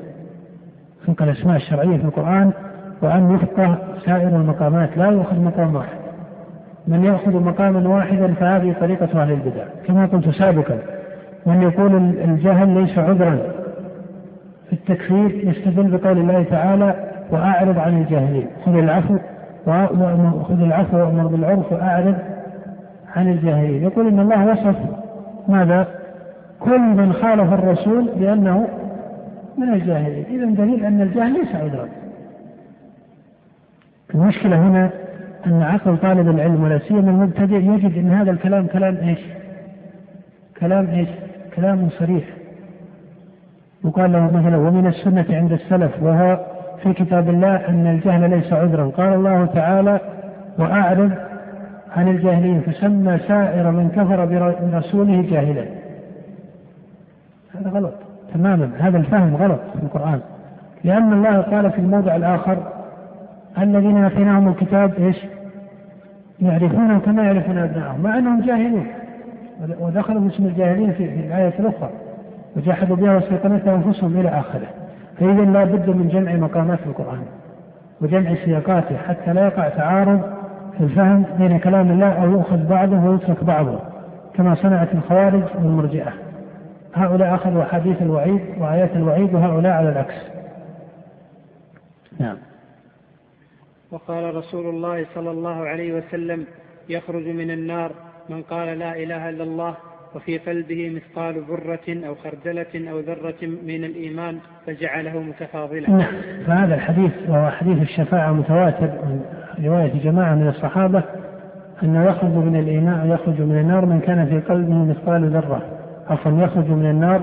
فقه 1.06 1.24
الأسماء 1.24 1.56
الشرعية 1.56 1.96
في 1.96 2.04
القرآن 2.04 2.50
وأن 3.02 3.34
يفقه 3.34 3.78
سائر 4.06 4.28
المقامات 4.28 4.98
لا 4.98 5.06
يؤخذ 5.06 5.40
مقام 5.40 5.74
واحد. 5.74 5.98
من 6.88 7.04
يأخذ 7.04 7.42
مقاما 7.42 7.88
واحدا 7.88 8.34
فهذه 8.34 8.74
طريقة 8.80 9.22
أهل 9.22 9.32
البدع. 9.32 9.64
كما 9.86 10.06
قلت 10.06 10.28
سابقا 10.28 10.78
من 11.46 11.62
يقول 11.62 11.96
الجهل 11.96 12.68
ليس 12.68 12.98
عذرا. 12.98 13.38
في 14.66 14.72
التكفير 14.72 15.48
يستدل 15.48 15.98
بقول 15.98 16.18
الله 16.18 16.42
تعالى 16.42 16.94
وأعرض 17.30 17.78
عن 17.78 17.98
الجاهلين. 17.98 18.46
خذ 18.66 18.74
العفو 18.74 19.18
خذ 20.42 20.62
العفو 20.62 20.96
وأمر 20.96 21.26
بالعرف 21.26 21.72
وأعرض 21.72 22.14
عن 23.16 23.28
الجاهلين 23.28 23.82
يقول 23.82 24.08
إن 24.08 24.20
الله 24.20 24.46
وصف 24.46 24.76
ماذا؟ 25.48 25.88
كل 26.60 26.80
من 26.80 27.12
خالف 27.12 27.52
الرسول 27.52 28.10
بأنه 28.16 28.68
من 29.58 29.72
الجاهلين 29.72 30.24
إذا 30.24 30.64
دليل 30.64 30.84
أن 30.84 31.00
الجهل 31.00 31.32
ليس 31.32 31.54
عذرا 31.54 31.88
المشكلة 34.14 34.56
هنا 34.68 34.90
أن 35.46 35.62
عقل 35.62 35.96
طالب 35.96 36.28
العلم 36.28 36.62
ولا 36.62 36.78
سيما 36.78 37.10
المبتدئ 37.10 37.56
يجد 37.56 37.98
أن 37.98 38.10
هذا 38.10 38.30
الكلام 38.30 38.66
كلام 38.66 38.96
إيش؟ 38.96 39.20
كلام 40.60 40.86
إيش؟ 40.86 41.08
كلام 41.56 41.88
صريح 41.98 42.24
يقال 43.84 44.12
له 44.12 44.30
مثلا 44.36 44.56
ومن 44.56 44.86
السنة 44.86 45.26
عند 45.30 45.52
السلف 45.52 46.02
وهو 46.02 46.40
في 46.82 46.92
كتاب 46.92 47.28
الله 47.28 47.56
أن 47.68 47.86
الجهل 47.86 48.30
ليس 48.30 48.52
عذرا 48.52 48.86
قال 48.86 49.12
الله 49.12 49.46
تعالى 49.46 50.00
وأعرض 50.58 51.12
عن 51.96 52.08
الجاهلين 52.08 52.60
فسمى 52.60 53.18
سائر 53.18 53.70
من 53.70 53.88
كفر 53.88 54.24
برسوله 54.24 55.22
جاهلا. 55.30 55.64
هذا 57.54 57.70
غلط 57.70 57.94
تماما 58.34 58.70
هذا 58.78 58.98
الفهم 58.98 59.36
غلط 59.36 59.60
في 59.78 59.82
القرآن. 59.82 60.20
لأن 60.84 61.12
الله 61.12 61.40
قال 61.40 61.70
في 61.70 61.78
الموضع 61.78 62.16
الآخر 62.16 62.58
الذين 63.58 64.04
آتيناهم 64.04 64.48
الكتاب 64.48 64.92
إيش؟ 64.98 65.16
يعرفونه 66.40 66.98
كما 66.98 67.22
يعرفون 67.22 67.58
أبنائهم 67.58 68.02
مع 68.02 68.18
أنهم 68.18 68.40
جاهلون. 68.40 68.86
ودخلوا 69.80 70.20
باسم 70.20 70.46
الجاهلين 70.46 70.92
في 70.92 71.04
الآية 71.04 71.54
الأخرى 71.58 71.90
وجحدوا 72.56 72.96
بها 72.96 73.14
واستيقنتها 73.14 73.74
أنفسهم 73.74 74.20
إلى 74.20 74.28
آخره. 74.28 74.66
فإذا 75.18 75.44
لا 75.44 75.64
بد 75.64 75.88
من 75.88 76.08
جمع 76.08 76.32
مقامات 76.32 76.78
القرآن 76.86 77.22
وجمع 78.00 78.34
سياقاته 78.44 78.96
حتى 78.96 79.32
لا 79.32 79.46
يقع 79.46 79.68
تعارض 79.68 80.37
الفهم 80.80 81.24
بين 81.38 81.58
كلام 81.58 81.90
الله 81.90 82.12
أو 82.12 82.30
يؤخذ 82.30 82.66
بعضه 82.68 83.04
ويترك 83.04 83.44
بعضه 83.44 83.80
كما 84.34 84.54
صنعت 84.54 84.94
الخوارج 84.94 85.42
والمرجئة. 85.54 86.12
هؤلاء 86.94 87.34
أخذوا 87.34 87.62
أحاديث 87.62 88.02
الوعيد 88.02 88.40
وآيات 88.58 88.96
الوعيد 88.96 89.34
وهؤلاء 89.34 89.72
على 89.72 89.88
العكس. 89.88 90.14
نعم. 92.20 92.36
وقال 93.90 94.34
رسول 94.34 94.66
الله 94.66 95.06
صلى 95.14 95.30
الله 95.30 95.68
عليه 95.68 95.92
وسلم 95.92 96.44
يخرج 96.88 97.28
من 97.28 97.50
النار 97.50 97.92
من 98.28 98.42
قال 98.42 98.78
لا 98.78 98.96
إله 98.96 99.28
إلا 99.28 99.44
الله 99.44 99.74
وفي 100.14 100.38
قلبه 100.38 100.90
مثقال 100.96 101.42
ذرة 101.42 102.06
أو 102.06 102.14
خردلة 102.14 102.90
أو 102.90 103.00
ذرة 103.00 103.42
من 103.42 103.84
الإيمان 103.84 104.38
فجعله 104.66 105.18
متفاضلا. 105.18 105.90
نعم. 105.90 106.14
فهذا 106.46 106.74
الحديث 106.74 107.12
وهو 107.28 107.50
حديث 107.50 107.82
الشفاعة 107.82 108.32
متواتر. 108.32 108.90
رواية 109.64 110.02
جماعة 110.04 110.34
من 110.34 110.48
الصحابة 110.48 111.02
أنه 111.82 112.04
يخرج 112.04 112.30
من 112.30 112.56
الإيمان 112.56 113.10
يخرج 113.10 113.40
من 113.40 113.58
النار 113.58 113.86
من 113.86 114.00
كان 114.00 114.26
في 114.26 114.40
قلبه 114.40 114.74
مثقال 114.74 115.30
ذرة. 115.30 115.62
عفوا 116.10 116.32
يخرج 116.32 116.70
من 116.70 116.90
النار 116.90 117.20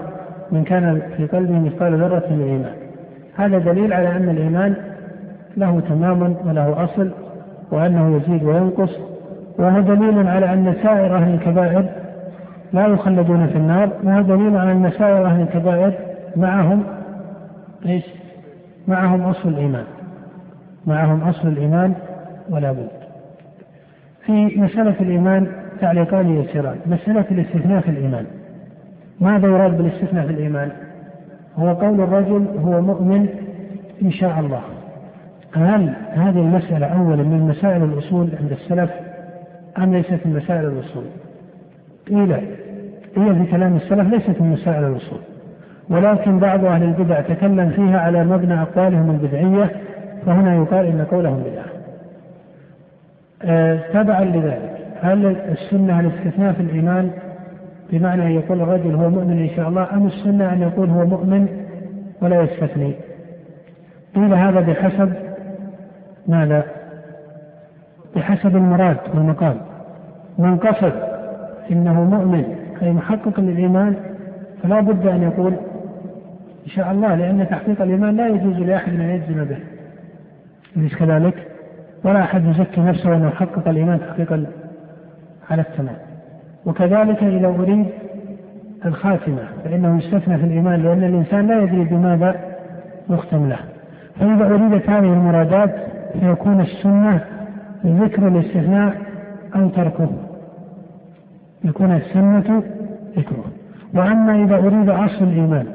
من 0.51 0.63
كان 0.63 1.01
في 1.17 1.25
قلبه 1.25 1.59
مثقال 1.59 1.99
ذرة 1.99 2.23
من 2.29 2.41
الإيمان. 2.41 2.73
هذا 3.35 3.57
دليل 3.57 3.93
على 3.93 4.17
أن 4.17 4.29
الإيمان 4.29 4.75
له 5.57 5.79
تمام 5.79 6.35
وله 6.45 6.83
أصل 6.83 7.11
وأنه 7.71 8.17
يزيد 8.17 8.43
وينقص 8.43 8.99
وهو 9.59 9.79
دليل 9.79 10.27
على 10.27 10.53
أن 10.53 10.73
سائر 10.83 11.15
أهل 11.15 11.33
الكبائر 11.33 11.85
لا 12.73 12.87
يخلدون 12.87 13.47
في 13.47 13.55
النار 13.55 13.89
وهو 14.03 14.21
دليل 14.21 14.57
على 14.57 14.71
أن 14.71 14.91
سائر 14.97 15.25
أهل 15.25 15.41
الكبائر 15.41 15.93
معهم 16.35 16.83
إيش؟ 17.85 18.05
معهم 18.87 19.21
أصل 19.21 19.49
الإيمان. 19.49 19.85
معهم 20.87 21.21
أصل 21.21 21.47
الإيمان 21.47 21.93
ولا 22.49 22.71
بد. 22.71 22.89
في 24.25 24.31
مسألة 24.61 24.95
الإيمان 24.99 25.47
تعليقان 25.81 26.29
يسيران. 26.29 26.77
مسألة 26.85 27.25
الاستثناء 27.31 27.81
في 27.81 27.89
الإيمان. 27.89 28.25
ماذا 29.19 29.47
يراد 29.47 29.77
بالاستثناء 29.77 30.25
في 30.25 30.31
الإيمان؟ 30.31 30.71
هو 31.57 31.73
قول 31.73 32.01
الرجل 32.01 32.45
هو 32.65 32.81
مؤمن 32.81 33.27
إن 34.01 34.11
شاء 34.11 34.39
الله. 34.39 34.61
هل 35.55 35.93
هذه 36.11 36.39
المسألة 36.39 36.85
أولا 36.85 37.23
من 37.23 37.41
مسائل 37.41 37.83
الأصول 37.83 38.29
عند 38.41 38.51
السلف 38.51 38.89
أم 39.77 39.93
ليست 39.93 40.19
من 40.25 40.35
مسائل 40.43 40.65
الأصول؟ 40.65 41.03
قيل 42.07 42.31
هي 43.17 43.35
في 43.35 43.51
كلام 43.51 43.75
السلف 43.75 44.13
ليست 44.13 44.41
من 44.41 44.51
مسائل 44.51 44.83
الأصول. 44.83 45.19
ولكن 45.89 46.39
بعض 46.39 46.65
أهل 46.65 46.83
البدع 46.83 47.21
تكلم 47.21 47.69
فيها 47.69 47.99
على 47.99 48.25
مبنى 48.25 48.61
أقوالهم 48.61 49.11
البدعية 49.11 49.71
فهنا 50.25 50.55
يقال 50.55 50.85
إن 50.85 51.05
قولهم 51.11 51.43
بدعة. 51.43 51.74
تبعا 53.93 54.23
لذلك. 54.23 54.71
هل 55.01 55.25
السنة 55.25 55.99
الاستثناء 55.99 56.53
في 56.53 56.61
الإيمان؟ 56.61 57.11
بمعنى 57.91 58.23
أن 58.23 58.31
يقول 58.31 58.61
الرجل 58.61 58.95
هو 58.95 59.09
مؤمن 59.09 59.39
إن 59.39 59.49
شاء 59.55 59.69
الله 59.69 59.93
أم 59.93 60.07
السنة 60.07 60.53
أن 60.53 60.61
يقول 60.61 60.89
هو 60.89 61.05
مؤمن 61.05 61.47
ولا 62.21 62.41
يستثني؟ 62.41 62.93
قيل 64.15 64.33
هذا 64.33 64.59
بحسب 64.59 65.13
ماذا؟ 66.27 66.63
بحسب 68.15 68.55
المراد 68.55 68.97
والمقام 69.13 69.57
من 70.37 70.57
قصد 70.57 70.93
إنه 71.71 72.03
مؤمن 72.03 72.55
أي 72.81 72.91
محقق 72.93 73.39
للإيمان 73.39 73.95
فلا 74.63 74.79
بد 74.79 75.07
أن 75.07 75.23
يقول 75.23 75.53
إن 76.65 76.69
شاء 76.69 76.91
الله 76.91 77.15
لأن 77.15 77.47
تحقيق 77.49 77.81
الإيمان 77.81 78.15
لا 78.15 78.27
يجوز 78.27 78.59
لأحد 78.59 78.93
أن 78.93 79.09
يجزم 79.09 79.43
به. 79.43 79.57
أليس 80.77 80.95
كذلك؟ 80.95 81.54
ولا 82.05 82.21
أحد 82.21 82.45
يزكي 82.45 82.81
نفسه 82.81 83.15
انه 83.15 83.29
حقق 83.29 83.67
الإيمان 83.67 83.99
تحقيقا 83.99 84.45
على 85.49 85.61
التمام. 85.61 85.95
وكذلك 86.65 87.23
إذا 87.23 87.47
أريد 87.47 87.85
الخاتمة 88.85 89.43
فإنه 89.63 89.97
يستثنى 89.97 90.37
في 90.37 90.43
الإيمان 90.43 90.83
لأن 90.83 91.03
الإنسان 91.03 91.47
لا 91.47 91.61
يدري 91.63 91.83
بماذا 91.83 92.35
يختم 93.09 93.49
له. 93.49 93.59
فإذا 94.19 94.45
أريدت 94.45 94.89
هذه 94.89 95.13
المرادات 95.13 95.75
فيكون 96.19 96.61
السنة 96.61 97.21
ذكر 97.85 98.27
الاستثناء 98.27 98.95
أو 99.55 99.69
تركه. 99.69 100.09
يكون 101.63 101.91
السنة 101.91 102.63
ذكره. 103.17 103.45
وأما 103.93 104.43
إذا 104.43 104.55
أريد 104.55 104.89
أصل 104.89 105.23
الإيمان 105.23 105.65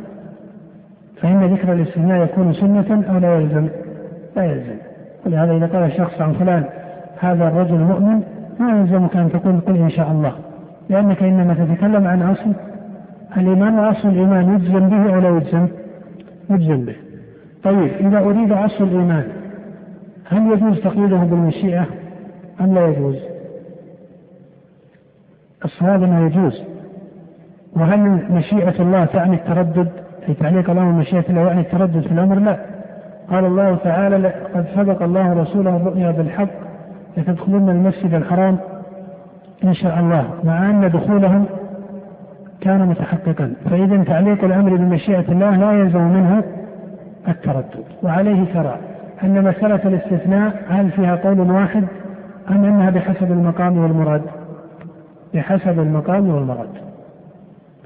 فإن 1.20 1.55
ذكر 1.55 1.72
الاستثناء 1.72 2.24
يكون 2.24 2.53
سنة 2.53 3.05
أو 3.11 3.18
لا 3.18 3.35
يلزم؟ 3.35 3.68
لا 4.37 4.45
يلزم. 4.45 4.89
ولهذا 5.27 5.53
إذا 5.57 5.66
قال 5.66 5.93
شخص 5.93 6.21
عن 6.21 6.33
فلان 6.33 6.64
هذا 7.21 7.49
الرجل 7.49 7.79
مؤمن 7.79 8.23
ما 8.61 8.81
يلزمك 8.81 9.16
أن 9.16 9.33
تقول 9.33 9.61
قل 9.61 9.77
إن 9.77 9.91
شاء 9.91 10.11
الله. 10.11 10.33
لأنك 10.89 11.23
إنما 11.23 11.55
تتكلم 11.55 12.07
عن 12.07 12.23
أصل 12.23 12.53
الإيمان 13.37 13.79
وأصل 13.79 14.09
الإيمان 14.09 14.55
يجزم 14.55 14.89
به 14.89 15.14
أو 15.14 15.21
لا 15.21 15.29
يجزم؟ 15.29 15.68
يجزم 16.51 16.85
به. 16.85 16.97
طيب 17.62 17.91
إذا 18.01 18.18
أريد 18.18 18.53
أصل 18.53 18.85
الإيمان 18.85 19.25
هل 20.25 20.53
يجوز 20.53 20.81
تقييده 20.81 21.16
بالمشيئة؟ 21.16 21.87
أم 22.61 22.75
لا 22.75 22.87
يجوز؟ 22.87 23.16
الصواب 25.64 26.03
أنه 26.03 26.27
يجوز. 26.27 26.62
وهل 27.77 28.01
مشيئة 28.31 28.83
الله 28.83 29.05
تعني 29.05 29.37
التردد؟ 29.37 29.89
أي 30.29 30.35
تعليق 30.35 30.71
الله 30.71 30.85
مشيئة 30.85 31.25
الله 31.31 31.41
يعني 31.41 31.61
التردد 31.61 32.01
في 32.01 32.12
الأمر؟ 32.12 32.39
لا. 32.39 32.70
قال 33.31 33.45
الله 33.45 33.76
تعالى 33.85 34.28
قد 34.55 34.66
سبق 34.76 35.03
الله 35.03 35.33
رسوله 35.33 35.76
الرؤيا 35.76 36.11
بالحق 36.11 36.49
لتدخلن 37.16 37.68
المسجد 37.68 38.14
الحرام 38.14 38.57
إن 39.64 39.74
شاء 39.74 40.01
الله. 40.01 40.24
مع 40.45 40.70
أن 40.70 40.91
دخولهم 40.91 41.45
كان 42.61 42.87
متحققا. 42.87 43.53
فإذا 43.70 44.05
تعليق 44.05 44.45
الأمر 44.45 44.76
بمشيئة 44.76 45.33
الله 45.33 45.57
لا 45.57 45.72
يلزم 45.72 46.03
منه 46.03 46.43
التردد. 47.28 47.85
وعليه 48.03 48.55
ترى 48.55 48.76
أن 49.24 49.45
مسألة 49.45 49.81
الاستثناء 49.85 50.62
هل 50.68 50.91
فيها 50.91 51.16
قول 51.16 51.41
واحد 51.41 51.85
أم 52.51 52.64
أنها 52.64 52.91
بحسب 52.91 53.33
المقام 53.33 53.78
والمراد؟ 53.78 54.22
بحسب 55.35 55.81
المقام 55.81 56.28
والمراد. 56.28 56.70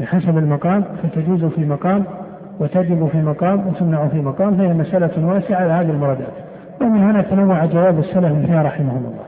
بحسب 0.00 0.38
المقام 0.38 0.84
فتجوز 1.02 1.44
في 1.44 1.64
مقام 1.66 2.04
وتجب 2.60 3.08
في 3.08 3.22
مقام 3.22 3.66
وتمنع 3.66 4.08
في 4.08 4.16
مقام 4.16 4.56
فهي 4.56 4.74
مسألة 4.74 5.26
واسعة 5.26 5.56
على 5.56 5.72
هذه 5.72 5.90
المرادات. 5.90 6.32
ومن 6.80 7.02
هنا 7.02 7.22
تنوع 7.22 7.64
جواب 7.64 7.98
السلف 7.98 8.46
فيها 8.46 8.62
رحمهم 8.62 9.04
الله. 9.06 9.24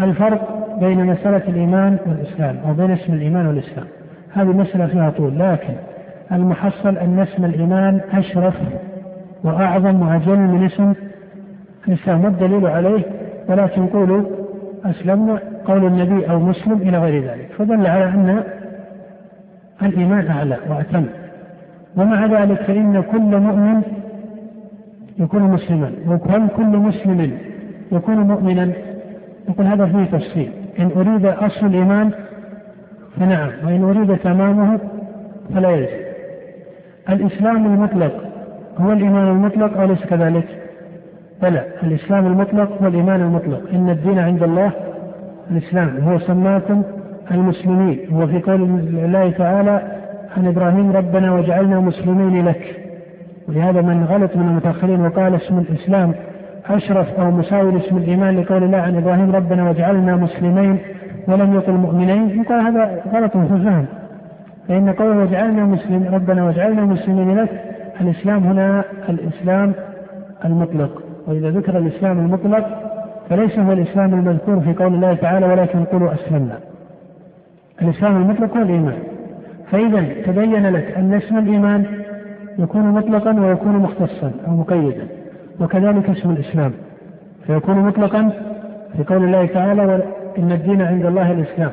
الفرق 0.00 0.66
بين 0.80 1.06
مسألة 1.06 1.42
الإيمان 1.48 1.98
والإسلام 2.06 2.56
أو 2.66 2.72
بين 2.72 2.90
اسم 2.90 3.12
الإيمان 3.12 3.46
والإسلام. 3.46 3.86
هذه 4.32 4.46
مسألة 4.46 4.86
فيها 4.86 5.10
طول 5.10 5.38
لكن 5.38 5.74
المحصل 6.32 6.98
أن 6.98 7.18
اسم 7.18 7.44
الإيمان 7.44 8.00
أشرف 8.12 8.54
وأعظم 9.44 10.02
وأجل 10.02 10.38
من 10.38 10.64
اسم 10.64 10.92
الإسلام. 11.88 12.24
والدليل 12.24 12.66
عليه 12.66 13.02
ولكن 13.48 13.86
قولوا 13.86 14.22
أسلمنا 14.84 15.38
قول 15.64 15.86
النبي 15.86 16.30
أو 16.30 16.38
مسلم 16.38 16.72
إلى 16.72 16.98
غير 16.98 17.22
ذلك. 17.22 17.48
فدل 17.58 17.86
على 17.86 18.04
أن 18.04 18.42
الإيمان 19.82 20.26
أعلى 20.26 20.56
وأتم. 20.68 21.06
ومع 21.96 22.26
ذلك 22.26 22.62
فإن 22.62 23.02
كل 23.12 23.36
مؤمن 23.40 23.82
يكون 25.18 25.42
مسلما 25.42 25.92
وهل 26.06 26.48
كل 26.56 26.76
مسلم 26.76 27.38
يكون 27.92 28.16
مؤمنا. 28.16 28.72
يقول 29.48 29.66
هذا 29.66 29.86
فيه 29.86 30.04
تفصيل. 30.04 30.52
إن 30.78 30.90
أريد 30.96 31.26
أصل 31.26 31.66
الإيمان 31.66 32.10
فنعم 33.16 33.50
وإن 33.64 33.84
أريد 33.84 34.18
تمامه 34.18 34.78
فلا 35.54 35.70
يلزم 35.70 36.06
الإسلام 37.10 37.66
المطلق 37.66 38.12
هو 38.78 38.92
الإيمان 38.92 39.28
المطلق 39.28 39.80
أو 39.80 39.86
ليس 39.86 40.04
كذلك؟ 40.04 40.48
بلى 41.42 41.64
الإسلام 41.82 42.26
المطلق 42.26 42.82
هو 42.82 42.88
الإيمان 42.88 43.20
المطلق. 43.20 43.60
إن 43.72 43.90
الدين 43.90 44.18
عند 44.18 44.42
الله 44.42 44.70
الإسلام 45.50 45.96
هو 45.98 46.18
سماكم 46.18 46.82
المسلمين. 47.30 47.98
هو 48.12 48.26
في 48.26 48.38
قول 48.38 48.62
الله 48.62 49.30
تعالى 49.30 49.95
عن 50.36 50.46
إبراهيم 50.46 50.92
ربنا 50.92 51.34
وجعلنا 51.34 51.80
مسلمين 51.80 52.46
لك. 52.46 52.80
ولهذا 53.48 53.82
من 53.82 54.04
غلط 54.04 54.36
من 54.36 54.48
المتأخرين 54.48 55.00
وقال 55.00 55.34
اسم 55.34 55.58
الإسلام 55.58 56.14
أشرف 56.70 57.20
أو 57.20 57.30
مساوي 57.30 57.72
لاسم 57.72 57.96
الإيمان 57.96 58.40
لقول 58.40 58.62
الله 58.62 58.78
عن 58.78 58.96
إبراهيم 58.96 59.30
ربنا 59.36 59.70
وجعلنا 59.70 60.16
مسلمين 60.16 60.78
ولم 61.28 61.54
يقل 61.54 61.72
مؤمنين 61.72 62.40
يقال 62.40 62.60
هذا 62.60 63.02
غلط 63.12 63.32
في 63.32 63.54
الفهم. 63.54 63.86
فإن 64.68 64.92
قوله 64.92 65.18
وجعلنا 65.18 65.64
مسلم 65.64 66.14
ربنا 66.14 66.44
وجعلنا 66.44 66.82
مسلمين 66.84 67.38
لك 67.38 67.64
الإسلام 68.00 68.42
هنا 68.42 68.84
الإسلام 69.08 69.72
المطلق. 70.44 71.02
وإذا 71.26 71.50
ذكر 71.50 71.78
الإسلام 71.78 72.18
المطلق 72.18 72.66
فليس 73.30 73.58
هو 73.58 73.72
الإسلام 73.72 74.14
المذكور 74.14 74.60
في 74.60 74.72
قول 74.72 74.94
الله 74.94 75.14
تعالى 75.14 75.46
ولكن 75.46 75.84
قولوا 75.84 76.14
أسلمنا. 76.14 76.58
الإسلام 77.82 78.16
المطلق 78.16 78.56
هو 78.56 78.62
الإيمان. 78.62 78.98
فإذا 79.70 80.22
تبين 80.26 80.66
لك 80.66 80.96
أن 80.96 81.14
اسم 81.14 81.38
الإيمان 81.38 81.84
يكون 82.58 82.82
مطلقا 82.82 83.40
ويكون 83.40 83.72
مختصا 83.72 84.32
أو 84.46 84.52
مقيدا 84.52 85.06
وكذلك 85.60 86.10
اسم 86.10 86.30
الإسلام 86.30 86.72
فيكون 87.46 87.76
مطلقا 87.76 88.30
في 88.96 89.04
قول 89.04 89.24
الله 89.24 89.46
تعالى 89.46 90.02
إن 90.38 90.52
الدين 90.52 90.82
عند 90.82 91.06
الله 91.06 91.32
الإسلام 91.32 91.70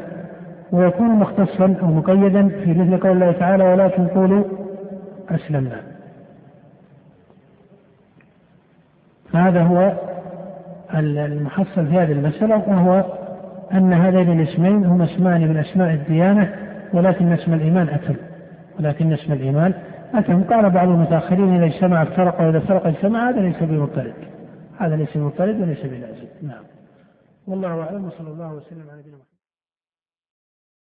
ويكون 0.71 1.09
مختصا 1.09 1.75
أو 1.81 1.87
مقيدا 1.87 2.47
في 2.47 2.73
مثل 2.73 2.97
قول 2.97 3.11
الله 3.11 3.31
تعالى 3.31 3.63
ولكن 3.63 4.07
قولوا 4.07 4.43
أسلمنا 5.29 5.81
فهذا 9.31 9.63
هو 9.63 9.93
المحصل 10.95 11.87
في 11.87 11.99
هذه 11.99 12.11
المسألة 12.11 12.63
وهو 12.67 13.03
أن 13.73 13.93
هذين 13.93 14.39
الاسمين 14.41 14.85
هما 14.85 15.03
اسمان 15.03 15.41
من 15.41 15.57
أسماء 15.57 15.93
الديانة 15.93 16.53
ولكن 16.93 17.31
اسم 17.31 17.53
الإيمان 17.53 17.89
أتم 17.89 18.15
ولكن 18.79 19.13
اسم 19.13 19.33
الإيمان 19.33 19.73
أتم 20.13 20.43
قال 20.43 20.69
بعض 20.69 20.87
المتأخرين 20.87 21.55
إذا 21.55 21.65
اجتمع 21.65 22.03
افترق 22.03 22.41
وإذا 22.41 22.57
افترق 22.57 22.87
اجتمع 22.87 23.29
هذا 23.29 23.41
ليس 23.41 23.63
بمضطرد 23.63 24.13
هذا 24.77 24.95
ليس 24.95 25.17
بمضطرد 25.17 25.61
وليس 25.61 25.85
بلازم. 25.85 26.27
نعم. 26.41 26.63
والله 27.47 27.81
أعلم. 27.81 28.05
وصلى 28.05 28.29
الله 28.29 28.53
وسلم 28.53 28.89
على 28.89 28.99
نبينا 28.99 29.17
محمد. 29.17 29.32